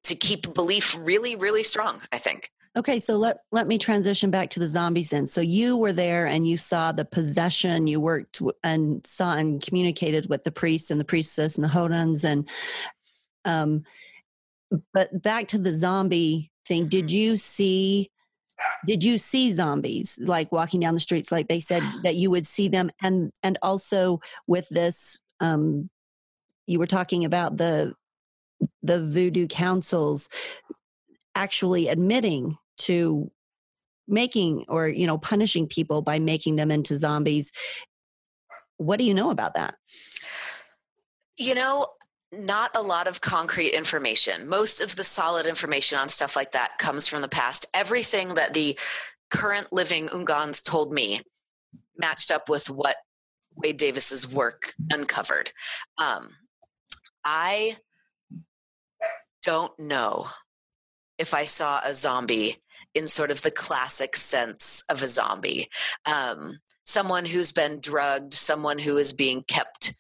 to 0.04 0.16
keep 0.16 0.54
belief 0.54 0.96
really 1.00 1.36
really 1.36 1.64
strong, 1.64 2.02
I 2.12 2.18
think. 2.20 2.52
Okay, 2.78 3.00
so 3.00 3.16
let 3.16 3.38
let 3.54 3.68
me 3.68 3.78
transition 3.78 4.32
back 4.32 4.50
to 4.52 4.60
the 4.60 4.68
zombies 4.68 5.10
then. 5.10 5.28
So 5.28 5.40
you 5.40 5.78
were 5.78 5.94
there 5.94 6.28
and 6.28 6.46
you 6.46 6.58
saw 6.58 6.92
the 6.92 7.06
possession. 7.06 7.88
You 7.88 8.02
worked 8.02 8.42
and 8.64 9.06
saw 9.08 9.36
and 9.36 9.64
communicated 9.64 10.30
with 10.30 10.44
the 10.44 10.52
priests 10.52 10.92
and 10.92 11.00
the 11.00 11.06
priestess 11.06 11.56
and 11.56 11.64
the 11.64 11.70
hodans 11.70 12.26
and 12.26 12.50
um, 13.46 13.84
but 14.94 15.22
back 15.22 15.48
to 15.48 15.60
the 15.60 15.74
zombie 15.74 16.52
thing 16.68 16.88
did 16.88 17.06
mm-hmm. 17.08 17.16
you 17.16 17.36
see 17.36 18.10
did 18.86 19.04
you 19.04 19.18
see 19.18 19.52
zombies 19.52 20.20
like 20.22 20.52
walking 20.52 20.80
down 20.80 20.94
the 20.94 21.00
streets 21.00 21.32
like 21.32 21.48
they 21.48 21.60
said 21.60 21.84
that 22.04 22.16
you 22.16 22.30
would 22.30 22.46
see 22.46 22.68
them? 22.68 22.90
And 23.02 23.32
and 23.44 23.58
also 23.62 24.20
with 24.48 24.68
this 24.70 25.20
um 25.40 25.90
you 26.68 26.80
were 26.80 26.88
talking 26.88 27.26
about 27.26 27.58
the 27.58 27.94
the 28.82 29.04
voodoo 29.04 29.48
councils 29.48 30.30
actually 31.36 31.88
admitting 31.90 32.58
to 32.78 33.30
making 34.08 34.64
or 34.70 34.88
you 34.88 35.08
know 35.08 35.18
punishing 35.18 35.68
people 35.68 36.02
by 36.02 36.20
making 36.20 36.56
them 36.56 36.72
into 36.72 36.96
zombies. 36.96 37.52
What 38.78 39.00
do 39.00 39.06
you 39.06 39.14
know 39.14 39.32
about 39.32 39.56
that? 39.56 39.76
You 41.38 41.56
know 41.56 41.88
not 42.32 42.72
a 42.76 42.82
lot 42.82 43.08
of 43.08 43.22
concrete 43.22 43.70
information. 43.70 44.48
Most 44.48 44.82
of 44.82 44.96
the 44.96 45.04
solid 45.04 45.46
information 45.46 45.98
on 45.98 46.10
stuff 46.10 46.36
like 46.36 46.52
that 46.52 46.78
comes 46.80 47.08
from 47.08 47.22
the 47.22 47.28
past. 47.28 47.66
Everything 47.74 48.36
that 48.36 48.54
the 48.54 48.78
current 49.30 49.68
living 49.72 50.08
Houngans 50.10 50.64
told 50.64 50.94
me 50.94 51.22
matched 51.98 52.32
up 52.32 52.50
with 52.50 52.70
what 52.70 52.98
Wade 53.56 53.78
Davis's 53.78 54.32
work 54.32 54.74
uncovered. 54.92 55.52
Um, 55.98 56.32
I 57.24 57.78
don't 59.44 59.78
know 59.80 60.28
if 61.18 61.34
I 61.34 61.46
saw 61.46 61.80
a 61.84 61.94
zombie 61.94 62.58
in 62.94 63.08
sort 63.08 63.32
of 63.32 63.42
the 63.42 63.52
classic 63.52 64.16
sense 64.16 64.84
of 64.90 65.04
a 65.04 65.08
zombie. 65.08 65.70
Um, 66.06 66.60
someone 66.86 67.26
who's 67.26 67.52
been 67.52 67.80
drugged, 67.80 68.34
someone 68.34 68.80
who 68.80 68.98
is 68.98 69.14
being 69.14 69.44
kept 69.44 69.96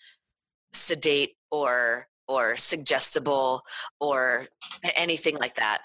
sedate 0.73 1.35
or 1.51 2.07
or 2.27 2.57
suggestible 2.57 3.63
or 3.99 4.47
anything 4.95 5.37
like 5.37 5.55
that. 5.55 5.81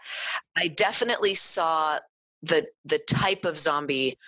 I 0.56 0.68
definitely 0.68 1.34
saw 1.34 1.98
the 2.42 2.66
the 2.84 2.98
type 2.98 3.44
of 3.44 3.58
zombie 3.58 4.18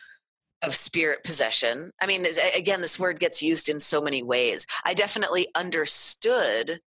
of 0.62 0.74
spirit 0.74 1.24
possession. 1.24 1.90
I 2.00 2.06
mean, 2.06 2.26
again, 2.56 2.80
this 2.80 2.98
word 2.98 3.18
gets 3.18 3.42
used 3.42 3.68
in 3.68 3.80
so 3.80 4.00
many 4.00 4.22
ways. 4.22 4.66
I 4.84 4.94
definitely 4.94 5.48
understood 5.54 6.80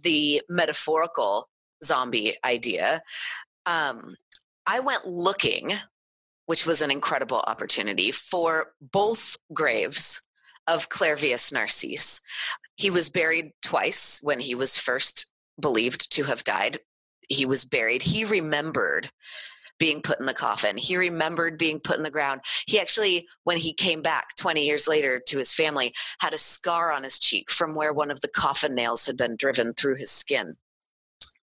the 0.00 0.42
metaphorical 0.48 1.48
zombie 1.82 2.36
idea. 2.44 3.02
Um, 3.64 4.16
I 4.66 4.80
went 4.80 5.06
looking, 5.06 5.72
which 6.46 6.66
was 6.66 6.82
an 6.82 6.90
incredible 6.90 7.42
opportunity 7.46 8.12
for 8.12 8.72
both 8.80 9.36
graves 9.52 10.22
of 10.66 10.88
Clairvius 10.88 11.52
Narcisse. 11.52 12.20
He 12.76 12.90
was 12.90 13.08
buried 13.08 13.52
twice 13.62 14.20
when 14.22 14.40
he 14.40 14.54
was 14.54 14.78
first 14.78 15.30
believed 15.58 16.12
to 16.12 16.24
have 16.24 16.44
died. 16.44 16.78
He 17.28 17.46
was 17.46 17.64
buried. 17.64 18.02
He 18.02 18.24
remembered 18.24 19.10
being 19.78 20.00
put 20.00 20.20
in 20.20 20.26
the 20.26 20.34
coffin. 20.34 20.76
He 20.76 20.96
remembered 20.96 21.58
being 21.58 21.80
put 21.80 21.96
in 21.96 22.02
the 22.02 22.10
ground. 22.10 22.40
He 22.66 22.80
actually, 22.80 23.28
when 23.44 23.58
he 23.58 23.72
came 23.72 24.02
back 24.02 24.36
20 24.38 24.64
years 24.64 24.88
later 24.88 25.20
to 25.28 25.38
his 25.38 25.52
family, 25.54 25.94
had 26.20 26.32
a 26.32 26.38
scar 26.38 26.92
on 26.92 27.02
his 27.02 27.18
cheek 27.18 27.50
from 27.50 27.74
where 27.74 27.92
one 27.92 28.10
of 28.10 28.20
the 28.20 28.28
coffin 28.28 28.74
nails 28.74 29.06
had 29.06 29.16
been 29.16 29.36
driven 29.36 29.74
through 29.74 29.96
his 29.96 30.10
skin. 30.10 30.56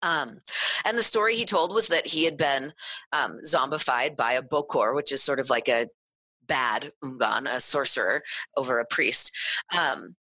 Um, 0.03 0.41
and 0.85 0.99
the 0.99 1.03
story 1.03 1.37
he 1.37 1.45
told 1.45 1.75
was 1.75 1.89
that 1.89 2.07
he 2.07 2.25
had 2.25 2.37
been 2.37 2.73
um, 3.13 3.41
zombified 3.45 4.17
by 4.17 4.33
a 4.33 4.43
bokor, 4.43 4.95
which 4.95 5.13
is 5.13 5.23
sort 5.23 5.41
of 5.41 5.51
like 5.51 5.69
a 5.69 5.89
bad 6.47 6.93
Houngan, 7.03 7.47
a 7.47 7.61
sorcerer 7.61 8.23
over 8.57 8.79
a 8.79 8.87
priest, 8.87 9.33
um, 9.77 10.17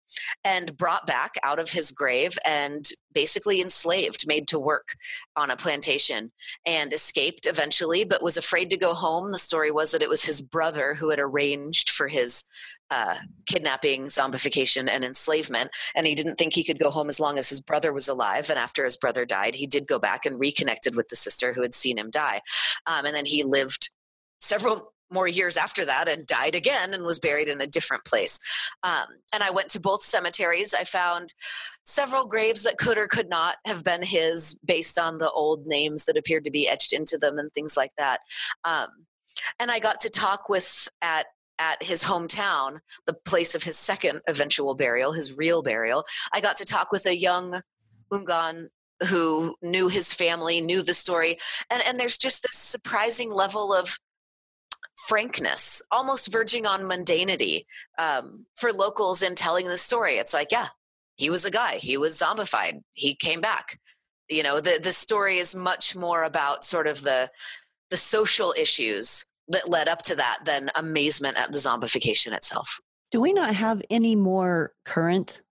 and 0.45 0.77
brought 0.77 1.07
back 1.07 1.35
out 1.43 1.59
of 1.59 1.71
his 1.71 1.91
grave 1.91 2.39
and 2.45 2.85
basically 3.13 3.61
enslaved, 3.61 4.27
made 4.27 4.47
to 4.49 4.59
work 4.59 4.97
on 5.37 5.51
a 5.51 5.57
plantation, 5.57 6.33
and 6.67 6.93
escaped 6.93 7.47
eventually, 7.47 8.05
but 8.05 8.23
was 8.23 8.37
afraid 8.37 8.71
to 8.71 8.77
go 8.77 8.95
home. 8.95 9.33
The 9.33 9.39
story 9.39 9.71
was 9.71 9.91
that 9.93 10.03
it 10.03 10.09
was 10.09 10.25
his 10.25 10.41
brother 10.41 10.95
who 10.95 11.11
had 11.11 11.19
arranged 11.19 11.91
for 11.91 12.09
his 12.09 12.45
uh, 12.91 13.17
kidnapping, 13.47 14.05
zombification, 14.05 14.89
and 14.89 15.05
enslavement, 15.05 15.71
and 15.95 16.07
he 16.07 16.15
didn't 16.15 16.37
think 16.37 16.55
he 16.55 16.65
could 16.65 16.79
go 16.79 16.91
home 16.91 17.09
as 17.09 17.21
long 17.21 17.39
as 17.39 17.49
his 17.49 17.61
brother 17.61 17.93
was 17.93 18.09
alive. 18.09 18.51
And 18.51 18.59
after 18.59 18.85
his 18.85 18.97
brother 18.97 19.25
died, 19.25 19.55
he 19.57 19.67
did 19.67 19.87
go 19.87 19.99
back 19.99 20.27
and 20.27 20.39
reconnected 20.39 20.95
with 20.95 21.09
the 21.09 21.17
sister 21.17 21.53
who 21.53 21.63
had 21.63 21.75
seen 21.75 21.99
him 21.99 22.11
die, 22.11 22.41
um, 22.87 23.05
and 23.07 23.15
then 23.15 23.27
he 23.27 23.43
lived 23.43 23.91
several 24.41 24.94
more 25.13 25.29
years 25.29 25.57
after 25.57 25.85
that 25.85 26.09
and 26.09 26.27
died 26.27 26.55
again 26.55 26.95
and 26.95 27.05
was 27.05 27.19
buried 27.19 27.49
in 27.49 27.61
a 27.61 27.67
different 27.67 28.05
place. 28.05 28.39
Um, 28.83 29.07
and 29.33 29.43
I 29.43 29.51
went 29.51 29.69
to 29.71 29.81
both 29.81 30.03
cemeteries. 30.03 30.75
I 30.75 30.85
found 30.85 31.35
several 31.85 32.27
graves 32.27 32.65
that 32.65 32.79
could 32.79 32.99
or 32.99 33.07
could 33.07 33.29
not 33.29 33.57
have 33.67 33.85
been 33.85 34.03
his 34.03 34.59
based 34.65 34.99
on 34.99 35.19
the 35.19 35.31
old 35.31 35.67
names 35.67 36.07
that 36.07 36.17
appeared 36.17 36.45
to 36.45 36.51
be 36.51 36.69
etched 36.69 36.93
into 36.93 37.19
them 37.19 37.39
and 37.39 37.53
things 37.53 37.77
like 37.77 37.93
that. 37.99 38.21
Um, 38.65 38.89
and 39.59 39.71
I 39.71 39.79
got 39.79 40.01
to 40.01 40.11
talk 40.11 40.49
with 40.49 40.89
at 41.03 41.27
at 41.59 41.83
his 41.85 42.05
hometown, 42.05 42.79
the 43.07 43.15
place 43.15 43.55
of 43.55 43.63
his 43.63 43.79
second 43.79 44.21
eventual 44.27 44.75
burial, 44.75 45.13
his 45.13 45.39
real 45.39 45.63
burial. 45.63 46.05
I 46.33 46.41
got 46.41 46.57
to 46.57 46.65
talk 46.65 46.91
with 46.91 47.07
a 47.07 47.17
young 47.17 47.61
Houngan 48.13 48.71
who 49.09 49.55
knew 49.63 49.89
his 49.89 50.13
family, 50.13 50.61
knew 50.61 50.83
the 50.83 50.95
story, 50.95 51.39
and 51.71 51.83
and 51.87 51.99
there's 51.99 52.19
just 52.19 52.43
this 52.43 52.57
surprising 52.57 53.33
level 53.33 53.73
of 53.73 53.99
frankness, 55.09 55.83
almost 55.91 56.33
verging 56.33 56.67
on 56.67 56.83
mundanity 56.83 57.67
um, 57.99 58.47
for 58.57 58.73
locals 58.73 59.23
in 59.23 59.35
telling 59.35 59.67
the 59.69 59.79
story. 59.79 60.15
It's 60.15 60.35
like, 60.35 60.51
yeah, 60.51 60.69
he 61.17 61.31
was 61.31 61.45
a 61.45 61.51
guy. 61.51 61.77
He 61.77 61.97
was 61.97 62.19
zombified. 62.19 62.83
He 62.95 63.15
came 63.15 63.41
back. 63.41 63.79
You 64.29 64.43
know, 64.43 64.61
the 64.61 64.81
the 64.83 64.93
story 64.93 65.39
is 65.39 65.55
much 65.55 65.95
more 65.95 66.25
about 66.25 66.65
sort 66.65 66.87
of 66.87 67.03
the 67.03 67.31
the 67.91 67.97
social 67.97 68.55
issues 68.57 69.27
that 69.49 69.69
led 69.69 69.89
up 69.89 70.03
to 70.03 70.17
that 70.17 70.39
than 70.45 70.71
amazement 70.75 71.37
at 71.37 71.53
the 71.53 71.59
zombification 71.59 72.33
itself. 72.33 72.81
Do 73.11 73.21
we 73.21 73.33
not 73.33 73.55
have 73.55 73.83
any 73.91 74.17
more 74.17 74.73
current 74.85 75.43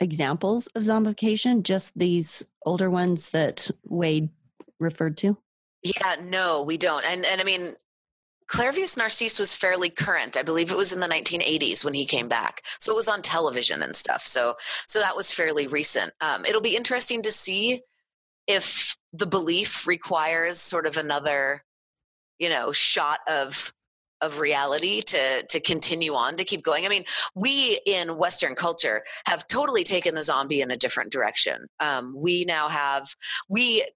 examples 0.00 0.66
of 0.68 0.82
zombification? 0.82 1.62
Just 1.62 1.96
these 1.96 2.48
older 2.66 2.90
ones 2.90 3.30
that 3.30 3.70
Wade 3.84 4.30
referred 4.80 5.16
to? 5.18 5.38
Yeah, 5.82 6.16
no, 6.22 6.62
we 6.62 6.76
don't. 6.76 7.06
And 7.06 7.24
and 7.24 7.40
I 7.40 7.44
mean, 7.44 7.74
Clairvius 8.50 8.96
Narcisse 8.96 9.38
was 9.38 9.54
fairly 9.54 9.90
current. 9.90 10.36
I 10.36 10.42
believe 10.42 10.72
it 10.72 10.76
was 10.76 10.92
in 10.92 10.98
the 10.98 11.06
1980s 11.06 11.84
when 11.84 11.94
he 11.94 12.04
came 12.04 12.26
back. 12.26 12.62
So 12.80 12.90
it 12.90 12.96
was 12.96 13.06
on 13.06 13.22
television 13.22 13.80
and 13.80 13.94
stuff. 13.94 14.26
So 14.26 14.56
so 14.88 14.98
that 14.98 15.16
was 15.16 15.32
fairly 15.32 15.68
recent. 15.68 16.12
Um, 16.20 16.44
it'll 16.44 16.60
be 16.60 16.74
interesting 16.74 17.22
to 17.22 17.30
see 17.30 17.82
if 18.48 18.96
the 19.12 19.26
belief 19.26 19.86
requires 19.86 20.58
sort 20.58 20.86
of 20.86 20.96
another, 20.96 21.62
you 22.40 22.48
know, 22.48 22.72
shot 22.72 23.20
of 23.28 23.72
of 24.20 24.40
reality 24.40 25.00
to 25.00 25.44
to 25.48 25.60
continue 25.60 26.14
on 26.14 26.36
to 26.36 26.44
keep 26.44 26.64
going. 26.64 26.84
I 26.84 26.88
mean, 26.88 27.04
we 27.36 27.78
in 27.86 28.18
Western 28.18 28.56
culture 28.56 29.04
have 29.26 29.46
totally 29.46 29.84
taken 29.84 30.16
the 30.16 30.24
zombie 30.24 30.60
in 30.60 30.72
a 30.72 30.76
different 30.76 31.12
direction. 31.12 31.68
Um, 31.78 32.14
we 32.16 32.44
now 32.44 32.68
have 32.68 33.14
we 33.48 33.86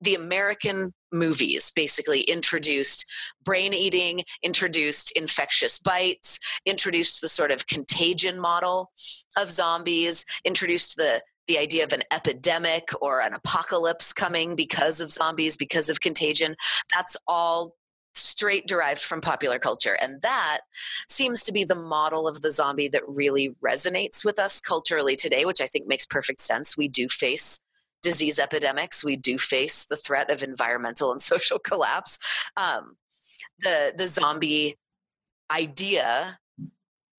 the 0.00 0.14
American 0.14 0.92
movies 1.12 1.70
basically 1.70 2.22
introduced 2.22 3.04
brain 3.44 3.74
eating, 3.74 4.22
introduced 4.42 5.12
infectious 5.16 5.78
bites, 5.78 6.38
introduced 6.66 7.20
the 7.20 7.28
sort 7.28 7.50
of 7.50 7.66
contagion 7.66 8.38
model 8.40 8.90
of 9.36 9.50
zombies, 9.50 10.24
introduced 10.44 10.96
the 10.96 11.22
the 11.48 11.58
idea 11.58 11.82
of 11.82 11.92
an 11.92 12.02
epidemic 12.12 12.90
or 13.00 13.20
an 13.20 13.34
apocalypse 13.34 14.12
coming 14.12 14.54
because 14.54 15.00
of 15.00 15.10
zombies, 15.10 15.56
because 15.56 15.90
of 15.90 16.00
contagion. 16.00 16.54
That's 16.94 17.16
all 17.26 17.74
straight 18.14 18.66
derived 18.66 19.00
from 19.00 19.20
popular 19.20 19.58
culture. 19.58 19.96
And 20.00 20.22
that 20.22 20.60
seems 21.08 21.42
to 21.44 21.52
be 21.52 21.64
the 21.64 21.74
model 21.74 22.28
of 22.28 22.42
the 22.42 22.50
zombie 22.50 22.88
that 22.88 23.02
really 23.08 23.54
resonates 23.64 24.24
with 24.24 24.38
us 24.38 24.60
culturally 24.60 25.16
today, 25.16 25.44
which 25.44 25.60
I 25.60 25.66
think 25.66 25.86
makes 25.86 26.06
perfect 26.06 26.40
sense. 26.40 26.76
We 26.76 26.88
do 26.88 27.08
face 27.08 27.60
disease 28.02 28.38
epidemics, 28.38 29.04
we 29.04 29.16
do 29.16 29.38
face 29.38 29.84
the 29.84 29.96
threat 29.96 30.30
of 30.30 30.42
environmental 30.42 31.12
and 31.12 31.22
social 31.32 31.58
collapse. 31.58 32.18
Um, 32.56 32.96
the 33.60 33.92
the 33.96 34.08
zombie 34.08 34.76
idea, 35.50 36.38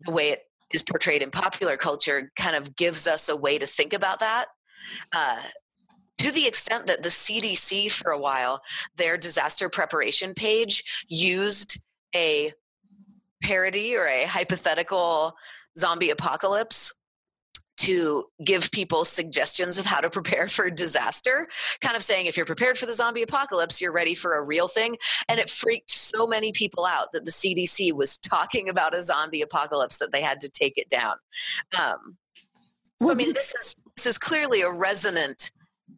the 0.01 0.11
way 0.11 0.29
it 0.29 0.43
is 0.73 0.81
portrayed 0.81 1.21
in 1.21 1.31
popular 1.31 1.77
culture, 1.77 2.31
kind 2.35 2.55
of 2.55 2.75
gives 2.75 3.07
us 3.07 3.29
a 3.29 3.35
way 3.35 3.57
to 3.57 3.67
think 3.67 3.93
about 3.93 4.19
that. 4.19 4.47
Uh, 5.13 5.39
to 6.17 6.31
the 6.31 6.47
extent 6.47 6.87
that 6.87 7.03
the 7.03 7.09
CDC, 7.09 7.91
for 7.91 8.11
a 8.11 8.19
while, 8.19 8.61
their 8.95 9.17
disaster 9.17 9.69
preparation 9.69 10.33
page 10.33 11.05
used 11.07 11.81
a 12.15 12.53
parody 13.41 13.95
or 13.95 14.05
a 14.05 14.25
hypothetical 14.25 15.33
zombie 15.77 16.09
apocalypse 16.09 16.93
to 17.83 18.23
give 18.43 18.71
people 18.71 19.03
suggestions 19.03 19.77
of 19.77 19.85
how 19.85 19.99
to 19.99 20.09
prepare 20.09 20.47
for 20.47 20.69
disaster, 20.69 21.47
kind 21.81 21.97
of 21.97 22.03
saying 22.03 22.27
if 22.27 22.37
you're 22.37 22.45
prepared 22.45 22.77
for 22.77 22.85
the 22.85 22.93
zombie 22.93 23.23
apocalypse, 23.23 23.81
you're 23.81 23.91
ready 23.91 24.13
for 24.15 24.37
a 24.37 24.43
real 24.43 24.69
thing. 24.69 24.95
And 25.27 25.37
it 25.37 25.49
freaked 25.49 25.91
so 25.91 26.25
many 26.25 26.53
people 26.53 26.85
out 26.85 27.11
that 27.11 27.25
the 27.25 27.31
CDC 27.31 27.91
was 27.91 28.17
talking 28.17 28.69
about 28.69 28.95
a 28.95 29.01
zombie 29.01 29.41
apocalypse 29.41 29.97
that 29.97 30.13
they 30.13 30.21
had 30.21 30.39
to 30.41 30.49
take 30.49 30.77
it 30.77 30.87
down. 30.87 31.15
Um, 31.77 32.17
so, 33.01 33.11
I 33.11 33.15
mean, 33.15 33.33
this 33.33 33.53
is 33.53 33.75
this 33.97 34.05
is 34.05 34.17
clearly 34.17 34.61
a 34.61 34.71
resonant 34.71 35.51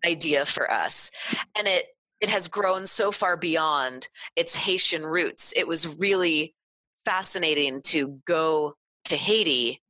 idea 0.03 0.43
for 0.45 0.71
us, 0.71 1.11
and 1.55 1.67
it 1.67 1.85
it 2.19 2.29
has 2.29 2.47
grown 2.47 2.87
so 2.87 3.11
far 3.11 3.37
beyond 3.37 4.07
its 4.35 4.55
Haitian 4.55 5.05
roots. 5.05 5.53
It 5.55 5.67
was 5.67 5.99
really 5.99 6.55
fascinating 7.03 7.81
to 7.83 8.19
go 8.25 8.73
to 9.09 9.15
Haiti 9.15 9.83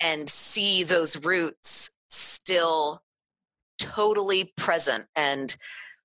and 0.00 0.28
see 0.28 0.82
those 0.82 1.24
roots 1.24 1.90
still 2.08 3.02
totally 3.78 4.52
present 4.56 5.06
and 5.14 5.56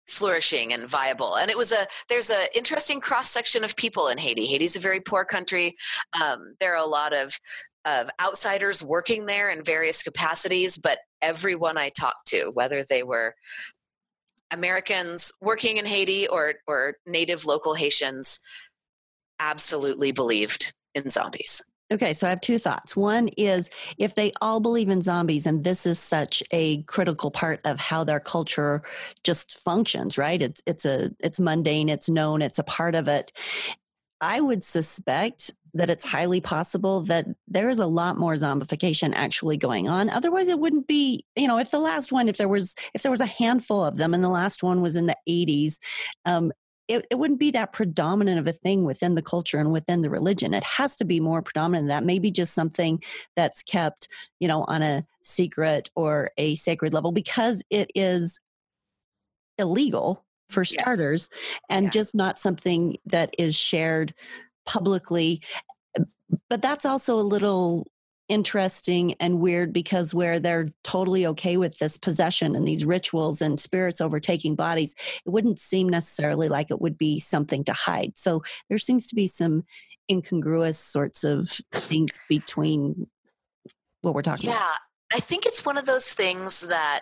flourishing 0.08 0.74
and 0.74 0.88
viable. 0.88 1.36
And 1.36 1.50
it 1.50 1.58
was 1.58 1.72
a 1.72 1.88
there's 2.10 2.30
a 2.30 2.56
interesting 2.56 3.00
cross 3.00 3.30
section 3.30 3.64
of 3.64 3.76
people 3.76 4.08
in 4.08 4.18
haiti. 4.18 4.46
Haiti's 4.46 4.76
a 4.76 4.80
very 4.80 5.00
poor 5.00 5.26
country. 5.26 5.76
Um, 6.22 6.56
there 6.60 6.74
are 6.74 6.84
a 6.84 6.88
lot 6.88 7.14
of 7.14 7.40
of 7.86 8.10
outsiders 8.22 8.82
working 8.84 9.26
there 9.26 9.50
in 9.50 9.64
various 9.64 10.04
capacities 10.04 10.78
but 10.78 11.00
everyone 11.22 11.78
i 11.78 11.90
talked 11.90 12.28
to 12.28 12.50
whether 12.54 12.84
they 12.84 13.04
were 13.04 13.36
americans 14.52 15.32
working 15.42 15.78
in 15.78 15.86
haiti 15.86 16.28
or 16.28 16.56
or 16.68 16.96
native 17.06 17.46
local 17.46 17.74
haitians 17.74 18.40
absolutely 19.40 20.12
believed 20.12 20.74
in 20.96 21.10
zombies 21.10 21.62
Okay, 21.92 22.14
so 22.14 22.26
I 22.26 22.30
have 22.32 22.42
two 22.42 22.58
thoughts. 22.58 22.96
One 22.96 23.28
is 23.38 23.70
if 23.98 24.16
they 24.16 24.32
all 24.42 24.60
believe 24.60 24.90
in 24.90 25.02
zombies 25.02 25.46
and 25.46 25.64
this 25.64 25.86
is 25.86 26.00
such 26.00 26.42
a 26.52 26.82
critical 26.84 27.30
part 27.30 27.60
of 27.66 27.80
how 27.80 28.04
their 28.04 28.20
culture 28.20 28.82
just 29.24 29.60
functions, 29.60 30.18
right? 30.18 30.42
It's 30.42 30.62
it's 30.66 30.86
a 30.86 31.12
it's 31.20 31.40
mundane, 31.40 31.90
it's 31.90 32.10
known, 32.10 32.42
it's 32.42 32.58
a 32.58 32.64
part 32.64 32.96
of 32.96 33.08
it. 33.08 33.32
I 34.22 34.40
would 34.40 34.64
suspect 34.64 35.52
that 35.74 35.90
it's 35.90 36.10
highly 36.10 36.40
possible 36.40 37.02
that 37.02 37.26
there 37.48 37.70
is 37.70 37.80
a 37.80 37.88
lot 37.88 38.16
more 38.18 38.36
zombification 38.36 39.12
actually 39.16 39.58
going 39.58 39.90
on. 39.90 40.10
Otherwise, 40.10 40.48
it 40.48 40.60
wouldn't 40.60 40.88
be, 40.88 41.26
you 41.36 41.48
know, 41.48 41.58
if 41.58 41.72
the 41.72 41.80
last 41.80 42.12
one, 42.12 42.30
if 42.30 42.38
there 42.38 42.48
was, 42.48 42.76
if 42.94 43.02
there 43.02 43.12
was 43.12 43.22
a 43.22 43.26
handful 43.26 43.84
of 43.84 43.98
them 43.98 44.14
and 44.14 44.24
the 44.24 44.30
last 44.30 44.64
one 44.64 44.82
was 44.82 44.96
in 44.96 45.08
the 45.08 45.18
80s, 45.28 45.80
um, 46.26 46.52
it, 46.88 47.06
it 47.10 47.16
wouldn't 47.16 47.40
be 47.40 47.52
that 47.52 47.72
predominant 47.72 48.40
of 48.40 48.48
a 48.48 48.52
thing 48.52 48.86
within 48.86 49.16
the 49.16 49.22
culture 49.22 49.58
and 49.58 49.72
within 49.72 50.02
the 50.02 50.10
religion. 50.10 50.54
It 50.54 50.64
has 50.64 50.96
to 50.98 51.06
be 51.06 51.20
more 51.20 51.42
predominant 51.42 51.84
than 51.84 51.96
that. 52.00 52.06
Maybe 52.06 52.30
just 52.30 52.54
something 52.54 53.02
that's 53.36 53.64
kept, 53.64 54.08
you 54.40 54.48
know, 54.48 54.66
on 54.68 54.82
a 54.82 55.06
secret 55.22 55.90
or 55.96 56.32
a 56.38 56.56
sacred 56.56 56.94
level 56.94 57.12
because 57.12 57.64
it 57.70 57.90
is 57.96 58.40
illegal 59.58 60.26
for 60.50 60.66
starters 60.66 61.30
yes. 61.32 61.60
and 61.70 61.86
yeah. 61.86 61.92
just 61.92 62.16
not 62.16 62.38
something 62.38 62.98
that 63.06 63.34
is 63.38 63.56
shared 63.56 64.14
publicly. 64.66 65.42
But 66.50 66.62
that's 66.62 66.86
also 66.86 67.16
a 67.16 67.22
little 67.22 67.88
interesting 68.30 69.16
and 69.20 69.40
weird 69.40 69.74
because 69.74 70.14
where 70.14 70.40
they're 70.40 70.70
totally 70.84 71.26
okay 71.28 71.58
with 71.58 71.78
this 71.80 71.98
possession 71.98 72.56
and 72.56 72.68
these 72.68 72.86
rituals 72.86 73.42
and 73.42 73.60
spirits 73.60 74.02
overtaking 74.02 74.56
bodies, 74.56 74.96
it 75.26 75.30
wouldn't 75.30 75.60
seem 75.60 75.90
necessarily 75.90 76.50
like 76.50 76.72
it 76.72 76.82
would 76.82 76.98
be 76.98 77.20
something 77.20 77.64
to 77.66 77.74
hide. 77.74 78.18
So 78.18 78.44
there 78.70 78.78
seems 78.78 79.08
to 79.08 79.16
be 79.16 79.28
some 79.28 79.64
incongruous 80.10 80.80
sorts 80.80 81.24
of 81.24 81.50
things 81.72 82.20
between 82.30 83.08
what 84.02 84.14
we're 84.14 84.22
talking 84.22 84.50
yeah, 84.50 84.58
about. 84.58 84.80
I 85.14 85.20
think 85.20 85.46
it's 85.46 85.66
one 85.66 85.78
of 85.78 85.86
those 85.86 86.14
things 86.14 86.62
that 86.62 87.02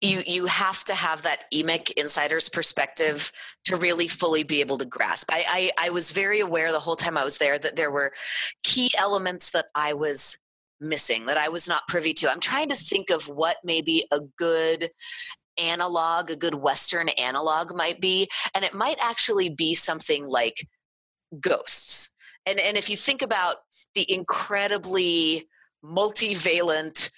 you 0.00 0.22
you 0.26 0.46
have 0.46 0.84
to 0.84 0.94
have 0.94 1.22
that 1.22 1.44
EMIC 1.52 1.92
insider's 1.92 2.48
perspective 2.48 3.32
to 3.64 3.76
really 3.76 4.06
fully 4.06 4.44
be 4.44 4.60
able 4.60 4.78
to 4.78 4.84
grasp. 4.84 5.28
I, 5.30 5.70
I, 5.78 5.86
I 5.86 5.90
was 5.90 6.12
very 6.12 6.40
aware 6.40 6.70
the 6.70 6.80
whole 6.80 6.96
time 6.96 7.16
I 7.16 7.24
was 7.24 7.38
there 7.38 7.58
that 7.58 7.76
there 7.76 7.90
were 7.90 8.12
key 8.62 8.90
elements 8.98 9.50
that 9.50 9.66
I 9.74 9.94
was 9.94 10.38
missing 10.80 11.26
that 11.26 11.38
I 11.38 11.48
was 11.48 11.66
not 11.66 11.88
privy 11.88 12.12
to. 12.14 12.30
I'm 12.30 12.40
trying 12.40 12.68
to 12.68 12.76
think 12.76 13.10
of 13.10 13.28
what 13.28 13.56
maybe 13.64 14.04
a 14.12 14.20
good 14.38 14.90
analog, 15.58 16.30
a 16.30 16.36
good 16.36 16.54
Western 16.54 17.08
analog 17.10 17.74
might 17.74 18.00
be, 18.00 18.28
and 18.54 18.64
it 18.64 18.74
might 18.74 18.98
actually 19.02 19.48
be 19.48 19.74
something 19.74 20.26
like 20.26 20.66
ghosts. 21.40 22.14
And 22.46 22.60
and 22.60 22.76
if 22.76 22.88
you 22.88 22.96
think 22.96 23.22
about 23.22 23.56
the 23.94 24.10
incredibly 24.10 25.48
multivalent 25.84 27.10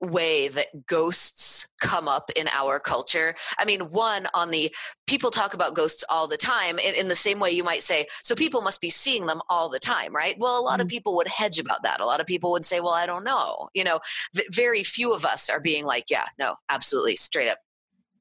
way 0.00 0.48
that 0.48 0.86
ghosts 0.86 1.70
come 1.80 2.08
up 2.08 2.30
in 2.36 2.48
our 2.52 2.78
culture. 2.78 3.34
I 3.58 3.64
mean, 3.64 3.80
one 3.90 4.26
on 4.34 4.50
the 4.50 4.74
people 5.06 5.30
talk 5.30 5.54
about 5.54 5.74
ghosts 5.74 6.04
all 6.08 6.26
the 6.26 6.36
time 6.36 6.78
in, 6.78 6.94
in, 6.94 7.08
the 7.08 7.14
same 7.14 7.40
way 7.40 7.50
you 7.50 7.64
might 7.64 7.82
say, 7.82 8.06
so 8.22 8.34
people 8.34 8.60
must 8.60 8.80
be 8.80 8.90
seeing 8.90 9.26
them 9.26 9.40
all 9.48 9.68
the 9.68 9.78
time, 9.78 10.14
right? 10.14 10.36
Well, 10.38 10.58
a 10.58 10.60
lot 10.60 10.74
mm-hmm. 10.74 10.82
of 10.82 10.88
people 10.88 11.16
would 11.16 11.28
hedge 11.28 11.58
about 11.58 11.82
that. 11.84 12.00
A 12.00 12.06
lot 12.06 12.20
of 12.20 12.26
people 12.26 12.50
would 12.52 12.64
say, 12.64 12.80
well, 12.80 12.92
I 12.92 13.06
don't 13.06 13.24
know. 13.24 13.68
You 13.74 13.84
know, 13.84 14.00
v- 14.34 14.46
very 14.50 14.82
few 14.82 15.12
of 15.12 15.24
us 15.24 15.48
are 15.48 15.60
being 15.60 15.84
like, 15.84 16.10
yeah, 16.10 16.26
no, 16.38 16.56
absolutely, 16.68 17.16
straight 17.16 17.48
up 17.48 17.58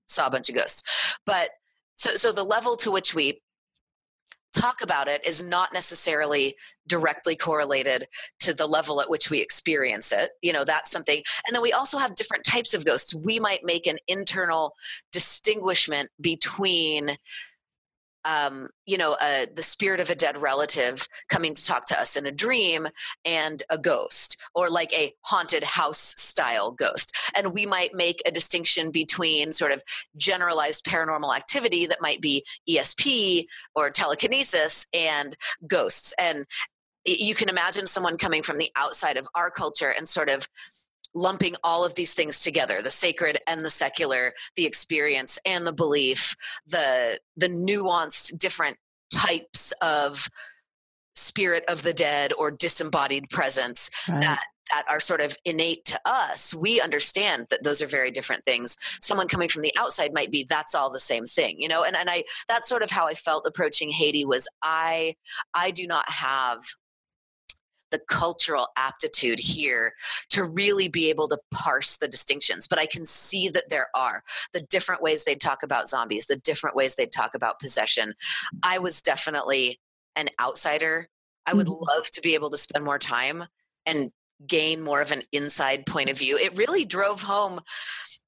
saw 0.08 0.28
a 0.28 0.32
bunch 0.32 0.50
of 0.50 0.56
ghosts. 0.56 0.84
But 1.26 1.52
so, 1.96 2.16
so 2.16 2.32
the 2.32 2.44
level 2.44 2.76
to 2.78 2.92
which 2.92 3.14
we 3.14 3.42
talk 4.56 4.82
about 4.82 5.08
it 5.08 5.26
is 5.26 5.44
not 5.44 5.74
necessarily 5.74 6.56
directly 6.88 7.36
correlated 7.36 8.08
to 8.40 8.54
the 8.54 8.68
level 8.68 9.02
at 9.02 9.10
which 9.10 9.30
we 9.30 9.40
experience 9.40 10.12
it 10.12 10.32
you 10.42 10.54
know 10.54 10.64
that's 10.64 10.92
something 10.92 11.22
and 11.48 11.56
then 11.56 11.62
we 11.62 11.74
also 11.74 11.98
have 11.98 12.16
different 12.16 12.44
types 12.44 12.74
of 12.74 12.86
ghosts 12.86 13.14
we 13.14 13.40
might 13.40 13.64
make 13.64 13.88
an 13.88 13.98
internal 14.08 14.74
distinguishment 15.12 16.10
between 16.20 17.18
um, 18.26 18.70
you 18.86 18.98
know, 18.98 19.18
uh, 19.20 19.46
the 19.54 19.64
spirit 19.64 20.00
of 20.00 20.10
a 20.10 20.16
dead 20.16 20.42
relative 20.42 21.08
coming 21.30 21.54
to 21.54 21.66
talk 21.66 21.86
to 21.88 22.00
us 22.00 22.16
in 22.16 22.26
a 22.26 22.32
dream 22.32 22.88
and 23.26 23.64
a 23.70 23.78
ghost, 23.78 24.38
or 24.56 24.70
like 24.70 24.94
a 24.94 25.14
haunted 25.22 25.64
house 25.64 26.16
style 26.18 26.72
ghost. 26.72 27.16
And 27.36 27.54
we 27.54 27.66
might 27.66 27.94
make 27.94 28.22
a 28.26 28.32
distinction 28.32 28.92
between 28.92 29.54
sort 29.54 29.72
of 29.72 29.84
generalized 30.18 30.86
paranormal 30.86 31.36
activity 31.36 31.86
that 31.86 32.02
might 32.02 32.22
be 32.22 32.46
ESP 32.70 33.46
or 33.76 33.90
telekinesis 33.90 34.86
and 34.94 35.36
ghosts. 35.68 36.14
And 36.18 36.46
you 37.06 37.36
can 37.36 37.50
imagine 37.50 37.88
someone 37.88 38.18
coming 38.18 38.44
from 38.44 38.58
the 38.58 38.72
outside 38.76 39.18
of 39.18 39.28
our 39.36 39.52
culture 39.52 39.90
and 39.90 40.08
sort 40.08 40.30
of 40.30 40.48
lumping 41.16 41.56
all 41.64 41.86
of 41.86 41.94
these 41.96 42.14
things 42.14 42.40
together 42.40 42.82
the 42.82 42.90
sacred 42.90 43.38
and 43.48 43.64
the 43.64 43.70
secular 43.70 44.34
the 44.56 44.66
experience 44.66 45.38
and 45.46 45.68
the 45.68 45.74
belief 45.74 46.36
the 46.66 47.20
the 47.38 47.48
nuanced 47.48 48.38
different 48.38 48.78
types 49.12 49.74
of 49.82 50.28
spirit 51.16 51.64
of 51.68 51.84
the 51.84 51.94
dead 51.94 52.34
or 52.34 52.50
disembodied 52.50 53.30
presence 53.30 53.90
right. 54.10 54.22
that 54.22 54.44
that 54.72 54.86
are 54.90 55.00
sort 55.00 55.20
of 55.20 55.36
innate 55.44 55.84
to 55.84 56.00
us. 56.06 56.54
We 56.54 56.80
understand 56.80 57.48
that 57.50 57.64
those 57.64 57.82
are 57.82 57.86
very 57.86 58.12
different 58.12 58.46
things. 58.46 58.78
Someone 59.02 59.28
coming 59.28 59.50
from 59.50 59.62
the 59.62 59.74
outside 59.78 60.14
might 60.14 60.32
be 60.32 60.46
that's 60.48 60.74
all 60.74 60.90
the 60.90 61.00
same 61.00 61.26
thing 61.26 61.58
you 61.60 61.68
know? 61.68 61.84
And, 61.84 61.96
and 61.96 62.10
i 62.10 62.24
that's 62.48 62.70
sort 62.70 62.82
of 62.82 62.92
how 62.92 63.08
i 63.08 63.14
felt 63.14 63.46
approaching 63.46 63.90
haiti 63.90 64.26
was 64.26 64.48
i 64.64 65.16
i 65.54 65.70
do 65.70 65.86
not 65.86 66.10
have 66.10 66.62
the 67.94 68.00
cultural 68.10 68.68
aptitude 68.76 69.40
here 69.40 69.94
to 70.32 70.44
really 70.44 70.90
be 70.90 71.10
able 71.10 71.28
to 71.28 71.38
parse 71.52 71.98
the 71.98 72.08
distinctions. 72.08 72.68
But 72.68 72.80
I 72.80 72.88
can 72.88 73.06
see 73.06 73.48
that 73.50 73.70
there 73.70 73.88
are 73.96 74.24
the 74.52 74.62
different 74.62 75.02
ways 75.02 75.24
they'd 75.24 75.40
talk 75.40 75.62
about 75.62 75.88
zombies, 75.88 76.26
the 76.26 76.36
different 76.36 76.76
ways 76.76 76.96
they'd 76.96 77.12
talk 77.12 77.36
about 77.36 77.60
possession. 77.60 78.16
I 78.64 78.80
was 78.80 79.02
definitely 79.02 79.80
an 80.16 80.30
outsider. 80.42 81.08
I 81.46 81.54
would 81.54 81.68
mm-hmm. 81.68 81.84
love 81.88 82.10
to 82.12 82.22
be 82.22 82.34
able 82.34 82.50
to 82.50 82.58
spend 82.58 82.84
more 82.84 83.00
time 83.00 83.46
and 83.86 84.12
gain 84.48 84.82
more 84.82 85.02
of 85.02 85.12
an 85.12 85.22
inside 85.32 85.86
point 85.86 86.10
of 86.10 86.18
view. 86.18 86.38
It 86.38 86.58
really 86.58 86.84
drove 86.84 87.22
home 87.22 87.62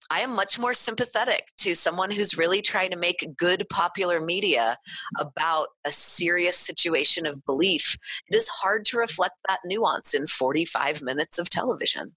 I 0.09 0.21
am 0.21 0.35
much 0.35 0.59
more 0.59 0.73
sympathetic 0.73 1.47
to 1.59 1.75
someone 1.75 2.11
who's 2.11 2.37
really 2.37 2.61
trying 2.61 2.91
to 2.91 2.97
make 2.97 3.27
good 3.37 3.65
popular 3.69 4.19
media 4.21 4.77
about 5.17 5.69
a 5.83 5.91
serious 5.91 6.57
situation 6.57 7.25
of 7.25 7.43
belief. 7.45 7.95
It 8.27 8.35
is 8.35 8.47
hard 8.47 8.85
to 8.85 8.97
reflect 8.97 9.35
that 9.47 9.59
nuance 9.65 10.13
in 10.13 10.27
45 10.27 11.01
minutes 11.01 11.39
of 11.39 11.49
television. 11.49 12.15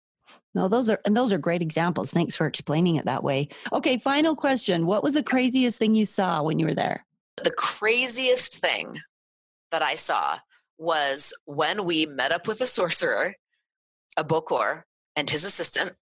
No, 0.54 0.68
those 0.68 0.90
are 0.90 1.00
and 1.04 1.16
those 1.16 1.32
are 1.32 1.38
great 1.38 1.62
examples. 1.62 2.10
Thanks 2.10 2.34
for 2.34 2.46
explaining 2.46 2.96
it 2.96 3.04
that 3.04 3.22
way. 3.22 3.48
Okay, 3.72 3.98
final 3.98 4.34
question. 4.34 4.86
What 4.86 5.02
was 5.02 5.14
the 5.14 5.22
craziest 5.22 5.78
thing 5.78 5.94
you 5.94 6.06
saw 6.06 6.42
when 6.42 6.58
you 6.58 6.66
were 6.66 6.74
there? 6.74 7.04
The 7.42 7.50
craziest 7.50 8.58
thing 8.58 8.98
that 9.70 9.82
I 9.82 9.94
saw 9.94 10.38
was 10.78 11.34
when 11.44 11.84
we 11.84 12.06
met 12.06 12.32
up 12.32 12.46
with 12.46 12.60
a 12.60 12.66
sorcerer, 12.66 13.34
a 14.16 14.24
Bokor, 14.24 14.82
and 15.16 15.28
his 15.28 15.44
assistant 15.44 15.92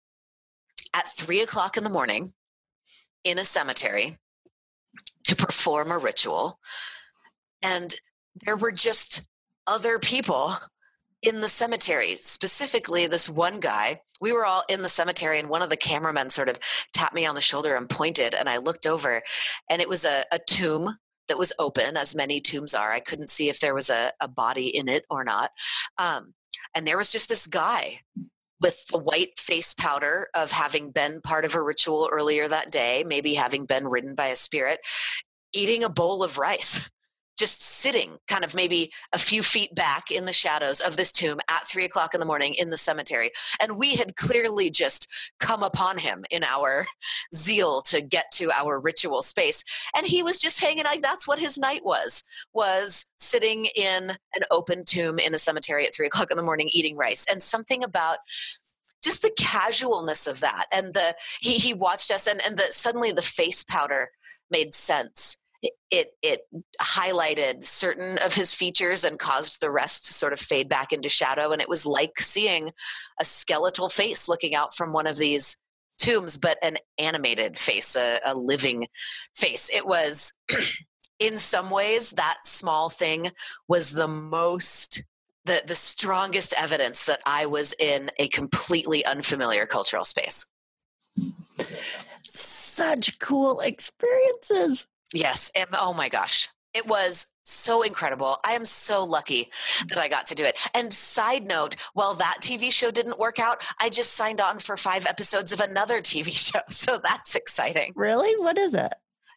at 0.96 1.06
three 1.06 1.42
o'clock 1.42 1.76
in 1.76 1.84
the 1.84 1.90
morning 1.90 2.32
in 3.22 3.38
a 3.38 3.44
cemetery 3.44 4.16
to 5.24 5.36
perform 5.36 5.92
a 5.92 5.98
ritual. 5.98 6.58
And 7.62 7.94
there 8.34 8.56
were 8.56 8.72
just 8.72 9.22
other 9.66 9.98
people 9.98 10.54
in 11.22 11.42
the 11.42 11.48
cemetery, 11.48 12.14
specifically 12.16 13.06
this 13.06 13.28
one 13.28 13.60
guy. 13.60 14.00
We 14.22 14.32
were 14.32 14.46
all 14.46 14.64
in 14.70 14.80
the 14.80 14.88
cemetery, 14.88 15.38
and 15.38 15.50
one 15.50 15.60
of 15.60 15.68
the 15.68 15.76
cameramen 15.76 16.30
sort 16.30 16.48
of 16.48 16.58
tapped 16.94 17.14
me 17.14 17.26
on 17.26 17.34
the 17.34 17.40
shoulder 17.40 17.76
and 17.76 17.90
pointed. 17.90 18.34
And 18.34 18.48
I 18.48 18.56
looked 18.56 18.86
over, 18.86 19.22
and 19.68 19.82
it 19.82 19.88
was 19.88 20.06
a, 20.06 20.24
a 20.32 20.38
tomb 20.38 20.96
that 21.28 21.38
was 21.38 21.52
open, 21.58 21.96
as 21.96 22.14
many 22.14 22.40
tombs 22.40 22.74
are. 22.74 22.92
I 22.92 23.00
couldn't 23.00 23.30
see 23.30 23.50
if 23.50 23.60
there 23.60 23.74
was 23.74 23.90
a, 23.90 24.12
a 24.20 24.28
body 24.28 24.68
in 24.68 24.88
it 24.88 25.04
or 25.10 25.24
not. 25.24 25.50
Um, 25.98 26.32
and 26.74 26.86
there 26.86 26.96
was 26.96 27.12
just 27.12 27.28
this 27.28 27.46
guy 27.46 28.00
with 28.60 28.86
the 28.88 28.98
white 28.98 29.38
face 29.38 29.74
powder 29.74 30.28
of 30.34 30.52
having 30.52 30.90
been 30.90 31.20
part 31.20 31.44
of 31.44 31.54
a 31.54 31.62
ritual 31.62 32.08
earlier 32.10 32.48
that 32.48 32.70
day, 32.70 33.04
maybe 33.06 33.34
having 33.34 33.66
been 33.66 33.86
ridden 33.86 34.14
by 34.14 34.28
a 34.28 34.36
spirit, 34.36 34.80
eating 35.52 35.84
a 35.84 35.90
bowl 35.90 36.22
of 36.22 36.38
rice 36.38 36.88
just 37.36 37.62
sitting 37.62 38.18
kind 38.28 38.44
of 38.44 38.54
maybe 38.54 38.92
a 39.12 39.18
few 39.18 39.42
feet 39.42 39.74
back 39.74 40.10
in 40.10 40.24
the 40.24 40.32
shadows 40.32 40.80
of 40.80 40.96
this 40.96 41.12
tomb 41.12 41.38
at 41.48 41.68
three 41.68 41.84
o'clock 41.84 42.14
in 42.14 42.20
the 42.20 42.26
morning 42.26 42.54
in 42.54 42.70
the 42.70 42.78
cemetery. 42.78 43.30
And 43.60 43.78
we 43.78 43.96
had 43.96 44.16
clearly 44.16 44.70
just 44.70 45.08
come 45.38 45.62
upon 45.62 45.98
him 45.98 46.24
in 46.30 46.44
our 46.44 46.86
zeal 47.34 47.82
to 47.82 48.00
get 48.00 48.26
to 48.34 48.50
our 48.50 48.80
ritual 48.80 49.22
space. 49.22 49.64
And 49.94 50.06
he 50.06 50.22
was 50.22 50.38
just 50.38 50.60
hanging 50.60 50.84
like 50.84 51.02
that's 51.02 51.28
what 51.28 51.38
his 51.38 51.58
night 51.58 51.84
was, 51.84 52.24
was 52.52 53.06
sitting 53.18 53.66
in 53.76 54.10
an 54.34 54.42
open 54.50 54.84
tomb 54.84 55.18
in 55.18 55.34
a 55.34 55.38
cemetery 55.38 55.86
at 55.86 55.94
three 55.94 56.06
o'clock 56.06 56.30
in 56.30 56.36
the 56.36 56.42
morning 56.42 56.70
eating 56.72 56.96
rice. 56.96 57.26
And 57.30 57.42
something 57.42 57.84
about 57.84 58.18
just 59.04 59.22
the 59.22 59.32
casualness 59.38 60.26
of 60.26 60.40
that 60.40 60.64
and 60.72 60.92
the 60.92 61.14
he 61.40 61.54
he 61.54 61.72
watched 61.72 62.10
us 62.10 62.26
and 62.26 62.44
and 62.44 62.56
the 62.56 62.64
suddenly 62.70 63.12
the 63.12 63.22
face 63.22 63.62
powder 63.62 64.10
made 64.50 64.74
sense 64.74 65.38
it 65.90 66.12
it 66.22 66.40
highlighted 66.80 67.64
certain 67.64 68.18
of 68.18 68.34
his 68.34 68.52
features 68.52 69.04
and 69.04 69.18
caused 69.18 69.60
the 69.60 69.70
rest 69.70 70.06
to 70.06 70.12
sort 70.12 70.32
of 70.32 70.40
fade 70.40 70.68
back 70.68 70.92
into 70.92 71.08
shadow. 71.08 71.52
And 71.52 71.62
it 71.62 71.68
was 71.68 71.86
like 71.86 72.18
seeing 72.18 72.72
a 73.20 73.24
skeletal 73.24 73.88
face 73.88 74.28
looking 74.28 74.54
out 74.54 74.74
from 74.74 74.92
one 74.92 75.06
of 75.06 75.16
these 75.16 75.56
tombs 75.98 76.36
but 76.36 76.58
an 76.62 76.76
animated 76.98 77.58
face 77.58 77.96
a, 77.96 78.20
a 78.24 78.34
living 78.34 78.86
face. 79.34 79.70
It 79.72 79.86
was 79.86 80.34
in 81.18 81.36
some 81.36 81.70
ways 81.70 82.10
that 82.12 82.38
small 82.44 82.88
thing 82.88 83.30
was 83.68 83.92
the 83.92 84.08
most 84.08 85.02
the 85.44 85.62
the 85.66 85.76
strongest 85.76 86.52
evidence 86.58 87.06
that 87.06 87.20
i 87.24 87.46
was 87.46 87.72
in 87.78 88.10
a 88.18 88.28
completely 88.28 89.04
unfamiliar 89.04 89.64
cultural 89.64 90.04
space. 90.04 90.46
Such 92.24 93.18
cool 93.18 93.60
experiences 93.60 94.88
Yes. 95.12 95.50
And, 95.54 95.68
oh 95.72 95.94
my 95.94 96.08
gosh. 96.08 96.48
It 96.74 96.86
was 96.86 97.28
so 97.42 97.80
incredible. 97.80 98.38
I 98.44 98.52
am 98.52 98.66
so 98.66 99.02
lucky 99.02 99.50
that 99.88 99.98
I 99.98 100.08
got 100.08 100.26
to 100.26 100.34
do 100.34 100.44
it. 100.44 100.58
And 100.74 100.92
side 100.92 101.46
note, 101.46 101.76
while 101.94 102.14
that 102.14 102.38
TV 102.42 102.70
show 102.70 102.90
didn't 102.90 103.18
work 103.18 103.38
out, 103.38 103.64
I 103.80 103.88
just 103.88 104.12
signed 104.12 104.42
on 104.42 104.58
for 104.58 104.76
five 104.76 105.06
episodes 105.06 105.52
of 105.52 105.60
another 105.60 106.00
TV 106.02 106.32
show. 106.32 106.60
So 106.70 107.00
that's 107.02 107.34
exciting. 107.34 107.92
Really? 107.96 108.34
What 108.42 108.58
is 108.58 108.74
it? 108.74 108.92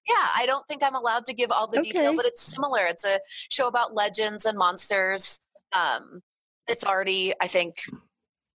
Yeah, 0.08 0.28
I 0.36 0.46
don't 0.48 0.68
think 0.68 0.84
I'm 0.84 0.96
allowed 0.96 1.26
to 1.26 1.34
give 1.34 1.52
all 1.52 1.68
the 1.68 1.80
okay. 1.80 1.92
detail, 1.92 2.16
but 2.16 2.26
it's 2.26 2.42
similar. 2.42 2.86
It's 2.86 3.06
a 3.06 3.20
show 3.50 3.68
about 3.68 3.94
legends 3.94 4.46
and 4.46 4.58
monsters. 4.58 5.42
Um, 5.72 6.22
it's 6.68 6.84
already, 6.84 7.34
I 7.42 7.48
think, 7.48 7.78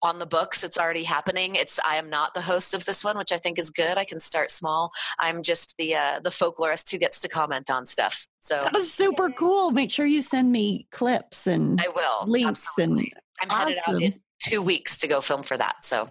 on 0.03 0.19
the 0.19 0.25
books. 0.25 0.63
It's 0.63 0.77
already 0.77 1.03
happening. 1.03 1.55
It's 1.55 1.79
I 1.85 1.97
am 1.97 2.09
not 2.09 2.33
the 2.33 2.41
host 2.41 2.73
of 2.73 2.85
this 2.85 3.03
one, 3.03 3.17
which 3.17 3.31
I 3.31 3.37
think 3.37 3.59
is 3.59 3.69
good. 3.69 3.97
I 3.97 4.05
can 4.05 4.19
start 4.19 4.51
small. 4.51 4.91
I'm 5.19 5.43
just 5.43 5.77
the 5.77 5.95
uh, 5.95 6.19
the 6.19 6.29
folklorist 6.29 6.91
who 6.91 6.97
gets 6.97 7.19
to 7.21 7.27
comment 7.27 7.69
on 7.69 7.85
stuff. 7.85 8.27
So 8.39 8.67
that's 8.71 8.91
super 8.91 9.29
cool. 9.29 9.71
Make 9.71 9.91
sure 9.91 10.05
you 10.05 10.21
send 10.21 10.51
me 10.51 10.87
clips 10.91 11.47
and 11.47 11.79
I 11.79 11.87
will 11.89 12.25
links 12.27 12.67
absolutely. 12.77 13.13
and 13.41 13.51
I'm 13.51 13.67
headed 13.67 13.77
awesome. 13.87 13.95
out 13.95 14.01
in 14.01 14.21
two 14.41 14.61
weeks 14.61 14.97
to 14.97 15.07
go 15.07 15.21
film 15.21 15.43
for 15.43 15.57
that. 15.57 15.83
So 15.85 16.09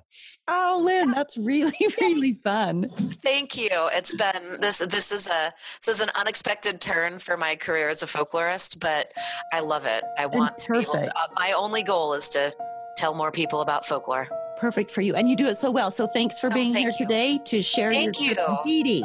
oh, 0.48 0.80
Lynn, 0.82 1.10
that's 1.10 1.36
really 1.36 1.72
really 2.00 2.32
fun. 2.32 2.88
thank 3.22 3.56
you. 3.56 3.70
It's 3.72 4.14
been 4.14 4.60
this 4.60 4.78
this 4.78 5.12
is 5.12 5.26
a 5.26 5.52
this 5.84 5.96
is 5.96 6.00
an 6.00 6.10
unexpected 6.14 6.80
turn 6.80 7.18
for 7.18 7.36
my 7.36 7.56
career 7.56 7.88
as 7.88 8.02
a 8.02 8.06
folklorist, 8.06 8.80
but 8.80 9.12
I 9.52 9.60
love 9.60 9.86
it. 9.86 10.04
I 10.18 10.26
want 10.26 10.58
to 10.60 10.72
be 10.72 10.78
able 10.78 10.84
to, 10.84 10.98
perfect. 10.98 11.12
uh, 11.16 11.26
my 11.38 11.52
only 11.52 11.82
goal 11.82 12.14
is 12.14 12.28
to 12.30 12.54
tell 12.96 13.14
more 13.14 13.30
people 13.30 13.60
about 13.60 13.84
folklore. 13.84 14.28
Perfect 14.56 14.90
for 14.90 15.00
you, 15.00 15.14
and 15.14 15.28
you 15.28 15.36
do 15.36 15.46
it 15.46 15.56
so 15.56 15.70
well. 15.70 15.90
So 15.90 16.06
thanks 16.06 16.38
for 16.38 16.48
Oh, 16.50 16.54
being 16.54 16.72
thank 16.72 16.82
here 16.84 16.90
you. 16.98 17.06
today 17.06 17.38
to 17.46 17.62
share 17.62 17.90
Thank 17.92 18.20
your 18.20 18.34
trip 18.34 18.44
to 18.46 18.52
you. 18.64 18.84
Haiti. 18.84 19.04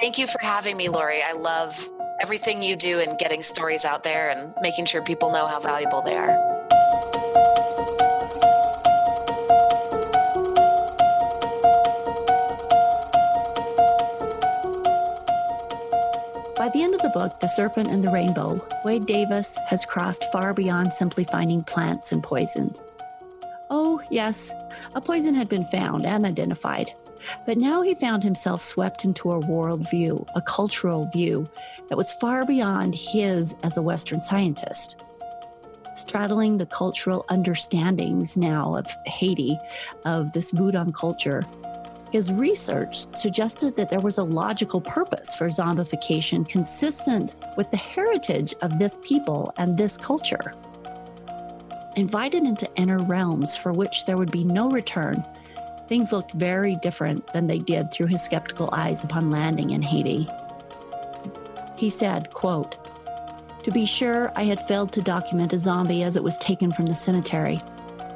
Thank 0.00 0.18
you 0.18 0.26
for 0.26 0.38
having 0.42 0.76
me, 0.76 0.88
Lori. 0.88 1.22
I 1.22 1.32
love 1.32 1.88
everything 2.20 2.62
you 2.62 2.76
do 2.76 3.00
and 3.00 3.18
getting 3.18 3.42
stories 3.42 3.84
out 3.84 4.02
there 4.02 4.30
and 4.30 4.54
making 4.60 4.84
sure 4.84 5.02
people 5.02 5.30
know 5.32 5.46
how 5.46 5.58
valuable 5.58 6.02
they 6.02 6.16
are. 6.16 6.36
By 16.56 16.68
the 16.68 16.82
end 16.82 16.94
of 16.94 17.00
the 17.00 17.08
book, 17.14 17.40
The 17.40 17.46
Serpent 17.46 17.88
and 17.88 18.04
the 18.04 18.10
Rainbow, 18.10 18.62
Wade 18.84 19.06
Davis 19.06 19.56
has 19.68 19.86
crossed 19.86 20.30
far 20.30 20.52
beyond 20.52 20.92
simply 20.92 21.24
finding 21.24 21.62
plants 21.64 22.12
and 22.12 22.22
poisons. 22.22 22.82
Oh, 23.72 24.02
yes, 24.10 24.52
a 24.96 25.00
poison 25.00 25.34
had 25.34 25.48
been 25.48 25.64
found 25.64 26.04
and 26.04 26.26
identified, 26.26 26.92
but 27.46 27.56
now 27.56 27.82
he 27.82 27.94
found 27.94 28.24
himself 28.24 28.62
swept 28.62 29.04
into 29.04 29.30
a 29.30 29.40
worldview, 29.40 30.26
a 30.34 30.42
cultural 30.42 31.08
view 31.12 31.48
that 31.88 31.96
was 31.96 32.12
far 32.14 32.44
beyond 32.44 32.96
his 32.96 33.54
as 33.62 33.76
a 33.76 33.82
Western 33.82 34.22
scientist. 34.22 35.04
Straddling 35.94 36.58
the 36.58 36.66
cultural 36.66 37.24
understandings 37.28 38.36
now 38.36 38.74
of 38.76 38.88
Haiti, 39.06 39.56
of 40.04 40.32
this 40.32 40.50
Voodoo 40.50 40.90
culture, 40.90 41.44
his 42.10 42.32
research 42.32 43.06
suggested 43.14 43.76
that 43.76 43.88
there 43.88 44.00
was 44.00 44.18
a 44.18 44.24
logical 44.24 44.80
purpose 44.80 45.36
for 45.36 45.46
zombification 45.46 46.48
consistent 46.48 47.36
with 47.56 47.70
the 47.70 47.76
heritage 47.76 48.52
of 48.62 48.80
this 48.80 48.98
people 49.04 49.54
and 49.58 49.78
this 49.78 49.96
culture. 49.96 50.54
Invited 51.96 52.44
into 52.44 52.68
inner 52.76 52.98
realms 52.98 53.56
for 53.56 53.72
which 53.72 54.06
there 54.06 54.16
would 54.16 54.30
be 54.30 54.44
no 54.44 54.70
return, 54.70 55.24
things 55.88 56.12
looked 56.12 56.32
very 56.32 56.76
different 56.76 57.26
than 57.32 57.48
they 57.48 57.58
did 57.58 57.90
through 57.90 58.06
his 58.06 58.22
skeptical 58.22 58.70
eyes 58.72 59.02
upon 59.02 59.30
landing 59.30 59.70
in 59.70 59.82
Haiti. 59.82 60.28
He 61.76 61.90
said, 61.90 62.32
quote, 62.32 62.76
To 63.64 63.72
be 63.72 63.86
sure, 63.86 64.32
I 64.36 64.44
had 64.44 64.60
failed 64.68 64.92
to 64.92 65.02
document 65.02 65.52
a 65.52 65.58
zombie 65.58 66.04
as 66.04 66.16
it 66.16 66.22
was 66.22 66.36
taken 66.38 66.70
from 66.70 66.86
the 66.86 66.94
cemetery, 66.94 67.60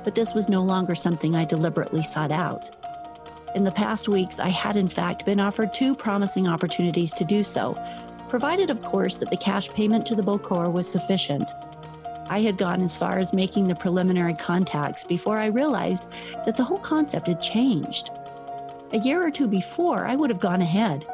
but 0.05 0.15
this 0.15 0.35
was 0.35 0.49
no 0.49 0.63
longer 0.63 0.95
something 0.95 1.35
I 1.35 1.45
deliberately 1.45 2.03
sought 2.03 2.31
out. 2.31 2.71
In 3.57 3.65
the 3.65 3.73
past 3.73 4.09
weeks, 4.09 4.39
I 4.39 4.49
had 4.49 4.77
in 4.77 4.89
fact 4.89 5.27
been 5.27 5.41
offered 5.41 5.75
two 5.75 5.97
promising 5.97 6.47
opportunities 6.47 7.13
to 7.15 7.25
do 7.25 7.43
so, 7.43 7.77
provided, 8.29 8.71
of 8.71 8.83
course, 8.83 9.17
that 9.17 9.31
the 9.31 9.37
cash 9.37 9.69
payment 9.71 10.07
to 10.07 10.15
the 10.15 10.23
Bokor 10.23 10.73
was 10.73 10.91
sufficient. 10.91 11.51
I 12.29 12.41
had 12.41 12.57
gone 12.57 12.83
as 12.83 12.97
far 12.97 13.19
as 13.19 13.33
making 13.33 13.69
the 13.69 13.75
preliminary 13.75 14.35
contacts 14.35 15.05
before 15.05 15.39
I 15.39 15.47
realized 15.47 16.05
that 16.47 16.57
the 16.57 16.65
whole 16.65 16.79
concept 16.79 17.27
had 17.27 17.41
changed. 17.41 18.11
A 18.93 18.99
year 18.99 19.23
or 19.23 19.31
two 19.31 19.49
before, 19.49 20.07
I 20.07 20.17
would 20.17 20.31
have 20.31 20.41
gone 20.41 20.63
ahead, 20.63 21.07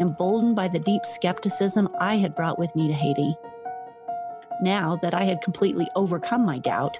emboldened 0.00 0.56
by 0.56 0.68
the 0.68 0.78
deep 0.78 1.04
skepticism 1.04 1.88
I 1.98 2.16
had 2.16 2.34
brought 2.34 2.58
with 2.58 2.74
me 2.76 2.88
to 2.88 2.94
Haiti. 2.94 3.34
Now 4.60 4.96
that 4.96 5.14
I 5.14 5.24
had 5.24 5.40
completely 5.40 5.88
overcome 5.96 6.44
my 6.44 6.58
doubt, 6.58 6.98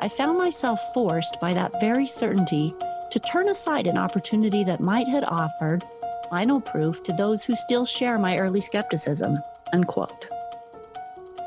I 0.00 0.08
found 0.08 0.36
myself 0.36 0.80
forced 0.92 1.40
by 1.40 1.54
that 1.54 1.80
very 1.80 2.06
certainty 2.06 2.74
to 3.10 3.20
turn 3.20 3.48
aside 3.48 3.86
an 3.86 3.96
opportunity 3.96 4.64
that 4.64 4.80
might 4.80 5.06
have 5.06 5.24
offered 5.24 5.84
final 6.28 6.60
proof 6.60 7.02
to 7.04 7.12
those 7.12 7.44
who 7.44 7.54
still 7.54 7.84
share 7.84 8.18
my 8.18 8.38
early 8.38 8.60
skepticism. 8.60 9.36
Unquote. 9.72 10.26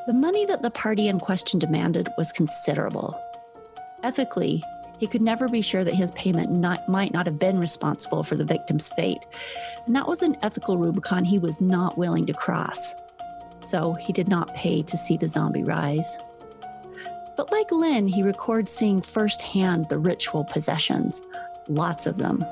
The 0.08 0.14
money 0.14 0.46
that 0.46 0.62
the 0.62 0.70
party 0.70 1.08
in 1.08 1.20
question 1.20 1.60
demanded 1.60 2.10
was 2.16 2.32
considerable. 2.32 3.20
Ethically, 4.04 4.62
he 5.00 5.08
could 5.08 5.24
never 5.24 5.50
be 5.50 5.62
sure 5.62 5.84
that 5.84 5.96
his 5.96 6.12
payment 6.12 6.52
not, 6.52 6.88
might 6.88 7.12
not 7.12 7.26
have 7.26 7.40
been 7.40 7.58
responsible 7.58 8.22
for 8.22 8.36
the 8.36 8.46
victim's 8.46 8.88
fate, 8.90 9.26
and 9.88 9.96
that 9.96 10.08
was 10.08 10.22
an 10.22 10.38
ethical 10.44 10.78
Rubicon 10.78 11.24
he 11.24 11.40
was 11.40 11.60
not 11.60 11.98
willing 11.98 12.28
to 12.28 12.34
cross. 12.34 12.94
So 13.62 13.94
he 13.94 14.14
did 14.14 14.28
not 14.28 14.54
pay 14.54 14.84
to 14.84 14.96
see 14.96 15.18
the 15.18 15.28
zombie 15.28 15.64
rise. 15.64 16.18
But 17.36 17.52
like 17.52 17.72
Lynn, 17.72 18.08
he 18.08 18.22
records 18.22 18.72
seeing 18.72 19.02
firsthand 19.02 19.90
the 19.90 19.98
ritual 19.98 20.44
possessions, 20.44 21.20
lots 21.68 22.06
of 22.06 22.18
them. 22.18 22.44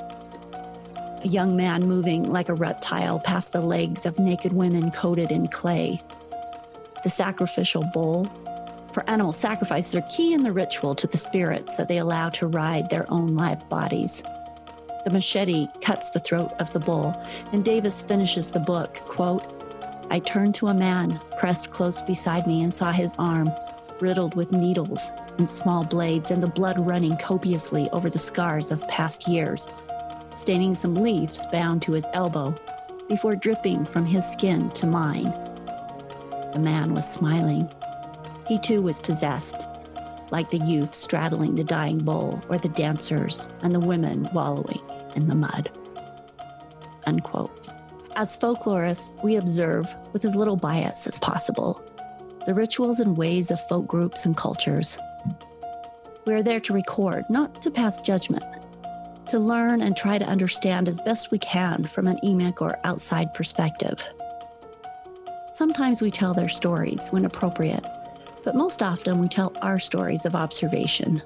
A 1.24 1.28
young 1.28 1.56
man 1.56 1.86
moving 1.86 2.32
like 2.32 2.50
a 2.50 2.56
reptile 2.56 3.20
past 3.20 3.54
the 3.54 3.62
legs 3.62 4.08
of 4.08 4.18
naked 4.18 4.54
women 4.54 4.90
coated 4.90 5.32
in 5.32 5.48
clay. 5.50 6.02
The 7.04 7.10
sacrificial 7.10 7.84
bull. 7.94 8.26
For 8.94 9.08
animal 9.10 9.34
sacrifices 9.34 9.96
are 9.96 10.08
key 10.10 10.34
in 10.34 10.44
the 10.44 10.52
ritual 10.52 10.96
to 10.96 11.08
the 11.08 11.18
spirits 11.18 11.76
that 11.78 11.90
they 11.90 11.98
allow 11.98 12.30
to 12.30 12.48
ride 12.48 12.90
their 12.90 13.06
own 13.12 13.36
live 13.36 13.68
bodies. 13.68 14.24
The 15.04 15.12
machete 15.12 15.68
cuts 15.82 16.12
the 16.12 16.20
throat 16.22 16.54
of 16.60 16.72
the 16.72 16.80
bull, 16.80 17.14
and 17.52 17.66
Davis 17.66 18.02
finishes 18.02 18.52
the 18.52 18.60
book, 18.60 18.96
quote, 19.06 19.44
I 20.10 20.20
turned 20.20 20.56
to 20.56 20.68
a 20.68 20.74
man 20.74 21.20
pressed 21.40 21.72
close 21.72 22.02
beside 22.02 22.48
me 22.48 22.64
and 22.64 22.74
saw 22.74 22.92
his 22.92 23.14
arm 23.18 23.52
riddled 24.00 24.36
with 24.36 24.52
needles 24.52 25.12
and 25.40 25.50
small 25.50 25.84
blades 25.84 26.32
and 26.32 26.42
the 26.42 26.48
blood 26.48 26.78
running 26.80 27.18
copiously 27.18 27.90
over 27.92 28.10
the 28.10 28.20
scars 28.20 28.72
of 28.72 28.88
past 28.88 29.28
years, 29.28 29.74
staining 30.36 30.76
some 30.76 30.96
leaves 30.96 31.48
bound 31.48 31.82
to 31.82 31.94
his 31.94 32.06
elbow 32.14 32.56
before 33.10 33.36
dripping 33.36 33.84
from 33.86 34.06
his 34.06 34.30
skin 34.30 34.70
to 34.72 34.86
mine. 34.86 35.34
The 36.54 36.60
man 36.60 36.94
was 36.94 37.12
smiling. 37.12 37.68
He 38.48 38.60
too 38.60 38.82
was 38.82 39.02
possessed, 39.02 39.68
like 40.32 40.50
the 40.50 40.60
youth 40.60 40.94
straddling 40.94 41.56
the 41.56 41.64
dying 41.64 42.00
bull 42.00 42.44
or 42.50 42.58
the 42.58 42.70
dancers 42.70 43.48
and 43.62 43.74
the 43.74 43.80
women 43.80 44.30
wallowing 44.34 44.82
in 45.16 45.28
the 45.28 45.36
mud. 45.36 45.70
Unquote. 47.06 47.70
As 48.16 48.38
folklorists, 48.38 49.22
we 49.24 49.38
observe 49.38 49.96
with 50.14 50.26
as 50.26 50.36
little 50.36 50.56
bias 50.56 51.08
as 51.08 51.18
possible 51.18 51.82
the 52.46 52.54
rituals 52.54 53.00
and 53.00 53.18
ways 53.18 53.52
of 53.52 53.68
folk 53.68 53.88
groups 53.88 54.26
and 54.26 54.36
cultures. 54.36 54.98
We 56.26 56.34
are 56.34 56.44
there 56.44 56.60
to 56.60 56.74
record, 56.74 57.24
not 57.30 57.62
to 57.62 57.72
pass 57.72 58.02
judgment, 58.02 58.44
to 59.28 59.40
learn 59.40 59.82
and 59.82 59.96
try 59.96 60.18
to 60.18 60.26
understand 60.26 60.88
as 60.88 61.00
best 61.00 61.32
we 61.32 61.40
can 61.40 61.86
from 61.86 62.06
an 62.06 62.18
emic 62.24 62.62
or 62.62 62.80
outside 62.84 63.34
perspective. 63.34 64.04
Sometimes 65.54 66.02
we 66.02 66.10
tell 66.10 66.34
their 66.34 66.50
stories 66.50 67.10
when 67.10 67.26
appropriate, 67.26 67.86
but 68.44 68.56
most 68.56 68.82
often 68.82 69.20
we 69.20 69.28
tell 69.28 69.54
our 69.62 69.78
stories 69.78 70.26
of 70.26 70.34
observation. 70.34 71.22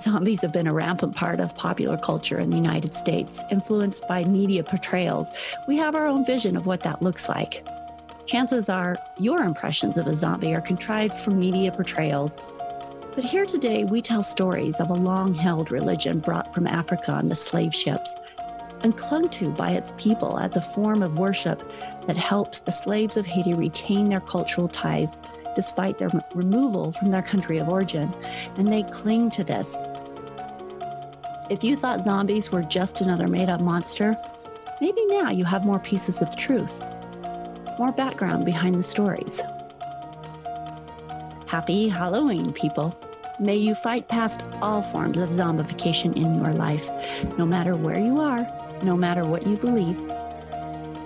Zombies 0.00 0.42
have 0.42 0.52
been 0.52 0.66
a 0.66 0.74
rampant 0.74 1.14
part 1.14 1.38
of 1.38 1.54
popular 1.54 1.96
culture 1.96 2.40
in 2.40 2.50
the 2.50 2.56
United 2.56 2.92
States, 2.92 3.44
influenced 3.52 4.08
by 4.08 4.24
media 4.24 4.64
portrayals. 4.64 5.30
We 5.68 5.76
have 5.76 5.94
our 5.94 6.08
own 6.08 6.26
vision 6.26 6.56
of 6.56 6.66
what 6.66 6.80
that 6.80 7.00
looks 7.00 7.28
like. 7.28 7.64
Chances 8.26 8.68
are 8.68 8.96
your 9.20 9.44
impressions 9.44 9.96
of 9.96 10.08
a 10.08 10.14
zombie 10.14 10.52
are 10.52 10.60
contrived 10.60 11.14
from 11.14 11.38
media 11.38 11.70
portrayals. 11.70 12.40
But 13.14 13.22
here 13.22 13.46
today, 13.46 13.84
we 13.84 14.02
tell 14.02 14.24
stories 14.24 14.80
of 14.80 14.90
a 14.90 14.94
long 14.94 15.34
held 15.34 15.70
religion 15.70 16.18
brought 16.18 16.52
from 16.52 16.66
Africa 16.66 17.12
on 17.12 17.28
the 17.28 17.36
slave 17.36 17.72
ships 17.72 18.16
and 18.82 18.96
clung 18.96 19.28
to 19.28 19.50
by 19.50 19.70
its 19.70 19.92
people 19.98 20.38
as 20.38 20.56
a 20.56 20.62
form 20.62 21.02
of 21.02 21.18
worship 21.18 21.62
that 22.10 22.16
helped 22.16 22.64
the 22.66 22.72
slaves 22.72 23.16
of 23.16 23.24
Haiti 23.24 23.54
retain 23.54 24.08
their 24.08 24.20
cultural 24.20 24.66
ties 24.66 25.16
despite 25.54 25.96
their 25.96 26.10
removal 26.34 26.90
from 26.90 27.12
their 27.12 27.22
country 27.22 27.58
of 27.58 27.68
origin. 27.68 28.12
And 28.56 28.66
they 28.66 28.82
cling 28.82 29.30
to 29.30 29.44
this. 29.44 29.84
If 31.50 31.62
you 31.62 31.76
thought 31.76 32.02
zombies 32.02 32.50
were 32.50 32.64
just 32.64 33.00
another 33.00 33.28
made 33.28 33.48
up 33.48 33.60
monster, 33.60 34.16
maybe 34.80 35.06
now 35.06 35.30
you 35.30 35.44
have 35.44 35.64
more 35.64 35.78
pieces 35.78 36.20
of 36.20 36.34
truth 36.36 36.84
more 37.78 37.92
background 37.92 38.44
behind 38.44 38.74
the 38.74 38.82
stories. 38.82 39.40
Happy 41.46 41.88
Halloween, 41.88 42.52
people. 42.52 42.92
May 43.38 43.54
you 43.54 43.76
fight 43.76 44.08
past 44.08 44.44
all 44.60 44.82
forms 44.82 45.16
of 45.16 45.30
zombification 45.30 46.16
in 46.16 46.34
your 46.34 46.52
life, 46.52 46.90
no 47.38 47.46
matter 47.46 47.76
where 47.76 47.98
you 47.98 48.20
are, 48.20 48.44
no 48.82 48.96
matter 48.96 49.24
what 49.24 49.46
you 49.46 49.56
believe. 49.56 49.96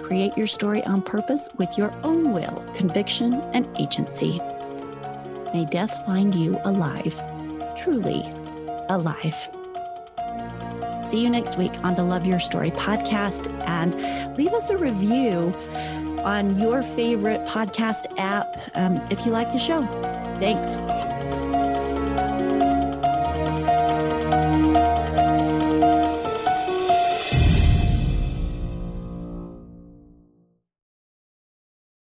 Create 0.04 0.36
your 0.36 0.46
story 0.46 0.84
on 0.84 1.00
purpose 1.00 1.48
with 1.56 1.78
your 1.78 1.90
own 2.04 2.34
will, 2.34 2.62
conviction, 2.74 3.32
and 3.54 3.66
agency. 3.78 4.38
May 5.54 5.64
death 5.64 6.04
find 6.04 6.34
you 6.34 6.60
alive, 6.66 7.18
truly 7.74 8.22
alive. 8.90 9.34
See 11.08 11.22
you 11.22 11.30
next 11.30 11.56
week 11.56 11.72
on 11.82 11.94
the 11.94 12.04
Love 12.04 12.26
Your 12.26 12.38
Story 12.38 12.70
podcast 12.72 13.50
and 13.66 14.36
leave 14.36 14.52
us 14.52 14.68
a 14.68 14.76
review 14.76 15.54
on 16.22 16.58
your 16.60 16.82
favorite 16.82 17.40
podcast 17.46 18.04
app 18.18 18.58
um, 18.74 19.00
if 19.10 19.24
you 19.24 19.32
like 19.32 19.52
the 19.52 19.58
show. 19.58 19.80
Thanks. 20.38 20.76